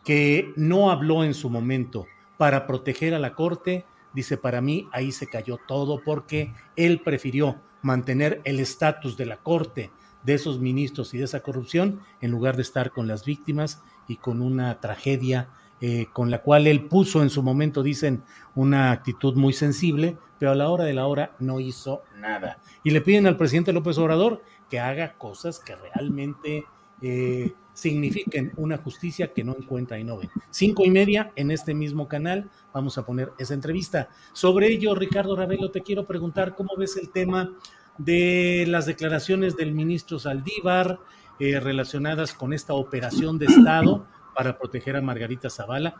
que 0.04 0.52
no 0.56 0.90
habló 0.90 1.24
en 1.24 1.34
su 1.34 1.50
momento, 1.50 2.06
para 2.40 2.66
proteger 2.66 3.12
a 3.12 3.18
la 3.18 3.34
Corte, 3.34 3.84
dice, 4.14 4.38
para 4.38 4.62
mí 4.62 4.88
ahí 4.92 5.12
se 5.12 5.26
cayó 5.26 5.58
todo 5.68 6.00
porque 6.02 6.54
él 6.74 7.02
prefirió 7.02 7.60
mantener 7.82 8.40
el 8.44 8.60
estatus 8.60 9.18
de 9.18 9.26
la 9.26 9.36
Corte 9.36 9.90
de 10.22 10.32
esos 10.32 10.58
ministros 10.58 11.12
y 11.12 11.18
de 11.18 11.24
esa 11.24 11.40
corrupción 11.40 12.00
en 12.22 12.30
lugar 12.30 12.56
de 12.56 12.62
estar 12.62 12.92
con 12.92 13.06
las 13.06 13.26
víctimas 13.26 13.82
y 14.08 14.16
con 14.16 14.40
una 14.40 14.80
tragedia 14.80 15.50
eh, 15.82 16.06
con 16.14 16.30
la 16.30 16.40
cual 16.40 16.66
él 16.66 16.86
puso 16.86 17.20
en 17.20 17.28
su 17.28 17.42
momento, 17.42 17.82
dicen, 17.82 18.22
una 18.54 18.90
actitud 18.90 19.34
muy 19.34 19.52
sensible, 19.52 20.16
pero 20.38 20.52
a 20.52 20.54
la 20.54 20.70
hora 20.70 20.84
de 20.84 20.94
la 20.94 21.06
hora 21.06 21.36
no 21.40 21.60
hizo 21.60 22.04
nada. 22.16 22.58
Y 22.82 22.92
le 22.92 23.02
piden 23.02 23.26
al 23.26 23.36
presidente 23.36 23.74
López 23.74 23.98
Obrador 23.98 24.42
que 24.70 24.80
haga 24.80 25.12
cosas 25.18 25.58
que 25.58 25.76
realmente 25.76 26.64
eh, 27.02 27.52
signifiquen 27.72 28.52
una 28.56 28.76
justicia 28.78 29.32
que 29.32 29.44
no 29.44 29.56
encuentra 29.56 29.98
y 29.98 30.04
no 30.04 30.18
ve. 30.18 30.28
Cinco 30.50 30.84
y 30.84 30.90
media 30.90 31.32
en 31.36 31.50
este 31.50 31.74
mismo 31.74 32.08
canal 32.08 32.50
vamos 32.74 32.98
a 32.98 33.06
poner 33.06 33.32
esa 33.38 33.54
entrevista. 33.54 34.08
Sobre 34.32 34.68
ello, 34.68 34.94
Ricardo 34.94 35.36
Ravelo, 35.36 35.70
te 35.70 35.82
quiero 35.82 36.06
preguntar 36.06 36.54
cómo 36.54 36.70
ves 36.76 36.96
el 36.96 37.10
tema 37.10 37.52
de 37.98 38.64
las 38.68 38.86
declaraciones 38.86 39.56
del 39.56 39.72
ministro 39.72 40.18
Saldívar 40.18 40.98
eh, 41.38 41.58
relacionadas 41.60 42.34
con 42.34 42.52
esta 42.52 42.74
operación 42.74 43.38
de 43.38 43.46
Estado 43.46 44.06
para 44.34 44.58
proteger 44.58 44.96
a 44.96 45.02
Margarita 45.02 45.50
Zavala. 45.50 45.94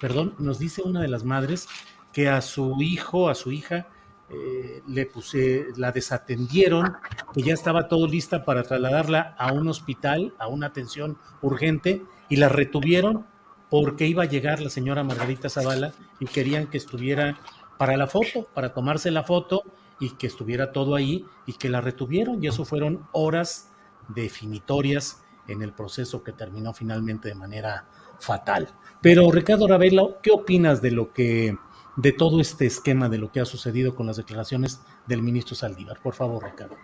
Perdón, 0.00 0.34
nos 0.38 0.58
dice 0.58 0.82
una 0.82 1.00
de 1.00 1.08
las 1.08 1.24
madres 1.24 1.68
que 2.12 2.28
a 2.28 2.40
su 2.40 2.76
hijo, 2.80 3.28
a 3.28 3.34
su 3.34 3.52
hija, 3.52 3.86
eh, 4.32 4.82
le 4.86 5.06
puse, 5.06 5.66
la 5.76 5.90
desatendieron, 5.90 6.94
que 7.34 7.42
ya 7.42 7.52
estaba 7.52 7.88
todo 7.88 8.06
lista 8.06 8.44
para 8.44 8.62
trasladarla 8.62 9.34
a 9.38 9.52
un 9.52 9.66
hospital, 9.68 10.34
a 10.38 10.46
una 10.46 10.68
atención 10.68 11.18
urgente, 11.42 12.02
y 12.28 12.36
la 12.36 12.48
retuvieron 12.48 13.26
porque 13.70 14.06
iba 14.06 14.22
a 14.22 14.26
llegar 14.26 14.60
la 14.60 14.70
señora 14.70 15.04
Margarita 15.04 15.48
Zavala 15.48 15.92
y 16.18 16.26
querían 16.26 16.68
que 16.68 16.78
estuviera 16.78 17.38
para 17.78 17.96
la 17.96 18.06
foto, 18.06 18.46
para 18.54 18.72
tomarse 18.72 19.10
la 19.10 19.24
foto 19.24 19.62
y 20.00 20.10
que 20.10 20.26
estuviera 20.26 20.72
todo 20.72 20.94
ahí 20.94 21.24
y 21.46 21.54
que 21.54 21.68
la 21.68 21.80
retuvieron 21.80 22.42
y 22.42 22.48
eso 22.48 22.64
fueron 22.64 23.08
horas 23.12 23.70
definitorias 24.08 25.22
en 25.46 25.62
el 25.62 25.72
proceso 25.72 26.22
que 26.22 26.32
terminó 26.32 26.72
finalmente 26.72 27.28
de 27.28 27.34
manera 27.34 27.86
fatal. 28.18 28.68
Pero 29.00 29.30
Ricardo 29.30 29.66
Ravelo, 29.66 30.18
¿qué 30.22 30.30
opinas 30.30 30.82
de 30.82 30.90
lo 30.90 31.12
que 31.12 31.56
de 32.00 32.12
todo 32.12 32.40
este 32.40 32.66
esquema 32.66 33.08
de 33.08 33.18
lo 33.18 33.30
que 33.30 33.40
ha 33.40 33.44
sucedido 33.44 33.94
con 33.94 34.06
las 34.06 34.16
declaraciones 34.16 34.82
del 35.06 35.22
ministro 35.22 35.54
Saldívar? 35.54 35.98
Por 36.02 36.14
favor, 36.14 36.44
Ricardo. 36.44 36.76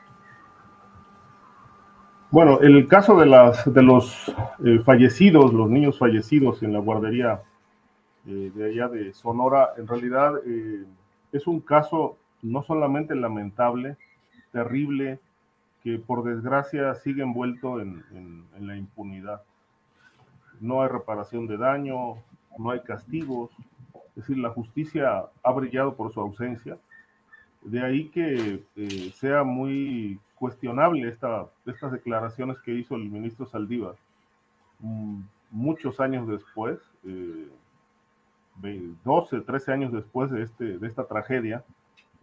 Bueno, 2.30 2.60
el 2.60 2.88
caso 2.88 3.16
de, 3.18 3.26
las, 3.26 3.72
de 3.72 3.82
los 3.82 4.34
eh, 4.64 4.80
fallecidos, 4.84 5.52
los 5.52 5.70
niños 5.70 5.98
fallecidos 5.98 6.62
en 6.62 6.72
la 6.72 6.80
guardería 6.80 7.42
eh, 8.26 8.50
de 8.54 8.70
allá 8.70 8.88
de 8.88 9.12
Sonora, 9.12 9.70
en 9.78 9.86
realidad 9.86 10.32
eh, 10.44 10.84
es 11.32 11.46
un 11.46 11.60
caso 11.60 12.18
no 12.42 12.62
solamente 12.64 13.14
lamentable, 13.14 13.96
terrible, 14.52 15.20
que 15.82 15.98
por 15.98 16.24
desgracia 16.24 16.94
sigue 16.96 17.22
envuelto 17.22 17.80
en, 17.80 18.02
la 18.58 18.76
impunidad. 18.76 19.42
No 20.60 20.82
hay 20.82 20.88
reparación 20.88 21.46
de 21.46 21.56
daño, 21.56 22.16
no 22.58 22.70
hay 22.70 22.80
castigos, 22.80 23.50
es 24.16 24.22
decir, 24.22 24.38
la 24.38 24.50
justicia 24.50 25.26
ha 25.42 25.52
brillado 25.52 25.94
por 25.94 26.10
su 26.10 26.20
ausencia. 26.20 26.78
De 27.60 27.82
ahí 27.84 28.08
que 28.08 28.64
eh, 28.76 29.12
sea 29.14 29.44
muy 29.44 30.18
cuestionable 30.36 31.08
esta, 31.08 31.46
estas 31.66 31.92
declaraciones 31.92 32.58
que 32.60 32.72
hizo 32.72 32.94
el 32.94 33.10
ministro 33.10 33.44
Saldívar 33.46 33.96
mm, 34.80 35.20
muchos 35.50 36.00
años 36.00 36.26
después, 36.28 36.78
12, 38.62 39.36
eh, 39.36 39.40
13 39.40 39.72
años 39.72 39.92
después 39.92 40.30
de, 40.30 40.42
este, 40.42 40.78
de 40.78 40.86
esta 40.86 41.04
tragedia, 41.04 41.64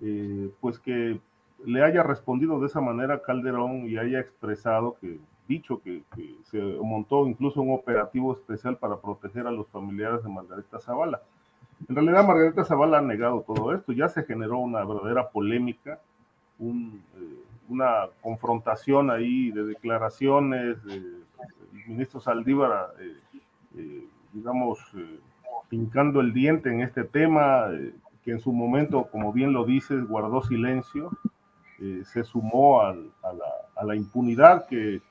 eh, 0.02 0.50
pues 0.62 0.80
que 0.80 1.20
le 1.64 1.84
haya 1.84 2.02
respondido 2.02 2.60
de 2.60 2.66
esa 2.66 2.82
manera 2.82 3.22
Calderón 3.22 3.88
y 3.88 3.98
haya 3.98 4.20
expresado 4.20 4.98
que, 5.00 5.20
dicho 5.48 5.82
que, 5.82 6.04
se 6.44 6.60
montó 6.60 7.28
incluso 7.28 7.62
un 7.62 7.74
operativo 7.74 8.34
especial 8.34 8.78
para 8.78 9.00
proteger 9.00 9.48
a 9.48 9.52
los 9.52 9.68
familiares 9.68 10.24
de 10.24 10.30
Margarita 10.30 10.80
Zavala. 10.80 11.22
En 11.88 11.96
realidad 11.96 12.26
Margarita 12.26 12.64
Zavala 12.64 13.00
ha 13.00 13.02
negado 13.02 13.42
todo 13.42 13.74
esto, 13.74 13.92
ya 13.92 14.10
se 14.10 14.24
generó 14.24 14.60
una 14.60 14.84
verdadera 14.86 15.30
polémica, 15.30 16.00
eh, 16.60 17.00
una 17.70 18.08
confrontación 18.22 19.10
ahí 19.10 19.52
de 19.52 19.64
declaraciones, 19.64 20.84
del 20.84 21.24
ministro 21.88 22.20
Saldívar, 22.20 22.94
eh, 23.00 23.18
eh, 23.78 24.08
digamos, 24.32 24.80
pincando 25.70 26.22
el 26.22 26.34
diente 26.34 26.72
en 26.72 26.82
este 26.82 27.04
tema, 27.04 27.70
que 28.24 28.32
en 28.32 28.40
su 28.40 28.54
momento, 28.54 29.08
como 29.12 29.34
bien 29.34 29.54
lo 29.54 29.66
dices, 29.66 30.08
guardó 30.08 30.42
silencio, 30.44 31.12
eh, 31.80 32.04
se 32.06 32.24
sumó 32.24 32.82
a, 32.82 32.96
la, 33.84 33.96
impunidad 33.96 34.68
que, 34.68 35.02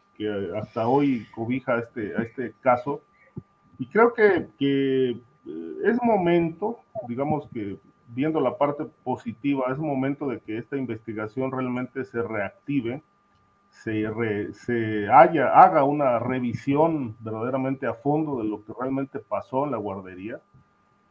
hasta 0.56 0.86
hoy 0.86 1.26
cobija 1.34 1.78
este, 1.78 2.16
a 2.16 2.22
este 2.22 2.54
caso. 2.60 3.02
Y 3.78 3.86
creo 3.86 4.14
que, 4.14 4.48
eh, 4.60 5.20
es 5.44 6.02
momento, 6.02 6.78
digamos 7.08 7.48
que 7.52 7.78
viendo 8.08 8.40
la 8.40 8.56
parte 8.56 8.84
positiva, 9.04 9.64
es 9.70 9.78
momento 9.78 10.28
de 10.28 10.40
que 10.40 10.58
esta 10.58 10.76
investigación 10.76 11.50
realmente 11.50 12.04
se 12.04 12.22
reactive, 12.22 13.02
se, 13.70 15.08
haga 15.08 15.84
una 15.84 16.18
revisión 16.18 17.16
verdaderamente 17.20 17.86
a 17.86 17.94
fondo 17.94 18.38
de 18.38 18.44
lo 18.44 18.64
que 18.64 18.72
realmente 18.78 19.18
pasó 19.18 19.64
en 19.64 19.70
la 19.70 19.78
guardería 19.78 20.40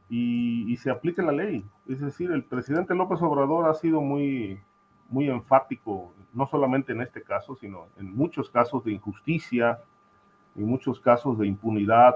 y, 0.09 0.71
y 0.71 0.77
se 0.77 0.91
aplique 0.91 1.21
la 1.21 1.31
ley. 1.31 1.65
Es 1.87 1.99
decir, 1.99 2.31
el 2.31 2.43
presidente 2.43 2.93
López 2.93 3.21
Obrador 3.21 3.67
ha 3.67 3.73
sido 3.73 3.99
muy, 3.99 4.59
muy 5.09 5.29
enfático, 5.29 6.13
no 6.33 6.47
solamente 6.47 6.93
en 6.93 7.01
este 7.01 7.21
caso, 7.21 7.55
sino 7.55 7.87
en 7.97 8.15
muchos 8.15 8.49
casos 8.49 8.83
de 8.85 8.93
injusticia, 8.93 9.79
en 10.55 10.65
muchos 10.65 10.99
casos 10.99 11.37
de 11.37 11.47
impunidad. 11.47 12.15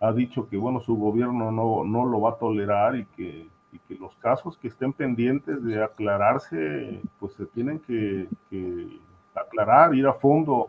Ha 0.00 0.12
dicho 0.12 0.48
que, 0.48 0.56
bueno, 0.56 0.80
su 0.80 0.96
gobierno 0.96 1.50
no, 1.50 1.84
no 1.84 2.04
lo 2.04 2.20
va 2.20 2.30
a 2.30 2.36
tolerar 2.36 2.96
y 2.96 3.06
que, 3.06 3.48
y 3.72 3.78
que 3.80 3.94
los 3.94 4.14
casos 4.16 4.58
que 4.58 4.68
estén 4.68 4.92
pendientes 4.92 5.62
de 5.64 5.82
aclararse, 5.82 7.00
pues 7.18 7.32
se 7.34 7.46
tienen 7.46 7.78
que, 7.80 8.28
que 8.50 9.00
aclarar, 9.34 9.94
ir 9.94 10.06
a 10.06 10.14
fondo 10.14 10.68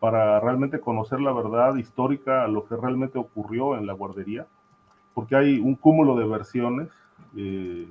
para 0.00 0.38
realmente 0.40 0.80
conocer 0.80 1.20
la 1.20 1.32
verdad 1.32 1.76
histórica, 1.76 2.46
lo 2.46 2.64
que 2.66 2.76
realmente 2.76 3.18
ocurrió 3.18 3.76
en 3.76 3.86
la 3.86 3.94
guardería, 3.94 4.46
porque 5.14 5.34
hay 5.34 5.58
un 5.58 5.74
cúmulo 5.74 6.16
de 6.16 6.26
versiones. 6.26 6.88
Eh, 7.36 7.88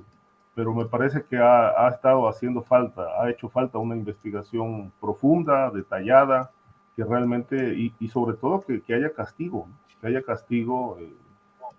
pero 0.58 0.74
me 0.74 0.86
parece 0.86 1.22
que 1.22 1.36
ha, 1.38 1.88
estado 1.88 2.28
haciendo 2.28 2.62
falta, 2.62 3.02
ha 3.22 3.30
hecho 3.30 3.48
falta 3.48 3.78
una 3.78 3.94
investigación 3.94 4.90
profunda, 5.00 5.70
detallada, 5.70 6.50
que 6.96 7.04
realmente, 7.04 7.76
y, 7.76 8.08
sobre 8.08 8.36
todo 8.36 8.64
que, 8.66 8.82
haya 8.92 9.12
castigo, 9.14 9.68
que 10.00 10.06
haya 10.06 10.22
castigo 10.22 10.96
eh, 11.00 11.12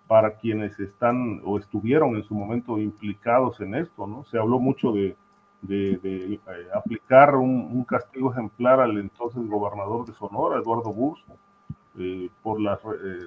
para 0.06 0.36
quienes 0.36 0.78
están 0.80 1.40
o 1.44 1.58
estuvieron 1.58 2.16
en 2.16 2.24
su 2.24 2.34
momento 2.34 2.78
implicados 2.78 3.60
en 3.60 3.74
esto, 3.74 4.06
¿no? 4.06 4.24
Se 4.24 4.38
habló 4.38 4.58
mucho 4.58 4.92
de, 4.92 5.16
eh, 5.68 6.40
aplicar 6.74 7.36
un, 7.36 7.84
castigo 7.84 8.32
ejemplar 8.32 8.80
al 8.80 8.98
entonces 8.98 9.46
gobernador 9.46 10.06
de 10.06 10.14
Sonora, 10.14 10.58
Eduardo 10.58 10.92
Burs, 10.92 11.22
eh, 11.98 12.28
por 12.42 12.60
las 12.60 12.80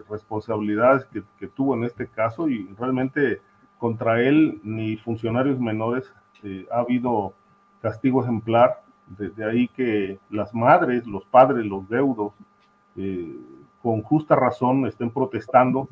responsabilidades 0.09 1.05
que, 1.39 1.47
tuvo 1.47 1.75
en 1.75 1.83
este 1.83 2.07
caso 2.07 2.49
y 2.49 2.67
realmente 2.77 3.41
contra 3.77 4.21
él 4.21 4.59
ni 4.63 4.97
funcionarios 4.97 5.59
menores 5.59 6.11
ha 6.71 6.79
habido 6.79 7.33
castigo 7.81 8.23
ejemplar. 8.23 8.81
Desde 9.05 9.45
ahí 9.45 9.67
que 9.67 10.17
las 10.29 10.53
madres, 10.53 11.05
los 11.05 11.25
padres, 11.25 11.65
los 11.65 11.87
deudos, 11.87 12.33
con 13.83 14.01
justa 14.01 14.35
razón 14.35 14.87
estén 14.87 15.11
protestando 15.11 15.87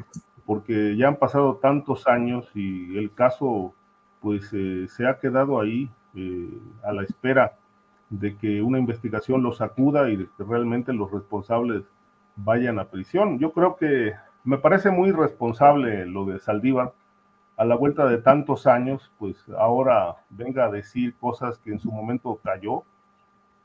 porque 0.46 0.96
ya 0.98 1.10
han 1.10 1.18
pasado 1.18 1.58
tantos 1.58 2.08
años 2.08 2.50
y 2.56 2.98
el 2.98 3.14
caso 3.14 3.74
pues 4.22 4.50
eh, 4.54 4.88
se 4.88 5.08
ha 5.08 5.20
quedado 5.20 5.60
ahí 5.60 5.92
a 6.84 6.92
la 6.92 7.04
espera 7.04 7.58
de 8.10 8.36
que 8.36 8.62
una 8.62 8.80
investigación 8.80 9.44
los 9.44 9.62
acuda 9.62 10.10
y 10.10 10.18
de 10.18 10.28
que 10.38 10.44
realmente 10.44 10.92
los 10.94 11.12
responsables 11.12 11.84
vayan 12.36 12.80
a 12.80 12.86
prisión. 12.86 13.40
Yo 13.40 13.52
creo 13.54 13.76
que 13.76 14.14
me 14.44 14.58
parece 14.58 14.92
muy 14.92 15.12
responsable 15.12 16.06
lo 16.06 16.26
de 16.26 16.40
Saldívar, 16.40 16.94
a 17.58 17.66
la 17.66 17.76
vuelta 17.76 18.08
de 18.08 18.18
tantos 18.18 18.66
años, 18.66 19.12
pues 19.20 19.38
ahora 19.58 20.16
venga 20.30 20.66
a 20.66 20.72
decir 20.72 21.16
cosas 21.18 21.60
que 21.60 21.72
en 21.72 21.80
su 21.80 21.92
momento 21.92 22.40
cayó. 22.44 22.84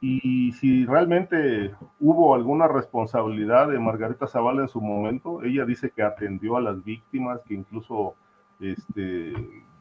Y 0.01 0.53
si 0.53 0.84
realmente 0.84 1.74
hubo 2.01 2.34
alguna 2.34 2.68
responsabilidad 2.68 3.68
de 3.68 3.78
Margarita 3.78 4.26
Zavala 4.26 4.62
en 4.62 4.68
su 4.68 4.80
momento, 4.80 5.42
ella 5.42 5.64
dice 5.64 5.90
que 5.90 6.03
atendió 6.03 6.57
a 6.57 6.61
las 6.61 6.84
víctimas, 6.84 7.40
que 7.47 7.55
incluso 7.55 8.14
este, 8.61 9.32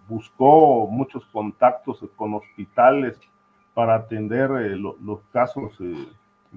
buscó 0.07 0.87
muchos 0.87 1.25
contactos 1.25 2.03
con 2.15 2.33
hospitales 2.33 3.19
para 3.73 3.95
atender 3.95 4.51
eh, 4.51 4.77
los 4.77 5.21
casos 5.33 5.73
eh, 5.81 6.07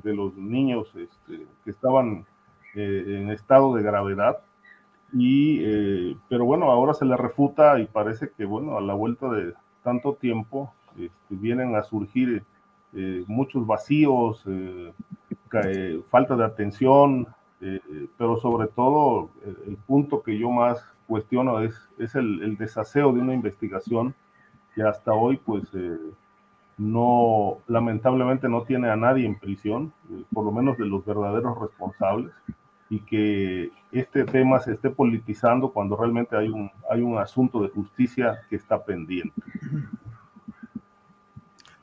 de 0.03 0.15
los 0.15 0.37
niños 0.37 0.89
este, 0.95 1.45
que 1.65 1.71
estaban 1.71 2.25
eh, 2.75 3.05
en 3.07 3.31
estado 3.31 3.75
de 3.75 3.83
gravedad. 3.83 4.39
Y, 5.13 5.61
eh, 5.65 6.17
pero 6.29 6.45
bueno, 6.45 6.71
ahora 6.71 6.95
se 6.95 7.07
le 7.07 7.17
refuta 7.17 7.79
y 7.81 7.87
parece 7.87 8.31
que, 8.37 8.45
bueno, 8.45 8.77
a 8.77 8.81
la 8.81 8.95
vuelta 8.95 9.29
de 9.31 9.55
tanto 9.83 10.15
tiempo 10.15 10.73
este, 10.99 11.11
vienen 11.31 11.75
a 11.77 11.83
surgir 11.83 12.45
eh, 12.95 13.25
muchos 13.27 13.67
vacíos, 13.67 14.43
eh, 14.47 14.93
falta 16.11 16.37
de 16.37 16.45
atención, 16.45 17.27
pero 18.17 18.37
sobre 18.37 18.69
todo 18.69 19.31
el, 19.67 19.77
punto 19.79 20.23
que 20.23 20.39
yo 20.39 20.51
más 20.51 20.85
cuestiono 21.09 21.61
es, 21.61 21.75
es 21.99 22.15
el, 22.15 22.43
el, 22.43 22.57
desaseo 22.57 23.13
de 23.13 23.21
una 23.21 23.35
investigación 23.35 24.15
que 24.75 24.83
hasta 24.83 25.13
hoy, 25.13 25.39
pues, 25.39 25.65
no, 26.77 27.59
lamentablemente 27.67 28.49
no 28.49 28.63
tiene 28.63 28.89
a 28.91 28.97
nadie 28.97 29.27
en 29.27 29.39
prisión, 29.39 29.93
por 30.33 30.45
lo 30.45 30.53
menos 30.53 30.79
de 30.79 30.87
los 30.87 31.05
verdaderos 31.05 31.59
responsables 31.59 32.33
y 32.91 33.01
que 33.01 33.71
este 33.93 34.25
tema 34.25 34.61
se 34.61 34.73
esté 34.73 34.91
politizando 34.91 35.71
cuando 35.71 35.97
realmente 35.97 36.37
hay 36.37 36.49
un, 36.49 36.71
hay 36.91 37.03
un 37.03 37.19
asunto 37.19 37.63
de 37.63 37.69
justicia 37.69 38.41
que 38.49 38.57
está 38.57 38.83
pendiente. 38.83 39.43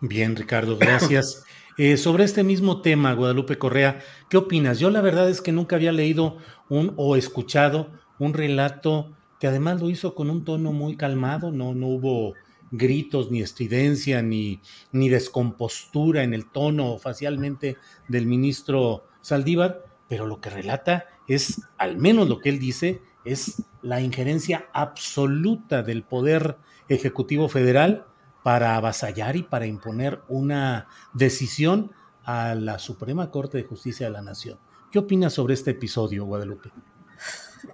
Bien, 0.01 0.35
Ricardo, 0.35 0.77
gracias. 0.77 1.43
Eh, 1.77 1.97
sobre 1.97 2.23
este 2.23 2.45
mismo 2.45 2.81
tema, 2.81 3.11
Guadalupe 3.11 3.57
Correa, 3.57 3.99
¿qué 4.29 4.37
opinas? 4.37 4.79
Yo 4.79 4.89
la 4.89 5.01
verdad 5.01 5.29
es 5.29 5.41
que 5.41 5.51
nunca 5.51 5.75
había 5.75 5.91
leído 5.91 6.37
un 6.69 6.93
o 6.95 7.17
escuchado 7.17 7.91
un 8.17 8.33
relato 8.33 9.13
que 9.41 9.47
además 9.47 9.81
lo 9.81 9.89
hizo 9.89 10.15
con 10.15 10.29
un 10.29 10.45
tono 10.45 10.71
muy 10.71 10.95
calmado, 10.95 11.51
no, 11.51 11.75
no 11.75 11.87
hubo 11.87 12.33
gritos, 12.71 13.29
ni 13.29 13.41
estridencia, 13.41 14.21
ni, 14.21 14.61
ni 14.93 15.09
descompostura 15.09 16.23
en 16.23 16.33
el 16.33 16.45
tono 16.49 16.97
facialmente 16.97 17.75
del 18.07 18.25
ministro 18.25 19.05
Saldívar, 19.19 19.83
pero 20.07 20.27
lo 20.27 20.39
que 20.39 20.49
relata 20.49 21.07
es, 21.27 21.61
al 21.77 21.97
menos 21.97 22.29
lo 22.29 22.39
que 22.39 22.47
él 22.47 22.59
dice, 22.59 23.01
es 23.25 23.63
la 23.81 23.99
injerencia 23.99 24.69
absoluta 24.71 25.83
del 25.83 26.03
Poder 26.03 26.55
Ejecutivo 26.87 27.49
Federal 27.49 28.05
para 28.45 28.75
avasallar 28.75 29.35
y 29.35 29.41
para 29.41 29.65
imponer 29.65 30.21
una 30.27 30.87
decisión 31.13 31.91
a 32.25 32.53
la 32.53 32.77
Suprema 32.77 33.31
Corte 33.31 33.57
de 33.57 33.63
Justicia 33.63 34.05
de 34.05 34.11
la 34.11 34.21
Nación. 34.21 34.59
¿Qué 34.91 34.99
opinas 34.99 35.33
sobre 35.33 35.55
este 35.55 35.71
episodio, 35.71 36.25
Guadalupe? 36.25 36.69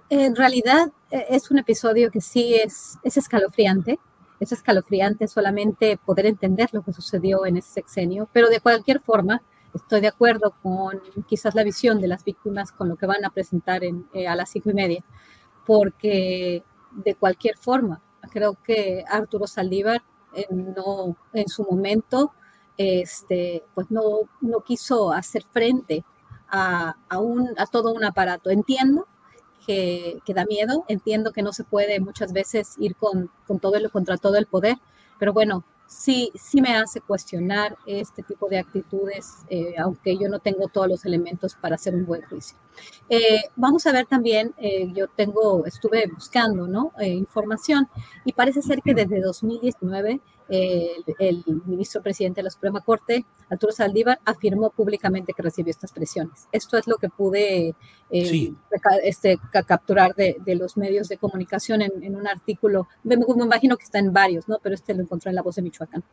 En 0.08 0.34
realidad 0.34 0.90
e, 1.10 1.26
es 1.28 1.50
un 1.50 1.58
episodio 1.58 2.10
que 2.10 2.22
sí 2.22 2.54
es, 2.54 2.98
es 3.02 3.18
escalofriante. 3.18 4.00
Es 4.40 4.50
escalofriante 4.52 5.28
solamente 5.28 5.98
poder 5.98 6.24
entender 6.24 6.70
lo 6.72 6.80
que 6.80 6.94
sucedió 6.94 7.44
en 7.44 7.58
ese 7.58 7.70
sexenio, 7.70 8.30
pero 8.32 8.48
de 8.48 8.60
cualquier 8.60 9.02
forma, 9.02 9.42
estoy 9.74 10.00
de 10.00 10.08
acuerdo 10.08 10.54
con 10.62 11.02
quizás 11.28 11.54
la 11.54 11.64
visión 11.64 12.00
de 12.00 12.08
las 12.08 12.24
víctimas 12.24 12.72
con 12.72 12.88
lo 12.88 12.96
que 12.96 13.04
van 13.04 13.26
a 13.26 13.30
presentar 13.30 13.84
en, 13.84 14.06
eh, 14.14 14.26
a 14.26 14.34
las 14.34 14.48
cinco 14.48 14.70
y 14.70 14.74
media, 14.74 15.04
porque 15.66 16.64
de 16.92 17.14
cualquier 17.14 17.58
forma, 17.58 18.00
creo 18.30 18.56
que 18.64 19.04
Arturo 19.06 19.46
Saldívar 19.46 20.02
no, 20.50 21.16
en 21.32 21.48
su 21.48 21.64
momento 21.64 22.32
este, 22.76 23.62
pues 23.74 23.90
no, 23.90 24.20
no 24.40 24.60
quiso 24.60 25.12
hacer 25.12 25.44
frente 25.50 26.04
a, 26.48 26.96
a, 27.08 27.18
un, 27.18 27.50
a 27.56 27.66
todo 27.66 27.92
un 27.92 28.04
aparato. 28.04 28.50
Entiendo 28.50 29.06
que, 29.66 30.20
que, 30.24 30.34
da 30.34 30.44
miedo, 30.44 30.84
entiendo 30.88 31.32
que 31.32 31.42
no 31.42 31.52
se 31.52 31.64
puede 31.64 32.00
muchas 32.00 32.32
veces 32.32 32.74
ir 32.78 32.96
con, 32.96 33.30
con 33.46 33.60
todo 33.60 33.76
el, 33.76 33.90
contra 33.90 34.16
todo 34.16 34.36
el 34.36 34.46
poder, 34.46 34.76
pero 35.18 35.32
bueno, 35.32 35.64
sí, 35.86 36.32
sí 36.34 36.60
me 36.60 36.74
hace 36.74 37.00
cuestionar 37.00 37.76
este 37.86 38.22
tipo 38.22 38.48
de 38.48 38.58
actitudes, 38.58 39.44
eh, 39.48 39.74
aunque 39.78 40.16
yo 40.16 40.28
no 40.28 40.40
tengo 40.40 40.68
todos 40.68 40.88
los 40.88 41.04
elementos 41.04 41.54
para 41.54 41.76
hacer 41.76 41.94
un 41.94 42.06
buen 42.06 42.22
juicio. 42.22 42.56
Eh, 43.08 43.42
vamos 43.56 43.86
a 43.86 43.92
ver 43.92 44.06
también, 44.06 44.54
eh, 44.58 44.90
yo 44.94 45.08
tengo, 45.08 45.66
estuve 45.66 46.06
buscando 46.12 46.66
¿no? 46.66 46.92
información 47.00 47.88
y 48.24 48.32
parece 48.32 48.62
ser 48.62 48.80
que 48.82 48.94
desde 48.94 49.20
2019 49.20 50.20
el, 50.52 51.44
ministro 51.66 52.02
presidente 52.02 52.40
de 52.40 52.44
la 52.44 52.50
Suprema 52.50 52.80
Corte, 52.80 53.24
Arturo 53.48 53.72
Saldívar, 53.72 54.20
afirmó 54.24 54.70
públicamente 54.70 55.32
que 55.34 55.42
recibió 55.42 55.70
estas 55.70 55.92
presiones. 55.92 56.46
Esto 56.52 56.76
es 56.76 56.86
lo 56.86 56.96
que 56.96 57.08
pude 57.08 57.74
eh, 58.10 58.52
este, 59.04 59.38
capturar 59.66 60.14
de, 60.14 60.36
los 60.54 60.76
medios 60.76 61.08
de 61.08 61.16
comunicación 61.16 61.82
en, 61.82 62.14
un 62.14 62.26
artículo, 62.26 62.88
me, 63.04 63.14
imagino 63.14 63.76
que 63.76 63.84
está 63.84 63.98
en 63.98 64.12
varios, 64.12 64.48
¿no? 64.48 64.58
pero 64.62 64.74
este 64.74 64.94
lo 64.94 65.02
encontré 65.02 65.30
en 65.30 65.36
La 65.36 65.42
Voz 65.42 65.56
de 65.56 65.62
Michoacán. 65.62 66.04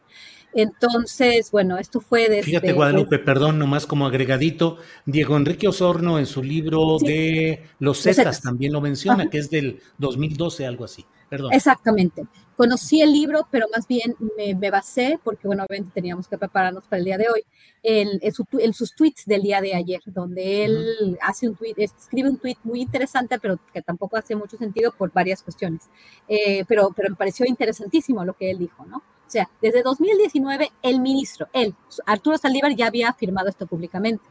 Entonces, 0.54 1.52
bueno, 1.52 1.78
esto 1.78 2.00
fue 2.00 2.30
desde... 2.30 2.44
Fíjate, 2.44 2.74
Guadalupe, 2.74 3.20
perdón, 3.20 3.60
nomás 3.60 3.86
como 3.86 4.08
agregadito, 4.08 4.78
Diego 5.06 5.38
Enrique 5.38 5.68
Osorno 5.68 6.20
en 6.20 6.26
su 6.26 6.44
libro 6.50 6.98
de 7.00 7.64
Los 7.80 8.02
Zetas 8.02 8.42
también 8.42 8.74
lo 8.74 8.82
menciona, 8.82 9.30
que 9.30 9.38
es 9.38 9.50
del 9.50 9.80
2012, 9.98 10.66
algo 10.66 10.84
así. 10.84 11.06
Exactamente. 11.52 12.26
Conocí 12.58 13.02
el 13.02 13.14
libro, 13.14 13.48
pero 13.50 13.68
más 13.74 13.88
bien 13.88 14.16
me, 14.36 14.70
basé, 14.70 15.20
porque 15.24 15.48
bueno, 15.48 15.64
obviamente 15.64 15.92
teníamos 15.94 16.28
que 16.28 16.38
prepararnos 16.38 16.84
para 16.86 16.98
el 16.98 17.06
día 17.06 17.18
de 17.18 17.30
hoy, 17.30 17.44
en, 17.84 18.74
sus 18.74 18.96
tweets 18.96 19.26
del 19.26 19.44
día 19.44 19.62
de 19.62 19.76
ayer, 19.76 20.02
donde 20.06 20.66
él 20.66 21.18
hace 21.22 21.48
un 21.48 21.56
tweet, 21.56 21.76
escribe 21.78 22.30
un 22.30 22.38
tweet 22.38 22.58
muy 22.64 22.82
interesante, 22.82 23.40
pero 23.40 23.60
que 23.74 23.82
tampoco 23.82 24.18
hace 24.18 24.36
mucho 24.36 24.58
sentido 24.58 24.92
por 24.92 25.14
varias 25.14 25.42
cuestiones. 25.42 25.90
Eh, 26.28 26.66
pero, 26.68 26.92
pero 26.96 27.10
me 27.10 27.16
pareció 27.16 27.46
interesantísimo 27.46 28.26
lo 28.26 28.34
que 28.34 28.52
él 28.52 28.58
dijo, 28.58 28.86
¿no? 28.86 28.98
O 28.98 29.32
sea, 29.32 29.48
desde 29.62 29.84
2019 29.84 30.72
el 30.82 31.00
ministro, 31.00 31.48
él, 31.54 31.76
Arturo 32.08 32.38
Saldívar, 32.38 32.76
ya 32.76 32.88
había 32.88 33.10
afirmado 33.10 33.48
esto 33.48 33.68
públicamente. 33.68 34.24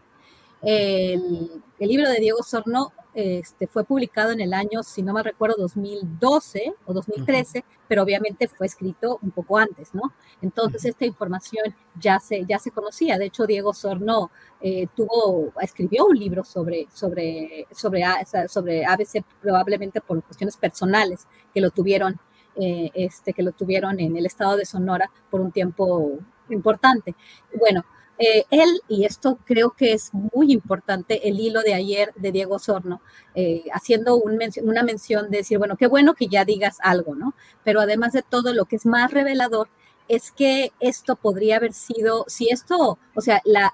El, 0.62 1.62
el 1.78 1.88
libro 1.88 2.09
de 2.09 2.18
Diego 2.18 2.42
Sorno 2.42 2.92
este, 3.14 3.66
fue 3.66 3.84
publicado 3.84 4.30
en 4.30 4.40
el 4.40 4.54
año, 4.54 4.84
si 4.84 5.02
no 5.02 5.12
me 5.12 5.24
recuerdo, 5.24 5.56
2012 5.59 6.72
o 6.86 6.92
2013, 6.92 7.64
pero 7.88 8.02
obviamente 8.04 8.46
fue 8.46 8.66
escrito 8.66 9.18
un 9.22 9.32
poco 9.32 9.59
antes, 9.59 9.92
¿no? 9.92 10.12
Entonces 10.40 10.84
esta 10.84 11.04
información 11.04 11.74
ya 11.98 12.20
se, 12.20 12.44
ya 12.46 12.61
se 12.61 12.70
conocía. 12.70 13.18
De 13.18 13.26
hecho, 13.26 13.44
Diego 13.44 13.74
Sorno 13.74 14.30
eh, 14.61 14.86
tuvo, 14.94 15.52
escribió 15.61 16.06
un 16.06 16.16
libro 16.16 16.44
sobre, 16.44 16.86
sobre, 16.94 17.66
sobre, 17.72 18.04
sobre 18.46 18.84
ABC, 18.86 19.24
probablemente 19.40 20.00
por 20.00 20.22
cuestiones 20.22 20.56
personales 20.56 21.26
que 21.52 21.61
lo 21.61 21.70
tuvieron, 21.70 22.20
eh, 22.54 22.90
este, 22.94 23.32
que 23.32 23.42
lo 23.42 23.50
tuvieron 23.50 23.98
en 23.98 24.16
el 24.16 24.26
estado 24.26 24.56
de 24.56 24.64
Sonora 24.64 25.11
por 25.28 25.40
un 25.40 25.50
tiempo 25.50 26.18
importante. 26.50 27.16
Bueno, 27.59 27.84
eh, 28.19 28.45
él, 28.51 28.83
y 28.89 29.05
esto 29.05 29.39
creo 29.45 29.71
que 29.71 29.93
es 29.93 30.12
muy 30.12 30.53
importante, 30.53 31.29
el 31.29 31.39
hilo 31.39 31.62
de 31.62 31.75
ayer 31.75 32.12
de 32.16 32.33
Diego 32.33 32.59
Sorno, 32.59 33.01
eh, 33.35 33.64
haciendo 33.73 34.16
una 34.16 34.83
mención 34.83 35.31
de 35.31 35.39
decir, 35.39 35.59
bueno, 35.59 35.77
qué 35.77 35.87
bueno 35.87 36.14
que 36.14 36.27
ya 36.27 36.45
digas 36.45 36.79
algo, 36.83 37.14
¿no? 37.14 37.35
Pero 37.62 37.81
además 37.81 38.12
de 38.12 38.23
todo, 38.23 38.53
lo 38.53 38.64
que 38.64 38.77
es 38.77 38.87
más 38.87 39.12
revelador 39.12 39.69
es 40.09 40.33
que 40.33 40.73
esto 40.81 41.14
podría 41.14 41.57
haber 41.57 41.75
sido, 41.75 42.25
si 42.27 42.49
esto, 42.51 42.99
o 43.14 43.21
sea, 43.21 43.41
la, 43.45 43.73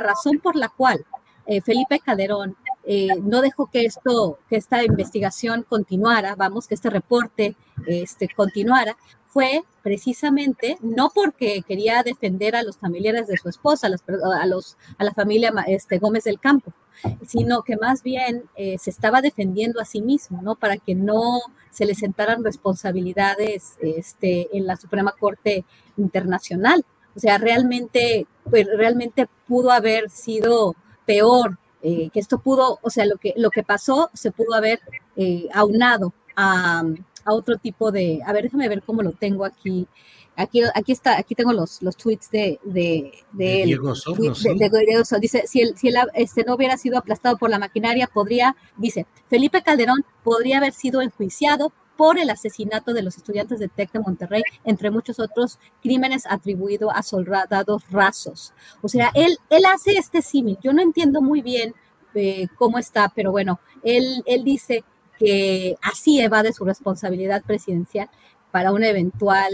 razón 0.00 0.40
por 0.40 0.56
la 0.56 0.68
cual 0.68 1.04
eh, 1.46 1.60
Felipe 1.60 2.00
Calderón 2.00 2.56
no 3.22 3.42
dejó 3.42 3.70
que 3.70 3.84
esto, 3.84 4.40
que 4.48 4.56
esta 4.56 4.82
investigación 4.82 5.62
continuara, 5.62 6.34
vamos, 6.34 6.66
que 6.66 6.74
este 6.74 6.90
reporte 6.90 7.54
este, 7.86 8.28
continuara, 8.34 8.96
fue 9.32 9.64
precisamente 9.82 10.76
no 10.82 11.10
porque 11.14 11.62
quería 11.66 12.02
defender 12.02 12.54
a 12.54 12.62
los 12.62 12.76
familiares 12.76 13.26
de 13.26 13.38
su 13.38 13.48
esposa, 13.48 13.86
a, 13.86 14.46
los, 14.46 14.76
a, 14.98 15.04
la 15.04 15.14
familia 15.14 15.52
este, 15.66 15.98
Gómez 15.98 16.24
del 16.24 16.38
Campo, 16.38 16.72
sino 17.26 17.62
que 17.62 17.76
más 17.76 18.02
bien 18.02 18.44
eh, 18.56 18.76
se 18.78 18.90
estaba 18.90 19.22
defendiendo 19.22 19.80
a 19.80 19.86
sí 19.86 20.02
mismo, 20.02 20.42
¿no? 20.42 20.54
Para 20.54 20.76
que 20.76 20.94
no 20.94 21.40
se 21.70 21.86
le 21.86 21.94
sentaran 21.94 22.44
responsabilidades 22.44 23.76
este, 23.80 24.54
en 24.56 24.66
la 24.66 24.76
Suprema 24.76 25.12
Corte 25.18 25.64
Internacional. 25.96 26.84
O 27.16 27.18
sea, 27.18 27.38
realmente, 27.38 28.26
pues, 28.50 28.66
realmente 28.76 29.28
pudo 29.48 29.70
haber 29.70 30.10
sido 30.10 30.74
peor, 31.06 31.58
eh, 31.82 32.10
que 32.10 32.20
esto 32.20 32.38
pudo, 32.38 32.78
o 32.82 32.90
sea, 32.90 33.06
lo 33.06 33.16
que, 33.16 33.32
lo 33.36 33.50
que 33.50 33.62
pasó 33.62 34.10
se 34.12 34.30
pudo 34.30 34.54
haber 34.54 34.80
eh, 35.16 35.48
aunado 35.52 36.12
a 36.36 36.84
a 37.24 37.34
otro 37.34 37.56
tipo 37.56 37.92
de, 37.92 38.20
a 38.24 38.32
ver, 38.32 38.44
déjame 38.44 38.68
ver 38.68 38.82
cómo 38.82 39.02
lo 39.02 39.12
tengo 39.12 39.44
aquí. 39.44 39.86
Aquí, 40.34 40.62
aquí 40.74 40.92
está, 40.92 41.18
aquí 41.18 41.34
tengo 41.34 41.52
los, 41.52 41.82
los 41.82 41.94
tweets 41.94 42.30
de, 42.30 42.58
de, 42.64 43.12
de, 43.32 43.64
Diego 43.64 43.92
Dice, 45.20 45.46
si 45.46 45.60
el, 45.60 45.76
si 45.76 45.88
el 45.88 45.96
este, 46.14 46.42
no 46.44 46.54
hubiera 46.54 46.78
sido 46.78 46.96
aplastado 46.96 47.36
por 47.36 47.50
la 47.50 47.58
maquinaria, 47.58 48.06
podría, 48.06 48.56
dice, 48.78 49.06
Felipe 49.28 49.62
Calderón 49.62 50.06
podría 50.24 50.56
haber 50.56 50.72
sido 50.72 51.02
enjuiciado 51.02 51.70
por 51.96 52.18
el 52.18 52.30
asesinato 52.30 52.94
de 52.94 53.02
los 53.02 53.16
estudiantes 53.16 53.58
de 53.58 53.68
TEC 53.68 53.92
de 53.92 54.00
Monterrey, 54.00 54.42
entre 54.64 54.90
muchos 54.90 55.20
otros 55.20 55.58
crímenes 55.82 56.24
atribuidos 56.28 56.90
a 56.94 57.02
soldados 57.02 57.82
rasos. 57.90 58.52
O 58.80 58.88
sea, 58.88 59.10
él, 59.14 59.36
él 59.50 59.64
hace 59.66 59.92
este 59.92 60.22
símil. 60.22 60.58
Yo 60.62 60.72
no 60.72 60.82
entiendo 60.82 61.20
muy 61.20 61.42
bien 61.42 61.74
eh, 62.14 62.48
cómo 62.56 62.78
está, 62.78 63.12
pero 63.14 63.30
bueno, 63.30 63.60
él, 63.82 64.22
él 64.26 64.44
dice, 64.44 64.84
que 65.18 65.76
así 65.82 66.20
evade 66.20 66.52
su 66.52 66.64
responsabilidad 66.64 67.42
presidencial, 67.44 68.08
para 68.52 68.70
una 68.70 68.86
eventual 68.88 69.50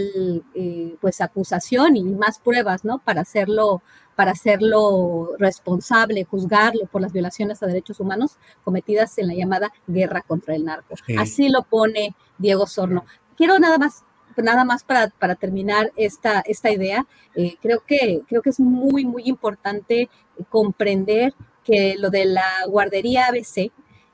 eh, 0.55 0.97
pues 1.01 1.21
acusación 1.21 1.97
y 1.97 2.03
más 2.03 2.41
pruebas, 2.41 2.85
¿no? 2.85 2.99
Para 2.99 3.21
hacerlo, 3.21 3.81
para 4.17 4.33
hacerlo 4.33 5.37
responsable, 5.39 6.25
juzgarlo 6.25 6.87
por 6.87 7.01
las 7.01 7.13
violaciones 7.13 7.63
a 7.63 7.67
derechos 7.67 8.01
humanos 8.01 8.39
cometidas 8.65 9.17
en 9.19 9.29
la 9.29 9.35
llamada 9.35 9.73
guerra 9.87 10.23
contra 10.23 10.57
el 10.57 10.65
narco. 10.65 10.97
Así 11.17 11.49
lo 11.49 11.63
pone 11.63 12.17
Diego 12.39 12.67
Sorno. 12.67 13.05
Quiero 13.37 13.59
nada 13.61 13.79
más 13.79 14.05
nada 14.37 14.65
más 14.65 14.85
para, 14.85 15.09
para 15.09 15.35
terminar 15.35 15.93
esta, 15.97 16.41
esta 16.41 16.71
idea, 16.71 17.07
eh, 17.35 17.57
creo, 17.61 17.83
que, 17.85 18.23
creo 18.29 18.41
que 18.41 18.51
es 18.51 18.61
muy, 18.61 19.05
muy 19.05 19.25
importante 19.25 20.09
comprender 20.49 21.35
que 21.65 21.97
lo 21.99 22.11
de 22.11 22.25
la 22.25 22.49
guardería 22.69 23.27
ABC 23.27 23.73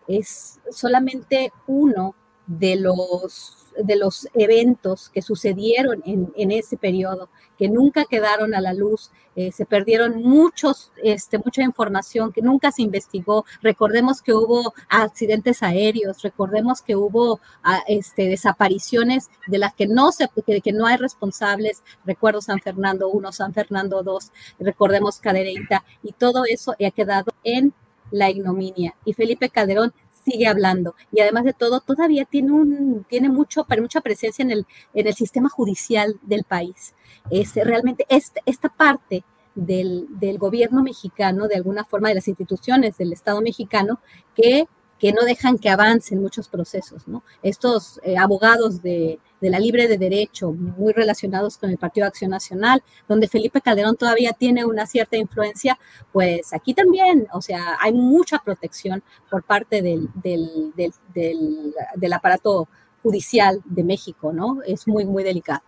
es 0.09 0.61
solamente 0.71 1.53
uno 1.67 2.15
de 2.47 2.77
los 2.77 3.65
de 3.83 3.97
los 3.97 4.29
eventos 4.35 5.09
que 5.11 5.23
sucedieron 5.23 6.03
en, 6.05 6.51
ese 6.51 6.77
periodo, 6.77 7.29
que 7.59 7.69
nunca 7.69 8.05
quedaron 8.05 8.55
a 8.55 8.61
la 8.61 8.73
luz, 8.73 9.11
eh, 9.37 9.51
se 9.53 9.67
perdieron 9.67 10.23
muchos, 10.23 10.93
este, 11.03 11.39
mucha 11.39 11.63
información 11.63 12.33
que 12.33 12.43
nunca 12.43 12.71
se 12.71 12.83
investigó. 12.83 13.45
Recordemos 13.63 14.23
que 14.23 14.33
hubo 14.33 14.75
accidentes 14.89 15.63
aéreos, 15.63 16.23
recordemos 16.23 16.83
que 16.83 16.97
hubo 16.97 17.41
ah, 17.63 17.83
este, 17.89 18.29
desapariciones 18.29 19.29
de 19.47 19.59
las 19.59 19.75
que 19.75 19.87
no, 19.87 20.13
se, 20.13 20.29
que, 20.47 20.61
que 20.61 20.73
no 20.73 20.87
hay 20.87 20.97
responsables. 20.97 21.83
Recuerdo 22.05 22.41
San 22.41 22.61
Fernando 22.61 23.09
1, 23.09 23.33
San 23.33 23.53
Fernando 23.53 24.03
2, 24.03 24.33
recordemos 24.61 25.19
Cadereyta, 25.19 25.85
y 26.03 26.13
todo 26.13 26.45
eso 26.49 26.73
ha 26.73 26.91
quedado 26.91 27.33
en 27.43 27.75
la 28.15 28.31
ignominia. 28.31 28.95
Y 29.05 29.13
Felipe 29.13 29.49
Calderón 29.49 29.93
sigue 30.25 30.47
hablando 30.47 30.95
y 31.13 31.21
además 31.21 31.45
de 31.45 31.53
todo 31.53 31.81
todavía 31.81 32.25
tiene 32.25 32.53
un 32.53 33.05
tiene 33.11 33.29
mucho 33.29 33.67
mucha 33.79 34.01
presencia 34.01 34.43
en 34.43 34.51
el 34.51 34.67
en 34.95 35.07
el 35.07 35.13
sistema 35.13 35.51
judicial 35.51 36.19
del 36.23 36.45
país 36.45 36.95
este, 37.31 37.63
realmente 37.63 38.07
este, 38.09 38.41
esta 38.47 38.71
parte 38.71 39.23
del, 39.55 40.07
del, 40.09 40.39
gobierno 40.39 40.83
mexicano 40.83 41.47
de 41.47 41.57
alguna 41.57 41.85
forma 41.85 42.09
de 42.09 42.15
las 42.15 42.27
instituciones 42.27 42.97
del 42.97 43.13
Estado 43.13 43.43
mexicano 43.43 44.01
que 44.35 44.67
que 44.99 45.13
no 45.13 45.23
dejan 45.23 45.59
que 45.59 45.69
avancen 45.71 46.21
muchos 46.21 46.49
procesos, 46.49 47.07
¿no? 47.09 47.23
Estos 47.43 48.01
eh, 48.05 48.17
abogados 48.17 48.83
de, 48.83 49.19
de, 49.41 49.51
la 49.51 49.59
libre 49.59 49.89
de 49.89 49.99
derecho, 49.99 50.53
muy 50.53 50.93
relacionados 50.93 51.59
con 51.59 51.71
el 51.71 51.79
Partido 51.79 52.07
Acción 52.07 52.31
Nacional, 52.31 52.83
donde 53.09 53.29
Felipe 53.29 53.61
Calderón 53.61 53.97
todavía 53.97 54.33
tiene 54.33 54.65
una 54.65 54.87
cierta 54.87 55.17
influencia, 55.17 55.79
pues 56.13 56.53
aquí 56.53 56.75
también, 56.75 57.27
o 57.33 57.43
sea, 57.43 57.77
hay 57.81 57.93
mucha 57.93 58.39
protección 58.39 59.03
por 59.31 59.43
parte 59.43 59.83
del, 59.83 60.09
del, 60.15 60.73
del, 61.15 61.75
del 61.97 62.13
aparato 62.13 62.69
judicial 63.03 63.61
de 63.65 63.85
México, 63.85 64.33
¿no? 64.33 64.61
Es 64.67 64.89
muy, 64.89 65.05
muy 65.05 65.23
delicado. 65.23 65.63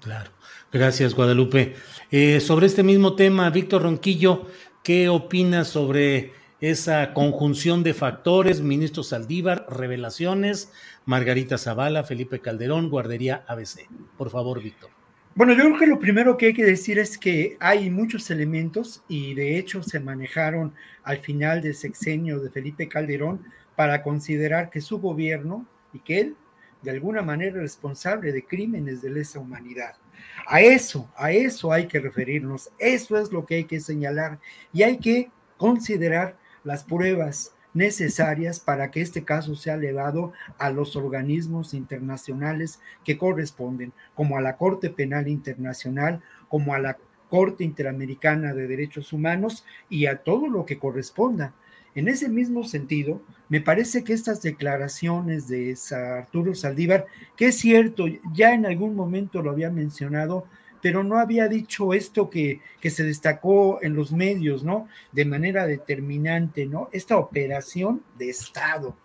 Claro. 0.00 0.30
Gracias, 0.72 1.14
Guadalupe. 1.14 1.74
Eh, 2.10 2.40
sobre 2.40 2.66
este 2.66 2.82
mismo 2.82 3.16
tema, 3.16 3.50
Víctor 3.50 3.82
Ronquillo, 3.82 4.46
¿qué 4.82 5.08
opinas 5.08 5.68
sobre 5.68 6.32
esa 6.60 7.14
conjunción 7.14 7.82
de 7.82 7.94
factores, 7.94 8.60
ministro 8.60 9.02
Saldívar, 9.02 9.66
revelaciones, 9.68 10.72
Margarita 11.06 11.56
Zavala, 11.56 12.04
Felipe 12.04 12.40
Calderón, 12.40 12.90
Guardería 12.90 13.44
ABC. 13.48 13.88
Por 14.18 14.30
favor, 14.30 14.62
Víctor. 14.62 14.90
Bueno, 15.34 15.54
yo 15.54 15.64
creo 15.64 15.78
que 15.78 15.86
lo 15.86 15.98
primero 15.98 16.36
que 16.36 16.46
hay 16.46 16.52
que 16.52 16.64
decir 16.64 16.98
es 16.98 17.16
que 17.16 17.56
hay 17.60 17.88
muchos 17.88 18.30
elementos 18.30 19.02
y 19.08 19.32
de 19.34 19.58
hecho 19.58 19.82
se 19.82 20.00
manejaron 20.00 20.74
al 21.04 21.18
final 21.18 21.62
del 21.62 21.74
sexenio 21.74 22.40
de 22.40 22.50
Felipe 22.50 22.88
Calderón 22.88 23.40
para 23.76 24.02
considerar 24.02 24.70
que 24.70 24.80
su 24.80 25.00
gobierno 25.00 25.66
y 25.94 26.00
que 26.00 26.20
él 26.20 26.36
de 26.82 26.90
alguna 26.90 27.22
manera 27.22 27.56
es 27.56 27.62
responsable 27.62 28.32
de 28.32 28.44
crímenes 28.44 29.02
de 29.02 29.10
lesa 29.10 29.38
humanidad. 29.38 29.94
A 30.46 30.60
eso, 30.60 31.10
a 31.16 31.30
eso 31.30 31.72
hay 31.72 31.86
que 31.86 32.00
referirnos, 32.00 32.70
eso 32.78 33.16
es 33.16 33.30
lo 33.30 33.46
que 33.46 33.56
hay 33.56 33.64
que 33.64 33.80
señalar 33.80 34.38
y 34.72 34.82
hay 34.82 34.98
que 34.98 35.30
considerar 35.56 36.39
las 36.64 36.84
pruebas 36.84 37.54
necesarias 37.74 38.60
para 38.60 38.90
que 38.90 39.00
este 39.00 39.24
caso 39.24 39.54
sea 39.54 39.74
elevado 39.74 40.32
a 40.58 40.70
los 40.70 40.96
organismos 40.96 41.74
internacionales 41.74 42.80
que 43.04 43.16
corresponden, 43.16 43.92
como 44.14 44.36
a 44.36 44.40
la 44.40 44.56
Corte 44.56 44.90
Penal 44.90 45.28
Internacional, 45.28 46.20
como 46.48 46.74
a 46.74 46.78
la 46.78 46.98
Corte 47.28 47.62
Interamericana 47.62 48.54
de 48.54 48.66
Derechos 48.66 49.12
Humanos 49.12 49.64
y 49.88 50.06
a 50.06 50.22
todo 50.22 50.48
lo 50.48 50.66
que 50.66 50.78
corresponda. 50.78 51.54
En 51.94 52.08
ese 52.08 52.28
mismo 52.28 52.64
sentido, 52.64 53.22
me 53.48 53.60
parece 53.60 54.04
que 54.04 54.12
estas 54.12 54.42
declaraciones 54.42 55.48
de 55.48 55.76
Arturo 55.92 56.54
Saldívar, 56.54 57.06
que 57.36 57.48
es 57.48 57.58
cierto, 57.58 58.06
ya 58.32 58.54
en 58.54 58.66
algún 58.66 58.94
momento 58.94 59.42
lo 59.42 59.50
había 59.50 59.70
mencionado, 59.70 60.46
pero 60.80 61.04
no 61.04 61.18
había 61.18 61.48
dicho 61.48 61.92
esto 61.94 62.30
que, 62.30 62.60
que 62.80 62.90
se 62.90 63.04
destacó 63.04 63.78
en 63.82 63.94
los 63.94 64.12
medios, 64.12 64.64
¿no? 64.64 64.88
De 65.12 65.24
manera 65.24 65.66
determinante, 65.66 66.66
¿no? 66.66 66.88
Esta 66.92 67.16
operación 67.16 68.02
de 68.18 68.30
Estado. 68.30 68.96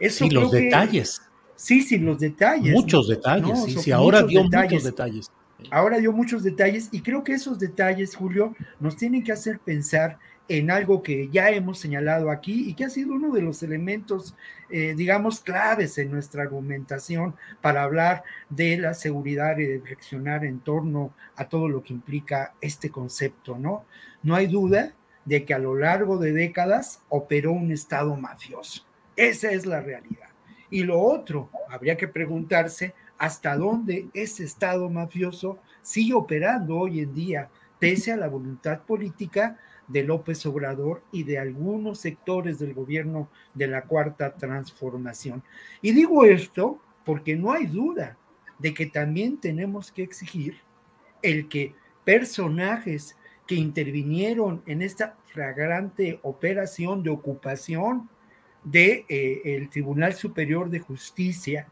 Eso 0.00 0.24
sí, 0.24 0.30
los 0.30 0.50
detalles. 0.50 1.22
Sí, 1.54 1.82
sí, 1.82 1.98
los 1.98 2.20
detalles. 2.20 2.72
Muchos 2.72 3.08
detalles, 3.08 3.64
sí, 3.64 3.76
sí, 3.78 3.90
ahora 3.90 4.22
dio 4.22 4.44
muchos 4.44 4.84
detalles. 4.84 5.30
Ahora 5.70 5.98
dio 5.98 6.12
muchos 6.12 6.44
detalles 6.44 6.88
y 6.92 7.00
creo 7.00 7.24
que 7.24 7.32
esos 7.32 7.58
detalles, 7.58 8.14
Julio, 8.14 8.54
nos 8.78 8.96
tienen 8.96 9.24
que 9.24 9.32
hacer 9.32 9.58
pensar 9.58 10.18
en 10.48 10.70
algo 10.70 11.02
que 11.02 11.28
ya 11.28 11.50
hemos 11.50 11.78
señalado 11.78 12.30
aquí 12.30 12.70
y 12.70 12.74
que 12.74 12.86
ha 12.86 12.90
sido 12.90 13.12
uno 13.12 13.32
de 13.32 13.42
los 13.42 13.62
elementos, 13.62 14.34
eh, 14.70 14.94
digamos, 14.96 15.40
claves 15.40 15.98
en 15.98 16.10
nuestra 16.10 16.42
argumentación 16.42 17.36
para 17.60 17.82
hablar 17.82 18.24
de 18.48 18.78
la 18.78 18.94
seguridad 18.94 19.58
y 19.58 19.66
reflexionar 19.66 20.44
en 20.46 20.60
torno 20.60 21.12
a 21.36 21.48
todo 21.48 21.68
lo 21.68 21.82
que 21.82 21.92
implica 21.92 22.54
este 22.62 22.90
concepto, 22.90 23.58
¿no? 23.58 23.84
No 24.22 24.34
hay 24.34 24.46
duda 24.46 24.94
de 25.26 25.44
que 25.44 25.52
a 25.52 25.58
lo 25.58 25.74
largo 25.74 26.16
de 26.16 26.32
décadas 26.32 27.02
operó 27.10 27.52
un 27.52 27.70
Estado 27.70 28.16
mafioso. 28.16 28.86
Esa 29.14 29.52
es 29.52 29.66
la 29.66 29.80
realidad. 29.80 30.28
Y 30.70 30.84
lo 30.84 30.98
otro, 30.98 31.50
habría 31.68 31.96
que 31.96 32.08
preguntarse 32.08 32.94
hasta 33.18 33.56
dónde 33.56 34.08
ese 34.14 34.44
Estado 34.44 34.88
mafioso 34.88 35.58
sigue 35.82 36.14
operando 36.14 36.78
hoy 36.78 37.00
en 37.00 37.14
día, 37.14 37.50
pese 37.78 38.12
a 38.12 38.16
la 38.16 38.28
voluntad 38.28 38.80
política 38.82 39.58
de 39.88 40.04
López 40.04 40.44
Obrador 40.46 41.02
y 41.10 41.24
de 41.24 41.38
algunos 41.38 41.98
sectores 41.98 42.58
del 42.58 42.74
gobierno 42.74 43.28
de 43.54 43.66
la 43.66 43.82
Cuarta 43.82 44.36
Transformación. 44.36 45.42
Y 45.82 45.92
digo 45.92 46.24
esto 46.24 46.78
porque 47.04 47.34
no 47.36 47.52
hay 47.52 47.66
duda 47.66 48.16
de 48.58 48.74
que 48.74 48.86
también 48.86 49.38
tenemos 49.38 49.90
que 49.90 50.02
exigir 50.02 50.58
el 51.22 51.48
que 51.48 51.74
personajes 52.04 53.16
que 53.46 53.54
intervinieron 53.54 54.62
en 54.66 54.82
esta 54.82 55.16
flagrante 55.24 56.20
operación 56.22 57.02
de 57.02 57.10
ocupación 57.10 58.08
del 58.62 59.06
de, 59.08 59.44
eh, 59.54 59.68
Tribunal 59.70 60.12
Superior 60.12 60.68
de 60.68 60.80
Justicia, 60.80 61.68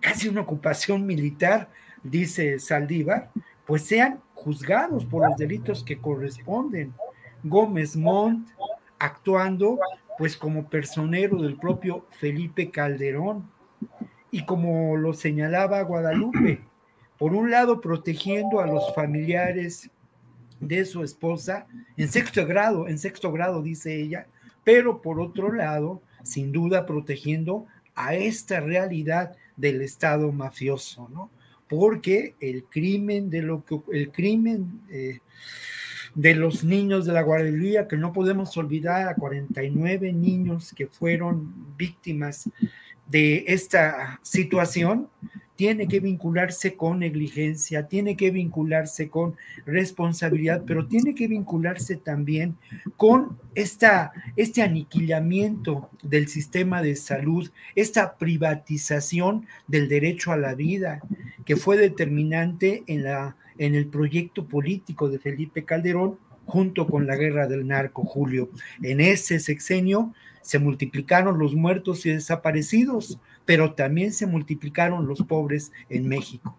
casi 0.00 0.28
una 0.28 0.42
ocupación 0.42 1.06
militar, 1.06 1.70
dice 2.02 2.58
Saldívar, 2.58 3.30
pues 3.64 3.82
sean 3.82 4.20
juzgados 4.34 5.04
por 5.04 5.28
los 5.28 5.36
delitos 5.36 5.82
que 5.82 5.98
corresponden 5.98 6.92
Gómez 7.48 7.96
Montt 7.96 8.48
actuando 8.98 9.78
pues 10.18 10.36
como 10.36 10.68
personero 10.68 11.42
del 11.42 11.56
propio 11.56 12.06
Felipe 12.18 12.70
Calderón 12.70 13.50
y 14.30 14.44
como 14.44 14.96
lo 14.96 15.14
señalaba 15.14 15.82
Guadalupe, 15.82 16.60
por 17.18 17.34
un 17.34 17.50
lado 17.50 17.80
protegiendo 17.80 18.60
a 18.60 18.66
los 18.66 18.94
familiares 18.94 19.90
de 20.60 20.84
su 20.84 21.02
esposa 21.02 21.66
en 21.96 22.08
sexto 22.08 22.46
grado, 22.46 22.88
en 22.88 22.98
sexto 22.98 23.30
grado 23.32 23.62
dice 23.62 23.94
ella, 23.94 24.26
pero 24.64 25.00
por 25.00 25.20
otro 25.20 25.52
lado, 25.52 26.02
sin 26.22 26.52
duda 26.52 26.86
protegiendo 26.86 27.66
a 27.94 28.14
esta 28.14 28.60
realidad 28.60 29.36
del 29.56 29.80
Estado 29.82 30.32
mafioso, 30.32 31.08
¿no? 31.08 31.30
Porque 31.68 32.34
el 32.40 32.64
crimen 32.64 33.30
de 33.30 33.42
lo 33.42 33.64
que 33.64 33.80
el 33.92 34.12
crimen 34.12 34.82
eh, 34.90 35.20
de 36.16 36.34
los 36.34 36.64
niños 36.64 37.04
de 37.04 37.12
la 37.12 37.22
guardería, 37.22 37.86
que 37.86 37.98
no 37.98 38.12
podemos 38.12 38.56
olvidar 38.56 39.06
a 39.06 39.14
49 39.14 40.14
niños 40.14 40.72
que 40.74 40.86
fueron 40.86 41.76
víctimas 41.76 42.50
de 43.06 43.44
esta 43.46 44.18
situación, 44.22 45.08
tiene 45.56 45.88
que 45.88 46.00
vincularse 46.00 46.74
con 46.74 47.00
negligencia, 47.00 47.86
tiene 47.86 48.16
que 48.16 48.30
vincularse 48.30 49.10
con 49.10 49.36
responsabilidad, 49.66 50.64
pero 50.66 50.86
tiene 50.86 51.14
que 51.14 51.28
vincularse 51.28 51.96
también 51.96 52.56
con 52.96 53.38
esta, 53.54 54.12
este 54.36 54.62
aniquilamiento 54.62 55.90
del 56.02 56.28
sistema 56.28 56.80
de 56.80 56.96
salud, 56.96 57.50
esta 57.74 58.16
privatización 58.16 59.46
del 59.66 59.88
derecho 59.88 60.32
a 60.32 60.38
la 60.38 60.54
vida, 60.54 61.00
que 61.44 61.56
fue 61.56 61.76
determinante 61.76 62.84
en 62.86 63.04
la 63.04 63.36
en 63.58 63.74
el 63.74 63.86
proyecto 63.86 64.46
político 64.46 65.08
de 65.08 65.18
Felipe 65.18 65.64
Calderón 65.64 66.18
junto 66.46 66.86
con 66.86 67.06
la 67.06 67.16
guerra 67.16 67.46
del 67.46 67.66
narco, 67.66 68.04
Julio. 68.04 68.50
En 68.82 69.00
ese 69.00 69.40
sexenio 69.40 70.14
se 70.42 70.58
multiplicaron 70.58 71.38
los 71.38 71.54
muertos 71.54 72.06
y 72.06 72.10
desaparecidos, 72.10 73.18
pero 73.44 73.74
también 73.74 74.12
se 74.12 74.26
multiplicaron 74.26 75.06
los 75.06 75.22
pobres 75.22 75.72
en 75.88 76.08
México. 76.08 76.56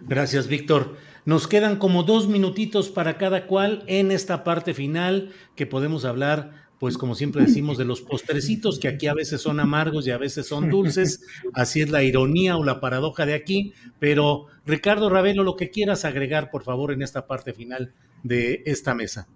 Gracias, 0.00 0.48
Víctor. 0.48 0.96
Nos 1.24 1.46
quedan 1.46 1.76
como 1.76 2.02
dos 2.02 2.28
minutitos 2.28 2.88
para 2.88 3.16
cada 3.18 3.46
cual 3.46 3.84
en 3.86 4.10
esta 4.10 4.42
parte 4.42 4.74
final 4.74 5.32
que 5.54 5.66
podemos 5.66 6.04
hablar, 6.04 6.61
pues 6.82 6.98
como 6.98 7.14
siempre 7.14 7.42
decimos, 7.42 7.78
de 7.78 7.84
los 7.84 8.00
postrecitos 8.00 8.80
que 8.80 8.88
aquí 8.88 9.06
a 9.06 9.14
veces 9.14 9.40
son 9.40 9.60
amargos 9.60 10.04
y 10.04 10.10
a 10.10 10.18
veces 10.18 10.48
son 10.48 10.68
dulces. 10.68 11.24
Así 11.54 11.80
es 11.80 11.90
la 11.90 12.02
ironía 12.02 12.56
o 12.56 12.64
la 12.64 12.80
paradoja 12.80 13.24
de 13.24 13.34
aquí. 13.34 13.72
Pero 14.00 14.46
Ricardo 14.66 15.08
Ravelo, 15.08 15.44
lo 15.44 15.54
que 15.54 15.70
quieras 15.70 16.04
agregar, 16.04 16.50
por 16.50 16.64
favor, 16.64 16.90
en 16.90 17.02
esta 17.02 17.28
parte 17.28 17.52
final 17.52 17.92
de 18.24 18.64
esta 18.66 18.96
mesa. 18.96 19.28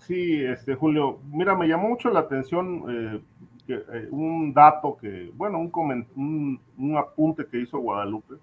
Sí, 0.00 0.44
este 0.44 0.74
Julio, 0.74 1.20
mira, 1.32 1.56
me 1.56 1.66
llamó 1.66 1.88
mucho 1.88 2.10
la 2.10 2.20
atención 2.20 2.84
eh, 2.90 3.20
que, 3.66 3.76
eh, 3.76 4.08
un 4.10 4.52
dato 4.52 4.98
que, 5.00 5.30
bueno, 5.34 5.58
un, 5.58 6.06
un, 6.16 6.60
un 6.76 6.98
apunte 6.98 7.46
que 7.50 7.62
hizo 7.62 7.78
Guadalupe 7.78 8.34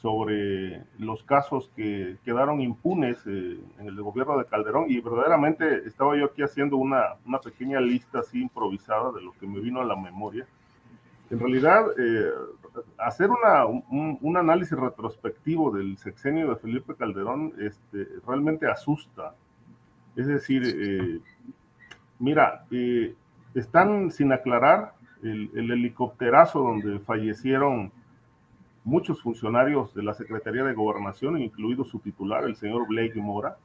sobre 0.00 0.82
los 0.98 1.22
casos 1.24 1.70
que 1.76 2.16
quedaron 2.24 2.60
impunes 2.62 3.18
eh, 3.26 3.58
en 3.78 3.86
el 3.86 4.00
gobierno 4.00 4.38
de 4.38 4.46
Calderón 4.46 4.86
y 4.88 4.98
verdaderamente 5.00 5.86
estaba 5.86 6.16
yo 6.16 6.26
aquí 6.26 6.42
haciendo 6.42 6.78
una, 6.78 7.16
una, 7.26 7.38
pequeña 7.38 7.80
lista 7.80 8.20
así 8.20 8.40
improvisada 8.40 9.12
de 9.12 9.20
lo 9.20 9.32
que 9.32 9.46
me 9.46 9.60
vino 9.60 9.80
a 9.80 9.84
la 9.84 9.96
memoria. 9.96 10.46
En 11.28 11.38
realidad, 11.38 11.84
eh, 11.98 12.30
hacer 12.96 13.28
una, 13.30 13.66
un, 13.66 14.36
análisis 14.36 14.76
retrospectivo 14.76 15.70
del 15.70 15.98
sexenio 15.98 16.48
de 16.48 16.56
Felipe 16.56 16.94
Calderón 16.94 17.52
este, 17.60 18.08
realmente 18.26 18.66
asusta. 18.66 19.34
Es 20.16 20.26
decir, 20.26 20.62
eh, 20.64 21.20
mira, 22.18 22.64
están 23.54 24.10
sin 24.10 24.32
aclarar 24.32 24.94
el, 25.22 25.50
el 25.54 25.70
helicópterazo 25.70 26.60
donde 26.60 26.98
fallecieron 27.00 27.92
muchos 28.90 29.22
funcionarios 29.22 29.94
de 29.94 30.02
la 30.02 30.14
Secretaría 30.14 30.64
de 30.64 30.74
Gobernación, 30.74 31.40
incluido 31.40 31.84
su 31.84 32.00
titular, 32.00 32.42
el 32.42 32.56
señor 32.56 32.88
Blake 32.88 33.20
Mora. 33.20 33.56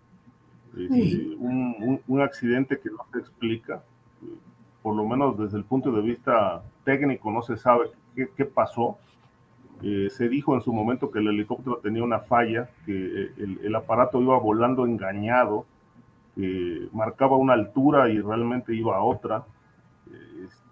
Este, 0.78 1.36
un, 1.40 1.76
un, 1.80 2.02
un, 2.08 2.22
accidente 2.22 2.80
que 2.80 2.90
no 2.90 3.00
se 3.12 3.20
explica, 3.20 3.82
por 4.84 4.96
lo 4.96 5.04
menos 5.08 5.38
desde 5.40 5.58
el 5.58 5.64
punto 5.64 5.92
de 5.92 6.02
vista 6.02 6.62
técnico 6.84 7.32
no 7.32 7.42
se 7.42 7.58
sabe 7.58 7.86
qué, 8.16 8.30
qué 8.38 8.46
pasó. 8.46 8.98
Eh, 9.82 10.10
se 10.12 10.30
dijo 10.30 10.54
en 10.54 10.62
su 10.62 10.72
momento 10.72 11.10
que 11.10 11.20
el 11.20 11.28
helicóptero 11.30 11.78
tenía 11.78 12.04
una 12.04 12.20
falla, 12.20 12.70
que 12.86 12.92
el, 12.94 13.60
el 13.64 13.76
aparato 13.76 14.22
iba 14.22 14.38
volando 14.38 14.86
engañado, 14.86 15.66
marcaba 16.92 17.38
una 17.38 17.54
altura 17.54 18.10
y 18.10 18.20
realmente 18.20 18.76
iba 18.76 18.96
a 18.98 19.02
otra 19.02 19.46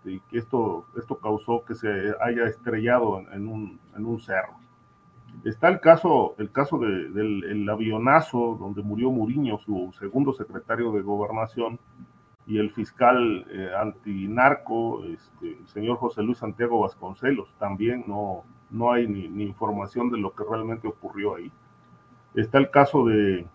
y 0.06 0.20
que 0.22 0.40
esto, 0.40 0.86
esto 0.98 1.18
causó 1.18 1.64
que 1.66 1.76
se 1.76 1.90
haya 2.22 2.46
estrellado 2.46 3.24
en, 3.32 3.48
un, 3.48 3.80
en 3.96 4.06
un 4.06 4.20
cerro. 4.20 4.54
Está 5.44 5.68
el 5.68 5.80
caso, 5.80 6.36
el 6.38 6.52
caso 6.52 6.78
de, 6.78 7.10
del 7.10 7.44
el 7.44 7.70
avionazo 7.70 8.58
donde 8.60 8.82
murió 8.82 9.12
Muriño, 9.12 9.58
su 9.58 9.94
segundo 9.98 10.34
secretario 10.34 10.92
de 10.92 11.02
gobernación, 11.02 11.80
y 12.46 12.58
el 12.58 12.72
fiscal 12.72 13.46
eh, 13.50 13.72
antinarco, 13.80 15.04
este, 15.06 15.58
el 15.58 15.68
señor 15.68 15.98
José 15.98 16.22
Luis 16.22 16.38
Santiago 16.38 16.80
Vasconcelos. 16.82 17.54
También 17.58 18.04
no, 18.08 18.44
no 18.70 18.92
hay 18.92 19.08
ni, 19.08 19.28
ni, 19.30 19.44
información 19.44 20.10
de 20.10 20.18
lo 20.18 20.34
que 20.34 20.44
realmente 20.50 20.88
ocurrió 20.88 21.36
ahí. 21.36 21.52
Está 22.36 22.58
el 22.58 22.70
caso 22.70 23.06
de, 23.06 23.46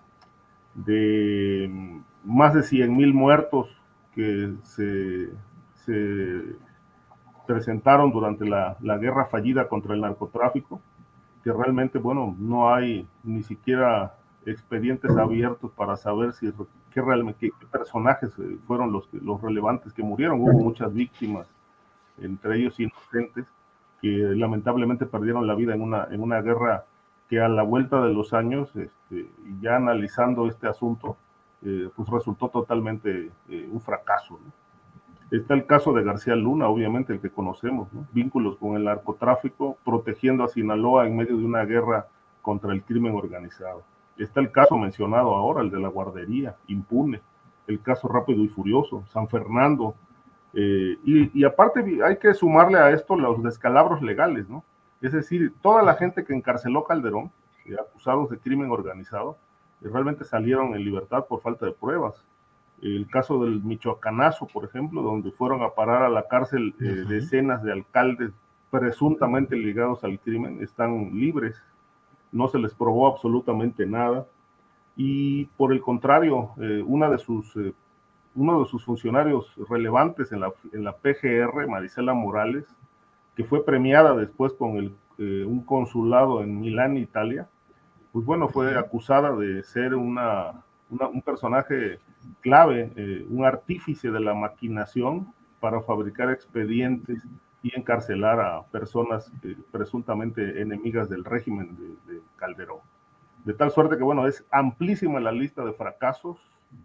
de 0.75 2.01
más 2.25 2.55
de 2.55 2.63
100 2.63 2.97
mil 2.97 3.13
muertos 3.13 3.69
que 4.15 4.55
se 4.63 5.31
se 5.89 6.57
presentaron 7.47 8.13
durante 8.13 8.45
la, 8.45 8.77
la, 8.81 8.99
guerra 8.99 9.25
fallida 9.25 9.69
contra 9.69 9.95
el 9.95 10.03
narcotráfico, 10.03 10.83
que 11.43 11.51
realmente, 11.51 11.99
bueno, 11.99 12.37
no 12.39 12.75
hay 12.75 13.09
ni 13.25 13.43
siquiera 13.43 14.15
expedientes 14.45 15.17
abiertos 15.17 15.71
para 15.73 15.97
saber 15.97 16.35
si 16.35 16.53
qué, 16.93 17.01
realmente, 17.01 17.51
qué 17.59 17.67
personajes 17.67 18.39
eh, 18.39 18.59
fueron 18.67 18.93
los, 18.93 19.09
los 19.15 19.41
relevantes 19.41 19.95
que 19.95 20.03
murieron. 20.03 20.41
Hubo 20.41 20.53
muchas 20.53 20.93
víctimas, 20.93 21.49
entre 22.19 22.59
ellos 22.59 22.79
inocentes, 22.79 23.47
que 24.03 24.09
lamentablemente 24.09 25.07
perdieron 25.07 25.47
la 25.47 25.55
vida 25.55 25.75
en 25.75 25.81
una, 25.81 26.07
en 26.11 26.23
una 26.23 26.43
guerra 26.43 26.85
que 27.31 27.41
a 27.41 27.49
la 27.49 27.63
vuelta 27.63 28.03
de 28.03 28.13
los 28.13 28.35
años, 28.35 28.75
este, 28.77 29.31
ya 29.63 29.77
analizando 29.77 30.49
este 30.49 30.69
asunto, 30.69 31.17
eh, 31.63 31.89
pues 31.97 32.09
resultó 32.11 32.49
totalmente 32.49 33.31
eh, 33.49 33.69
un 33.73 33.81
fracaso. 33.81 34.39
¿no? 34.45 34.68
Está 35.31 35.53
el 35.53 35.67
caso 35.67 35.93
de 35.93 36.03
García 36.03 36.35
Luna, 36.35 36.69
obviamente 36.69 37.13
el 37.13 37.21
que 37.21 37.29
conocemos, 37.29 37.93
¿no? 37.93 38.07
vínculos 38.13 38.57
con 38.57 38.77
el 38.77 38.85
narcotráfico, 38.85 39.77
protegiendo 39.85 40.43
a 40.43 40.49
Sinaloa 40.49 41.07
en 41.07 41.17
medio 41.17 41.37
de 41.37 41.45
una 41.45 41.65
guerra 41.65 42.07
contra 42.41 42.73
el 42.73 42.83
crimen 42.83 43.15
organizado. 43.15 43.83
Está 44.17 44.41
el 44.41 44.51
caso 44.51 44.79
mencionado 44.79 45.35
ahora, 45.35 45.61
el 45.61 45.71
de 45.71 45.81
la 45.81 45.89
guardería, 45.89 46.57
impune, 46.67 47.21
el 47.67 47.83
caso 47.83 48.09
rápido 48.09 48.43
y 48.43 48.49
furioso, 48.49 49.05
San 49.13 49.29
Fernando. 49.29 49.95
Eh, 50.55 50.97
y, 51.05 51.45
aparte 51.45 51.85
hay 52.03 52.17
que 52.17 52.33
sumarle 52.33 52.79
a 52.79 52.91
esto 52.91 53.15
los 53.15 53.43
descalabros 53.43 54.01
legales, 54.01 54.49
¿no? 54.49 54.65
Es 55.03 55.13
decir, 55.13 55.53
toda 55.61 55.83
la 55.83 55.95
gente 55.95 56.25
que 56.25 56.35
encarceló 56.35 56.85
Calderón, 56.85 57.31
eh, 57.67 57.77
acusados 57.79 58.31
de 58.31 58.39
crimen 58.39 58.71
organizado, 58.71 59.37
eh, 59.83 59.89
realmente 59.93 60.25
salieron 60.25 60.75
en 60.75 60.85
libertad 60.85 61.27
por 61.27 61.43
falta 61.43 61.67
de 61.67 61.73
pruebas 61.73 62.25
el 62.83 63.09
caso 63.09 63.43
del 63.45 63.63
Michoacanazo, 63.63 64.47
por 64.47 64.65
ejemplo, 64.65 65.03
donde 65.03 65.31
fueron 65.33 65.63
a 65.63 65.71
parar 65.71 66.03
a 66.03 66.09
la 66.09 66.29
cárcel 66.29 66.75
eh, 66.81 67.05
decenas 67.09 67.63
de 67.63 67.73
alcaldes 67.73 68.33
presuntamente 68.71 69.57
ligados 69.57 70.05
al 70.05 70.19
crimen, 70.21 70.63
están 70.63 71.11
libres, 71.19 71.61
no 72.33 72.49
se 72.49 72.59
les 72.59 72.75
probó 72.75 73.07
absolutamente 73.07 73.87
nada. 73.87 74.27
Y 74.97 75.47
por 75.57 75.73
el 75.73 75.81
contrario, 75.81 76.51
eh, 76.61 76.83
una 76.87 77.09
de 77.09 77.19
sus, 77.19 77.57
eh, 77.57 77.73
uno 78.35 78.61
de 78.61 78.67
sus 78.67 78.85
funcionarios 78.85 79.53
relevantes 79.69 80.33
en 80.33 80.41
la, 80.41 80.53
en 80.73 80.85
la 80.85 80.93
PGR, 80.93 81.67
Marisela 81.69 82.15
Morales, 82.15 82.67
que 83.37 83.45
fue 83.45 83.65
premiada 83.65 84.15
después 84.15 84.53
con 84.53 84.77
el, 84.77 84.95
eh, 85.19 85.45
un 85.45 85.63
consulado 85.63 86.43
en 86.43 86.61
Milán, 86.61 86.97
Italia, 86.97 87.49
pues 88.13 88.25
bueno, 88.25 88.49
fue 88.49 88.77
acusada 88.77 89.35
de 89.37 89.63
ser 89.63 89.95
una, 89.95 90.65
una, 90.91 91.09
un 91.09 91.23
personaje 91.23 92.01
clave, 92.41 92.93
eh, 92.97 93.27
un 93.29 93.45
artífice 93.45 94.11
de 94.11 94.21
la 94.21 94.35
maquinación 94.35 95.33
para 95.61 95.81
fabricar 95.83 96.31
expedientes 96.31 97.23
y 97.63 97.77
encarcelar 97.77 98.41
a 98.41 98.63
personas 98.67 99.33
eh, 99.43 99.57
presuntamente 99.71 100.61
enemigas 100.61 101.09
del 101.09 101.25
régimen 101.25 101.77
de, 101.77 102.13
de, 102.13 102.21
Calderón. 102.37 102.81
De 103.45 103.55
tal 103.55 103.71
suerte 103.71 103.97
que, 103.97 104.05
bueno, 104.05 104.27
es 104.27 104.45
amplísima 104.51 105.21
la 105.21 105.33
lista 105.33 105.65
de 105.65 105.73
fracasos, 105.73 106.39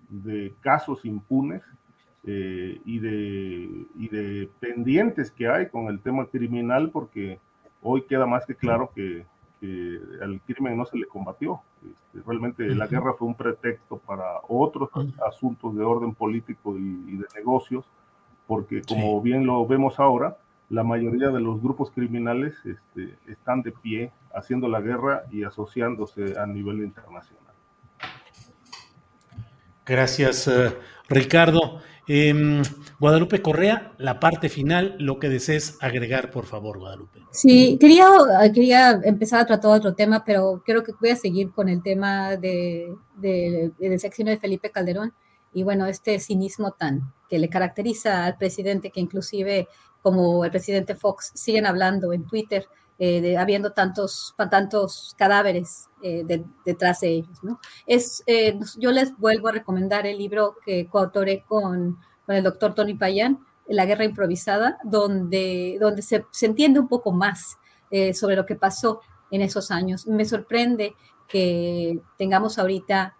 de 0.09 0.53
casos 0.61 1.05
impunes 1.05 1.61
eh, 2.25 2.81
y, 2.85 2.99
de, 2.99 3.85
y 3.95 4.07
de 4.07 4.49
pendientes 4.59 5.29
que 5.29 5.47
hay 5.47 5.67
con 5.67 5.87
el 5.87 5.99
tema 5.99 6.25
criminal, 6.27 6.89
porque 6.89 7.39
hoy 7.81 8.03
queda 8.03 8.25
más 8.25 8.45
que 8.45 8.55
claro 8.55 8.91
que 8.95 9.25
que 9.63 9.97
al 10.21 10.41
crimen 10.41 10.75
no 10.77 10.85
se 10.85 10.97
le 10.97 11.05
combatió. 11.05 11.61
Este, 11.89 12.21
realmente 12.27 12.67
la 12.75 12.85
guerra 12.87 13.13
fue 13.13 13.29
un 13.29 13.35
pretexto 13.35 13.97
para 13.97 14.39
otros 14.49 14.89
asuntos 15.25 15.73
de 15.73 15.81
orden 15.85 16.13
político 16.13 16.77
y, 16.77 16.81
y 17.07 17.15
de 17.15 17.25
negocios, 17.33 17.85
porque 18.45 18.81
como 18.81 19.21
sí. 19.21 19.29
bien 19.29 19.45
lo 19.45 19.65
vemos 19.65 20.01
ahora, 20.01 20.35
la 20.69 20.83
mayoría 20.83 21.29
de 21.29 21.39
los 21.39 21.61
grupos 21.61 21.91
criminales 21.91 22.55
este, 22.65 23.15
están 23.31 23.61
de 23.61 23.71
pie 23.71 24.11
haciendo 24.35 24.67
la 24.67 24.81
guerra 24.81 25.23
y 25.31 25.45
asociándose 25.45 26.37
a 26.37 26.45
nivel 26.45 26.79
internacional. 26.79 27.53
Gracias, 29.85 30.45
uh, 30.47 30.73
Ricardo. 31.07 31.79
Eh, 32.07 32.61
Guadalupe 32.99 33.41
Correa, 33.41 33.93
la 33.97 34.19
parte 34.19 34.49
final, 34.49 34.95
lo 34.99 35.19
que 35.19 35.29
desees 35.29 35.77
agregar, 35.81 36.31
por 36.31 36.45
favor, 36.45 36.79
Guadalupe. 36.79 37.19
Sí, 37.31 37.77
quería, 37.79 38.07
quería 38.53 38.99
empezar 39.03 39.39
a 39.39 39.45
tratar 39.45 39.71
otro 39.71 39.93
tema, 39.93 40.23
pero 40.25 40.61
creo 40.65 40.83
que 40.83 40.93
voy 40.99 41.11
a 41.11 41.15
seguir 41.15 41.51
con 41.51 41.69
el 41.69 41.81
tema 41.81 42.35
de, 42.35 42.93
de, 43.15 43.71
del 43.79 43.99
sexenio 43.99 44.33
de 44.33 44.39
Felipe 44.39 44.71
Calderón 44.71 45.13
y 45.53 45.63
bueno, 45.63 45.85
este 45.85 46.19
cinismo 46.19 46.71
tan 46.71 47.13
que 47.29 47.39
le 47.39 47.49
caracteriza 47.49 48.25
al 48.25 48.37
presidente, 48.37 48.91
que 48.91 48.99
inclusive 48.99 49.67
como 50.01 50.43
el 50.43 50.51
presidente 50.51 50.95
Fox 50.95 51.31
siguen 51.35 51.65
hablando 51.65 52.11
en 52.11 52.25
Twitter, 52.25 52.67
eh, 53.05 53.19
de, 53.19 53.37
habiendo 53.37 53.73
tantos, 53.73 54.33
tantos 54.49 55.13
cadáveres 55.17 55.89
eh, 56.01 56.23
de, 56.23 56.45
detrás 56.65 57.01
de 57.01 57.09
ellos. 57.09 57.37
Es, 57.85 58.23
eh, 58.27 58.57
yo 58.77 58.91
les 58.91 59.17
vuelvo 59.17 59.49
a 59.49 59.51
recomendar 59.51 60.07
el 60.07 60.17
libro 60.17 60.55
que 60.65 60.87
coautoré 60.87 61.43
con, 61.45 61.99
con 62.25 62.35
el 62.37 62.45
doctor 62.45 62.73
Tony 62.73 62.93
Payán, 62.93 63.45
La 63.67 63.85
guerra 63.85 64.05
improvisada, 64.05 64.77
donde, 64.85 65.75
donde 65.81 66.01
se, 66.01 66.25
se 66.31 66.45
entiende 66.45 66.79
un 66.79 66.87
poco 66.87 67.11
más 67.11 67.57
sobre 68.13 68.37
lo 68.37 68.45
que 68.45 68.55
pasó 68.55 69.01
en 69.29 69.41
esos 69.41 69.69
años. 69.69 70.07
Me 70.07 70.23
sorprende 70.23 70.95
que 71.27 71.99
tengamos 72.17 72.57
ahorita 72.57 73.17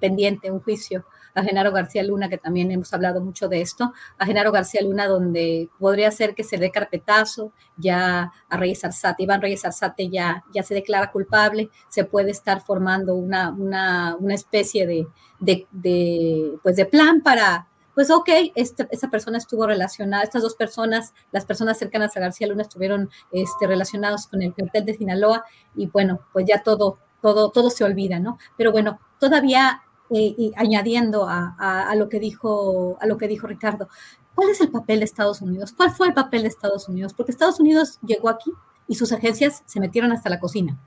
pendiente 0.00 0.50
un 0.50 0.60
juicio 0.60 1.04
a 1.34 1.42
Genaro 1.42 1.72
García 1.72 2.02
Luna, 2.02 2.28
que 2.28 2.38
también 2.38 2.70
hemos 2.70 2.92
hablado 2.92 3.20
mucho 3.20 3.48
de 3.48 3.60
esto, 3.60 3.92
a 4.18 4.26
Genaro 4.26 4.52
García 4.52 4.82
Luna, 4.82 5.06
donde 5.06 5.68
podría 5.78 6.10
ser 6.10 6.34
que 6.34 6.44
se 6.44 6.58
dé 6.58 6.70
carpetazo 6.70 7.52
ya 7.76 8.32
a 8.48 8.56
Reyes 8.56 8.84
Arzate, 8.84 9.22
Iván 9.22 9.42
Reyes 9.42 9.64
Arzate 9.64 10.08
ya, 10.08 10.44
ya 10.52 10.62
se 10.62 10.74
declara 10.74 11.10
culpable, 11.10 11.70
se 11.88 12.04
puede 12.04 12.30
estar 12.30 12.60
formando 12.60 13.14
una, 13.14 13.50
una, 13.50 14.16
una 14.16 14.34
especie 14.34 14.86
de, 14.86 15.06
de, 15.38 15.66
de, 15.70 16.58
pues 16.62 16.76
de 16.76 16.86
plan 16.86 17.22
para, 17.22 17.68
pues 17.94 18.10
ok, 18.10 18.28
esta, 18.54 18.86
esta, 18.90 19.10
persona 19.10 19.38
estuvo 19.38 19.66
relacionada, 19.66 20.22
estas 20.22 20.42
dos 20.42 20.54
personas, 20.54 21.12
las 21.32 21.44
personas 21.44 21.78
cercanas 21.78 22.16
a 22.16 22.20
García 22.20 22.46
Luna 22.46 22.62
estuvieron 22.62 23.10
este, 23.32 23.66
relacionados 23.66 24.26
con 24.26 24.42
el 24.42 24.54
cartel 24.54 24.84
de 24.84 24.94
Sinaloa 24.94 25.44
y 25.74 25.86
bueno, 25.88 26.20
pues 26.32 26.46
ya 26.46 26.62
todo, 26.62 26.98
todo, 27.20 27.50
todo 27.50 27.70
se 27.70 27.84
olvida, 27.84 28.18
¿no? 28.20 28.38
Pero 28.56 28.72
bueno, 28.72 29.00
todavía 29.18 29.82
eh, 30.12 30.34
y 30.36 30.52
añadiendo 30.56 31.28
a, 31.28 31.54
a, 31.58 31.90
a, 31.90 31.94
lo 31.94 32.08
que 32.08 32.18
dijo, 32.18 32.98
a 33.00 33.06
lo 33.06 33.16
que 33.16 33.28
dijo 33.28 33.46
Ricardo, 33.46 33.88
¿cuál 34.34 34.50
es 34.50 34.60
el 34.60 34.70
papel 34.70 35.00
de 35.00 35.04
Estados 35.04 35.40
Unidos? 35.40 35.72
¿Cuál 35.72 35.92
fue 35.92 36.08
el 36.08 36.14
papel 36.14 36.42
de 36.42 36.48
Estados 36.48 36.88
Unidos? 36.88 37.14
Porque 37.14 37.32
Estados 37.32 37.60
Unidos 37.60 37.98
llegó 38.06 38.28
aquí 38.28 38.52
y 38.88 38.96
sus 38.96 39.12
agencias 39.12 39.62
se 39.66 39.80
metieron 39.80 40.12
hasta 40.12 40.30
la 40.30 40.40
cocina. 40.40 40.78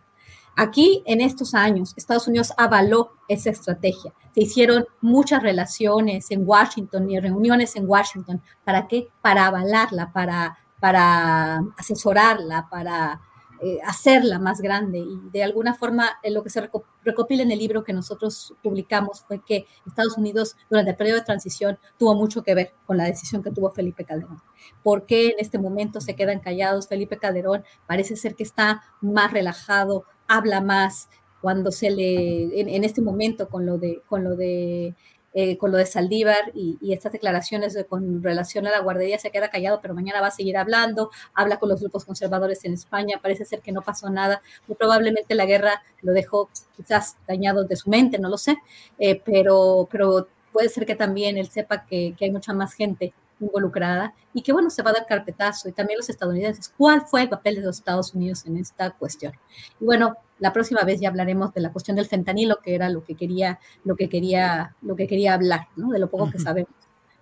Aquí, 0.55 1.01
en 1.05 1.21
estos 1.21 1.55
años, 1.55 1.93
Estados 1.95 2.28
Unidos 2.28 2.53
avaló 2.57 3.13
esa 3.28 3.49
estrategia. 3.49 4.13
Se 4.36 4.41
hicieron 4.41 4.86
muchas 5.01 5.41
relaciones 5.41 6.30
en 6.30 6.47
Washington 6.47 7.09
y 7.09 7.19
reuniones 7.19 7.76
en 7.76 7.89
Washington. 7.89 8.41
¿Para 8.63 8.88
qué? 8.88 9.07
Para 9.21 9.47
avalarla, 9.47 10.11
para, 10.13 10.57
para 10.80 11.63
asesorarla, 11.78 12.67
para 12.69 13.19
eh, 13.64 13.80
hacerla 13.86 14.39
más 14.39 14.59
grande. 14.59 14.99
Y 14.99 15.30
de 15.32 15.41
alguna 15.41 15.74
forma, 15.74 16.09
eh, 16.22 16.32
lo 16.32 16.43
que 16.43 16.49
se 16.49 16.70
recopila 17.03 17.43
en 17.43 17.51
el 17.51 17.59
libro 17.59 17.84
que 17.84 17.93
nosotros 17.93 18.53
publicamos 18.61 19.22
fue 19.22 19.41
que 19.43 19.68
Estados 19.88 20.18
Unidos, 20.18 20.57
durante 20.70 20.91
el 20.91 20.97
periodo 20.97 21.20
de 21.20 21.26
transición, 21.26 21.80
tuvo 21.97 22.14
mucho 22.14 22.43
que 22.43 22.55
ver 22.55 22.74
con 22.86 22.97
la 22.97 23.05
decisión 23.05 23.41
que 23.41 23.51
tuvo 23.51 23.72
Felipe 23.72 24.03
Calderón. 24.03 24.41
¿Por 24.84 25.05
qué 25.05 25.30
en 25.30 25.36
este 25.39 25.59
momento 25.59 26.01
se 26.01 26.16
quedan 26.16 26.41
callados? 26.41 26.89
Felipe 26.89 27.18
Calderón 27.18 27.64
parece 27.88 28.18
ser 28.18 28.36
que 28.36 28.43
está 28.43 28.84
más 28.99 29.32
relajado, 29.32 30.03
habla 30.28 30.59
más 30.59 31.07
cuando 31.39 31.72
se 31.72 31.89
le, 31.89 32.59
en, 32.59 32.68
en 32.68 32.84
este 32.84 33.01
momento 33.01 33.47
con 33.47 33.66
lo 33.66 33.78
de, 33.78 34.01
con 34.07 34.24
lo 34.24 34.36
de 34.36 34.95
eh, 35.34 35.57
con 35.57 35.71
lo 35.71 35.77
de 35.77 35.86
Saldívar 35.86 36.51
y, 36.53 36.77
estas 36.93 37.11
declaraciones 37.11 37.73
de, 37.73 37.86
con 37.86 38.21
relación 38.21 38.67
a 38.67 38.71
la 38.71 38.79
guardería 38.79 39.17
se 39.17 39.31
queda 39.31 39.49
callado, 39.49 39.79
pero 39.81 39.95
mañana 39.95 40.21
va 40.21 40.27
a 40.27 40.31
seguir 40.31 40.57
hablando, 40.57 41.09
habla 41.34 41.57
con 41.57 41.69
los 41.69 41.79
grupos 41.81 42.05
conservadores 42.05 42.63
en 42.65 42.73
España, 42.73 43.19
parece 43.21 43.45
ser 43.45 43.61
que 43.61 43.71
no 43.71 43.81
pasó 43.81 44.09
nada, 44.09 44.41
muy 44.67 44.75
probablemente 44.75 45.34
la 45.36 45.45
guerra 45.45 45.81
lo 46.01 46.13
dejó 46.13 46.49
quizás 46.75 47.17
dañado 47.27 47.63
de 47.63 47.75
su 47.75 47.89
mente, 47.89 48.19
no 48.19 48.29
lo 48.29 48.38
sé, 48.38 48.57
eh, 48.99 49.21
pero, 49.25 49.88
pero 49.91 50.27
puede 50.51 50.69
ser 50.69 50.86
que 50.86 50.95
también 50.95 51.38
él 51.38 51.49
sepa 51.49 51.86
que 51.86 52.15
hay 52.19 52.31
mucha 52.31 52.53
más 52.53 52.73
gente 52.73 53.13
involucrada 53.43 54.13
y 54.33 54.41
que 54.41 54.53
bueno, 54.53 54.69
se 54.69 54.81
va 54.81 54.91
a 54.91 54.93
dar 54.93 55.05
carpetazo 55.05 55.69
y 55.69 55.71
también 55.71 55.97
los 55.97 56.09
estadounidenses. 56.09 56.69
¿Cuál 56.75 57.03
fue 57.07 57.23
el 57.23 57.29
papel 57.29 57.55
de 57.55 57.61
los 57.61 57.77
Estados 57.77 58.13
Unidos 58.13 58.45
en 58.45 58.57
esta 58.57 58.91
cuestión? 58.91 59.33
Y 59.79 59.85
bueno, 59.85 60.15
la 60.39 60.51
próxima 60.51 60.83
vez 60.83 60.99
ya 60.99 61.09
hablaremos 61.09 61.53
de 61.53 61.61
la 61.61 61.71
cuestión 61.71 61.95
del 61.95 62.05
fentanilo, 62.05 62.59
que 62.63 62.75
era 62.75 62.89
lo 62.89 63.03
que 63.03 63.15
quería, 63.15 63.59
lo 63.83 63.95
que 63.95 64.09
quería, 64.09 64.75
lo 64.81 64.95
que 64.95 65.07
quería 65.07 65.33
hablar, 65.33 65.67
¿no? 65.75 65.89
De 65.91 65.99
lo 65.99 66.09
poco 66.09 66.31
que 66.31 66.39
sabemos 66.39 66.73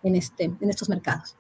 en, 0.04 0.16
este, 0.16 0.46
en 0.46 0.70
estos 0.70 0.90
mercados. 0.90 1.36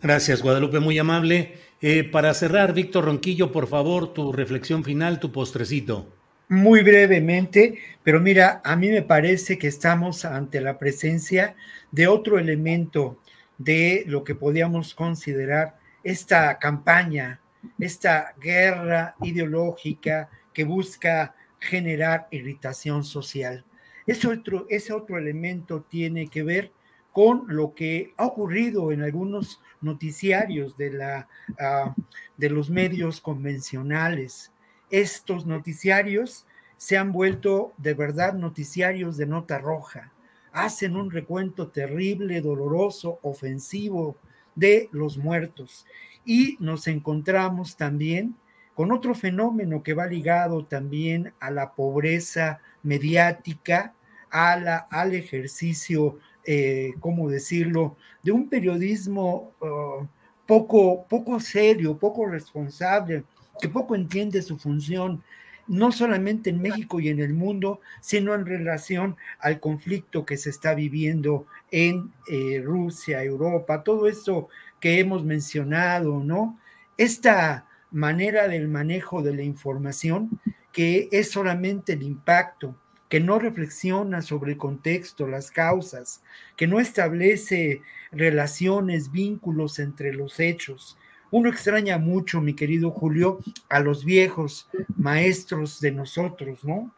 Gracias, 0.00 0.42
Guadalupe, 0.42 0.78
muy 0.80 0.98
amable. 0.98 1.58
Eh, 1.80 2.04
para 2.04 2.34
cerrar, 2.34 2.74
Víctor 2.74 3.06
Ronquillo, 3.06 3.52
por 3.52 3.66
favor, 3.66 4.12
tu 4.12 4.32
reflexión 4.32 4.84
final, 4.84 5.20
tu 5.20 5.32
postrecito. 5.32 6.06
Muy 6.48 6.82
brevemente, 6.82 7.78
pero 8.04 8.20
mira, 8.20 8.60
a 8.64 8.76
mí 8.76 8.88
me 8.90 9.02
parece 9.02 9.58
que 9.58 9.66
estamos 9.66 10.24
ante 10.24 10.60
la 10.60 10.78
presencia 10.78 11.56
de 11.90 12.06
otro 12.06 12.38
elemento 12.38 13.18
de 13.58 14.04
lo 14.06 14.24
que 14.24 14.34
podíamos 14.34 14.94
considerar 14.94 15.78
esta 16.02 16.58
campaña, 16.58 17.40
esta 17.78 18.34
guerra 18.40 19.16
ideológica 19.22 20.28
que 20.52 20.64
busca 20.64 21.34
generar 21.58 22.28
irritación 22.30 23.04
social. 23.04 23.64
Ese 24.06 24.28
otro, 24.28 24.66
ese 24.68 24.92
otro 24.92 25.18
elemento 25.18 25.82
tiene 25.82 26.28
que 26.28 26.42
ver 26.42 26.72
con 27.12 27.44
lo 27.48 27.74
que 27.74 28.12
ha 28.18 28.26
ocurrido 28.26 28.92
en 28.92 29.02
algunos 29.02 29.60
noticiarios 29.80 30.76
de, 30.76 30.92
la, 30.92 31.28
uh, 31.48 31.92
de 32.36 32.50
los 32.50 32.70
medios 32.70 33.20
convencionales. 33.20 34.52
Estos 34.90 35.46
noticiarios 35.46 36.46
se 36.76 36.98
han 36.98 37.12
vuelto 37.12 37.72
de 37.78 37.94
verdad 37.94 38.34
noticiarios 38.34 39.16
de 39.16 39.26
nota 39.26 39.58
roja 39.58 40.12
hacen 40.56 40.96
un 40.96 41.10
recuento 41.10 41.68
terrible, 41.68 42.40
doloroso, 42.40 43.18
ofensivo 43.20 44.16
de 44.54 44.88
los 44.90 45.18
muertos. 45.18 45.84
Y 46.24 46.56
nos 46.60 46.86
encontramos 46.86 47.76
también 47.76 48.34
con 48.74 48.90
otro 48.90 49.14
fenómeno 49.14 49.82
que 49.82 49.92
va 49.92 50.06
ligado 50.06 50.64
también 50.64 51.34
a 51.40 51.50
la 51.50 51.74
pobreza 51.74 52.60
mediática, 52.82 53.94
a 54.30 54.56
la, 54.56 54.76
al 54.90 55.14
ejercicio, 55.14 56.18
eh, 56.44 56.94
¿cómo 57.00 57.28
decirlo?, 57.28 57.96
de 58.22 58.32
un 58.32 58.48
periodismo 58.48 59.52
uh, 59.60 60.06
poco, 60.46 61.06
poco 61.06 61.38
serio, 61.38 61.98
poco 61.98 62.24
responsable, 62.24 63.24
que 63.60 63.68
poco 63.68 63.94
entiende 63.94 64.40
su 64.40 64.56
función 64.56 65.22
no 65.68 65.92
solamente 65.92 66.50
en 66.50 66.62
México 66.62 67.00
y 67.00 67.08
en 67.08 67.20
el 67.20 67.34
mundo, 67.34 67.80
sino 68.00 68.34
en 68.34 68.46
relación 68.46 69.16
al 69.38 69.60
conflicto 69.60 70.24
que 70.24 70.36
se 70.36 70.50
está 70.50 70.74
viviendo 70.74 71.46
en 71.70 72.12
eh, 72.28 72.62
Rusia, 72.64 73.22
Europa, 73.22 73.82
todo 73.82 74.08
esto 74.08 74.48
que 74.80 75.00
hemos 75.00 75.24
mencionado, 75.24 76.22
¿no? 76.22 76.58
Esta 76.96 77.66
manera 77.90 78.48
del 78.48 78.68
manejo 78.68 79.22
de 79.22 79.34
la 79.34 79.42
información 79.42 80.40
que 80.72 81.08
es 81.10 81.30
solamente 81.30 81.94
el 81.94 82.02
impacto, 82.02 82.76
que 83.08 83.20
no 83.20 83.38
reflexiona 83.38 84.20
sobre 84.20 84.52
el 84.52 84.58
contexto, 84.58 85.26
las 85.26 85.50
causas, 85.50 86.22
que 86.56 86.66
no 86.66 86.80
establece 86.80 87.80
relaciones, 88.12 89.10
vínculos 89.10 89.78
entre 89.78 90.12
los 90.12 90.38
hechos, 90.40 90.98
uno 91.30 91.48
extraña 91.48 91.98
mucho, 91.98 92.40
mi 92.40 92.54
querido 92.54 92.90
Julio, 92.90 93.38
a 93.68 93.80
los 93.80 94.04
viejos 94.04 94.68
maestros 94.96 95.80
de 95.80 95.92
nosotros, 95.92 96.64
¿no? 96.64 96.92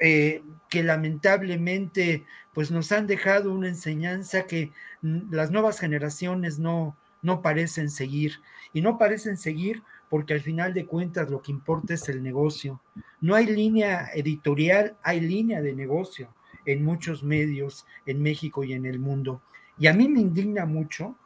Eh, 0.00 0.42
que 0.68 0.84
lamentablemente 0.84 2.24
pues 2.54 2.70
nos 2.70 2.92
han 2.92 3.06
dejado 3.06 3.52
una 3.52 3.68
enseñanza 3.68 4.46
que 4.46 4.70
las 5.02 5.50
nuevas 5.50 5.80
generaciones 5.80 6.58
no, 6.58 6.96
no 7.22 7.42
parecen 7.42 7.90
seguir. 7.90 8.40
Y 8.72 8.80
no 8.80 8.98
parecen 8.98 9.36
seguir 9.36 9.82
porque 10.08 10.34
al 10.34 10.40
final 10.40 10.74
de 10.74 10.86
cuentas 10.86 11.30
lo 11.30 11.42
que 11.42 11.52
importa 11.52 11.94
es 11.94 12.08
el 12.08 12.22
negocio. 12.22 12.80
No 13.20 13.34
hay 13.34 13.46
línea 13.46 14.10
editorial, 14.14 14.96
hay 15.02 15.20
línea 15.20 15.60
de 15.62 15.74
negocio 15.74 16.34
en 16.64 16.84
muchos 16.84 17.22
medios 17.22 17.86
en 18.06 18.22
México 18.22 18.64
y 18.64 18.72
en 18.72 18.86
el 18.86 18.98
mundo. 18.98 19.40
Y 19.78 19.86
a 19.86 19.94
mí 19.94 20.08
me 20.08 20.20
indigna 20.20 20.66
mucho 20.66 21.16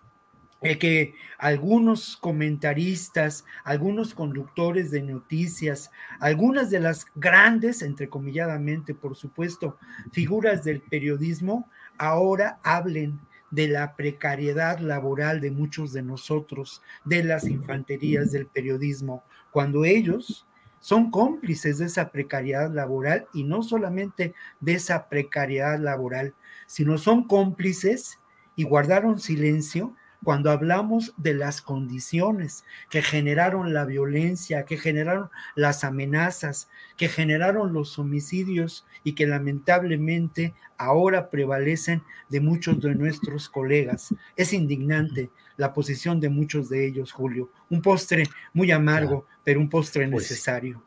eh, 0.63 0.79
que 0.79 1.15
algunos 1.39 2.17
comentaristas, 2.17 3.45
algunos 3.65 4.15
conductores 4.15 4.91
de 4.93 5.03
noticias, 5.03 5.91
algunas 6.21 6.71
de 6.71 6.79
las 6.81 7.07
grandes, 7.17 7.83
entrecomilladamente, 7.83 8.95
por 8.95 9.17
supuesto, 9.17 9.77
figuras 10.13 10.63
del 10.63 10.81
periodismo, 10.81 11.69
ahora 11.99 12.61
hablen 12.63 13.19
de 13.51 13.69
la 13.69 13.97
precariedad 13.97 14.79
laboral 14.79 15.41
de 15.41 15.51
muchos 15.51 15.93
de 15.93 16.03
nosotros, 16.03 16.81
de 17.05 17.25
las 17.25 17.45
infanterías 17.45 18.33
del 18.33 18.47
periodismo, 18.47 19.25
cuando 19.51 19.85
ellos 19.85 20.47
son 20.79 21.11
cómplices 21.11 21.79
de 21.79 21.87
esa 21.87 22.11
precariedad 22.11 22.73
laboral 22.73 23.27
y 23.35 23.45
no 23.45 23.63
solamente 23.63 24.35
de 24.61 24.75
esa 24.75 25.09
precariedad 25.09 25.79
laboral, 25.79 26.35
sino 26.67 26.99
son 26.99 27.29
cómplices 27.29 28.19
y 28.57 28.65
guardaron 28.65 29.21
silencio 29.21 29.95
cuando 30.23 30.51
hablamos 30.51 31.13
de 31.17 31.35
las 31.35 31.61
condiciones 31.63 32.65
que 32.91 33.03
generaron 33.03 33.75
la 33.75 33.85
violencia, 33.85 34.65
que 34.65 34.77
generaron 34.77 35.31
las 35.55 35.85
amenazas, 35.85 36.69
que 36.97 37.09
generaron 37.09 37.73
los 37.73 37.99
homicidios 37.99 38.87
y 39.05 39.13
que 39.13 39.27
lamentablemente 39.27 40.55
ahora 40.79 41.31
prevalecen 41.31 42.03
de 42.29 42.41
muchos 42.41 42.81
de 42.81 42.95
nuestros 42.95 43.49
colegas. 43.49 44.15
Es 44.37 44.53
indignante 44.53 45.31
la 45.57 45.73
posición 45.73 46.21
de 46.21 46.29
muchos 46.29 46.69
de 46.69 46.87
ellos, 46.87 47.13
Julio. 47.13 47.51
Un 47.71 47.83
postre 47.83 48.25
muy 48.53 48.71
amargo, 48.71 49.27
pero 49.45 49.61
un 49.61 49.69
postre 49.69 50.09
pues 50.09 50.31
necesario. 50.31 50.83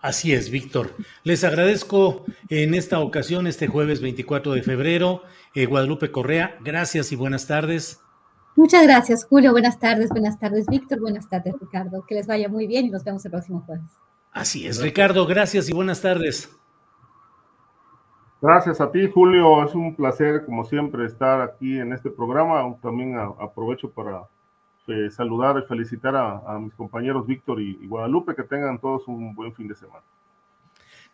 Así 0.00 0.32
es, 0.32 0.50
Víctor. 0.50 0.94
Les 1.24 1.42
agradezco 1.42 2.24
en 2.48 2.74
esta 2.74 3.00
ocasión, 3.00 3.48
este 3.48 3.66
jueves 3.66 4.00
24 4.00 4.52
de 4.52 4.62
febrero, 4.62 5.24
eh, 5.54 5.66
Guadalupe 5.66 6.12
Correa. 6.12 6.56
Gracias 6.60 7.10
y 7.10 7.16
buenas 7.16 7.48
tardes. 7.48 8.00
Muchas 8.56 8.82
gracias, 8.82 9.24
Julio. 9.24 9.52
Buenas 9.52 9.78
tardes, 9.78 10.10
buenas 10.10 10.38
tardes, 10.38 10.66
Víctor. 10.66 11.00
Buenas 11.00 11.28
tardes, 11.28 11.54
Ricardo. 11.60 12.04
Que 12.06 12.16
les 12.16 12.26
vaya 12.26 12.48
muy 12.48 12.66
bien 12.66 12.86
y 12.86 12.90
nos 12.90 13.04
vemos 13.04 13.24
el 13.24 13.30
próximo 13.30 13.62
jueves. 13.66 13.86
Así 14.32 14.66
es, 14.66 14.80
Ricardo, 14.80 15.26
gracias 15.26 15.68
y 15.68 15.72
buenas 15.72 16.00
tardes. 16.00 16.50
Gracias 18.40 18.80
a 18.80 18.90
ti, 18.90 19.10
Julio. 19.12 19.64
Es 19.64 19.74
un 19.74 19.96
placer, 19.96 20.44
como 20.44 20.64
siempre, 20.64 21.06
estar 21.06 21.40
aquí 21.40 21.78
en 21.78 21.92
este 21.92 22.08
programa. 22.08 22.76
También 22.80 23.16
aprovecho 23.16 23.90
para 23.90 24.28
eh, 24.86 25.10
saludar 25.10 25.60
y 25.62 25.66
felicitar 25.66 26.14
a, 26.14 26.58
mis 26.60 26.72
compañeros 26.74 27.26
Víctor 27.26 27.60
y, 27.60 27.84
Guadalupe, 27.86 28.36
que 28.36 28.44
tengan 28.44 28.78
todos 28.78 29.08
un 29.08 29.34
buen 29.34 29.52
fin 29.54 29.66
de 29.66 29.74
semana. 29.74 30.04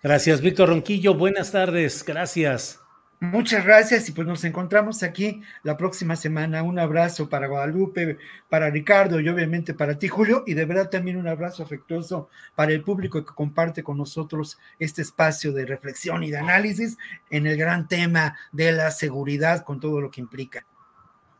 Gracias, 0.03 0.43
Víctor 0.43 0.69
Ronquillo. 0.69 1.15
Buenas 1.15 1.51
tardes. 1.51 2.05
Gracias. 2.05 2.84
Muchas 3.21 3.65
gracias 3.65 4.09
y 4.09 4.13
pues 4.13 4.27
nos 4.27 4.45
encontramos 4.45 5.03
aquí 5.03 5.41
la 5.63 5.77
próxima 5.77 6.17
semana. 6.17 6.63
Un 6.63 6.79
abrazo 6.79 7.29
para 7.29 7.47
Guadalupe, 7.47 8.19
para 8.49 8.71
Ricardo 8.71 9.21
y 9.21 9.29
obviamente 9.29 9.73
para 9.73 9.99
ti, 9.99 10.09
Julio, 10.09 10.45
y 10.47 10.55
de 10.55 10.65
verdad 10.65 10.91
también 10.91 11.17
un 11.17 11.29
abrazo 11.29 11.63
afectuoso 11.63 12.29
para 12.55 12.73
el 12.73 12.83
público 12.83 13.25
que 13.25 13.35
comparte 13.35 13.83
con 13.83 13.97
nosotros 13.97 14.59
este 14.79 15.03
espacio 15.03 15.53
de 15.53 15.65
reflexión 15.65 16.23
y 16.23 16.31
de 16.31 16.39
análisis 16.39 16.99
en 17.31 17.47
el 17.47 17.57
gran 17.57 17.89
tema 17.89 18.37
de 18.53 18.73
la 18.73 18.91
seguridad 18.91 19.65
con 19.65 19.81
todo 19.81 20.01
lo 20.01 20.11
que 20.11 20.21
implica. 20.21 20.67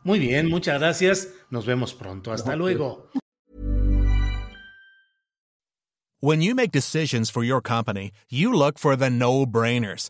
Muy 0.03 0.19
bien, 0.19 0.49
muchas 0.49 0.79
gracias. 0.79 1.29
Nos 1.49 1.65
vemos 1.65 1.93
pronto. 1.93 2.31
Hasta 2.31 2.55
luego. 2.55 3.09
When 6.21 6.41
you 6.41 6.55
make 6.55 6.71
decisions 6.71 7.29
for 7.29 7.43
your 7.43 7.61
company, 7.61 8.11
you 8.29 8.51
look 8.51 8.79
for 8.79 8.95
the 8.95 9.09
no-brainers. 9.09 10.09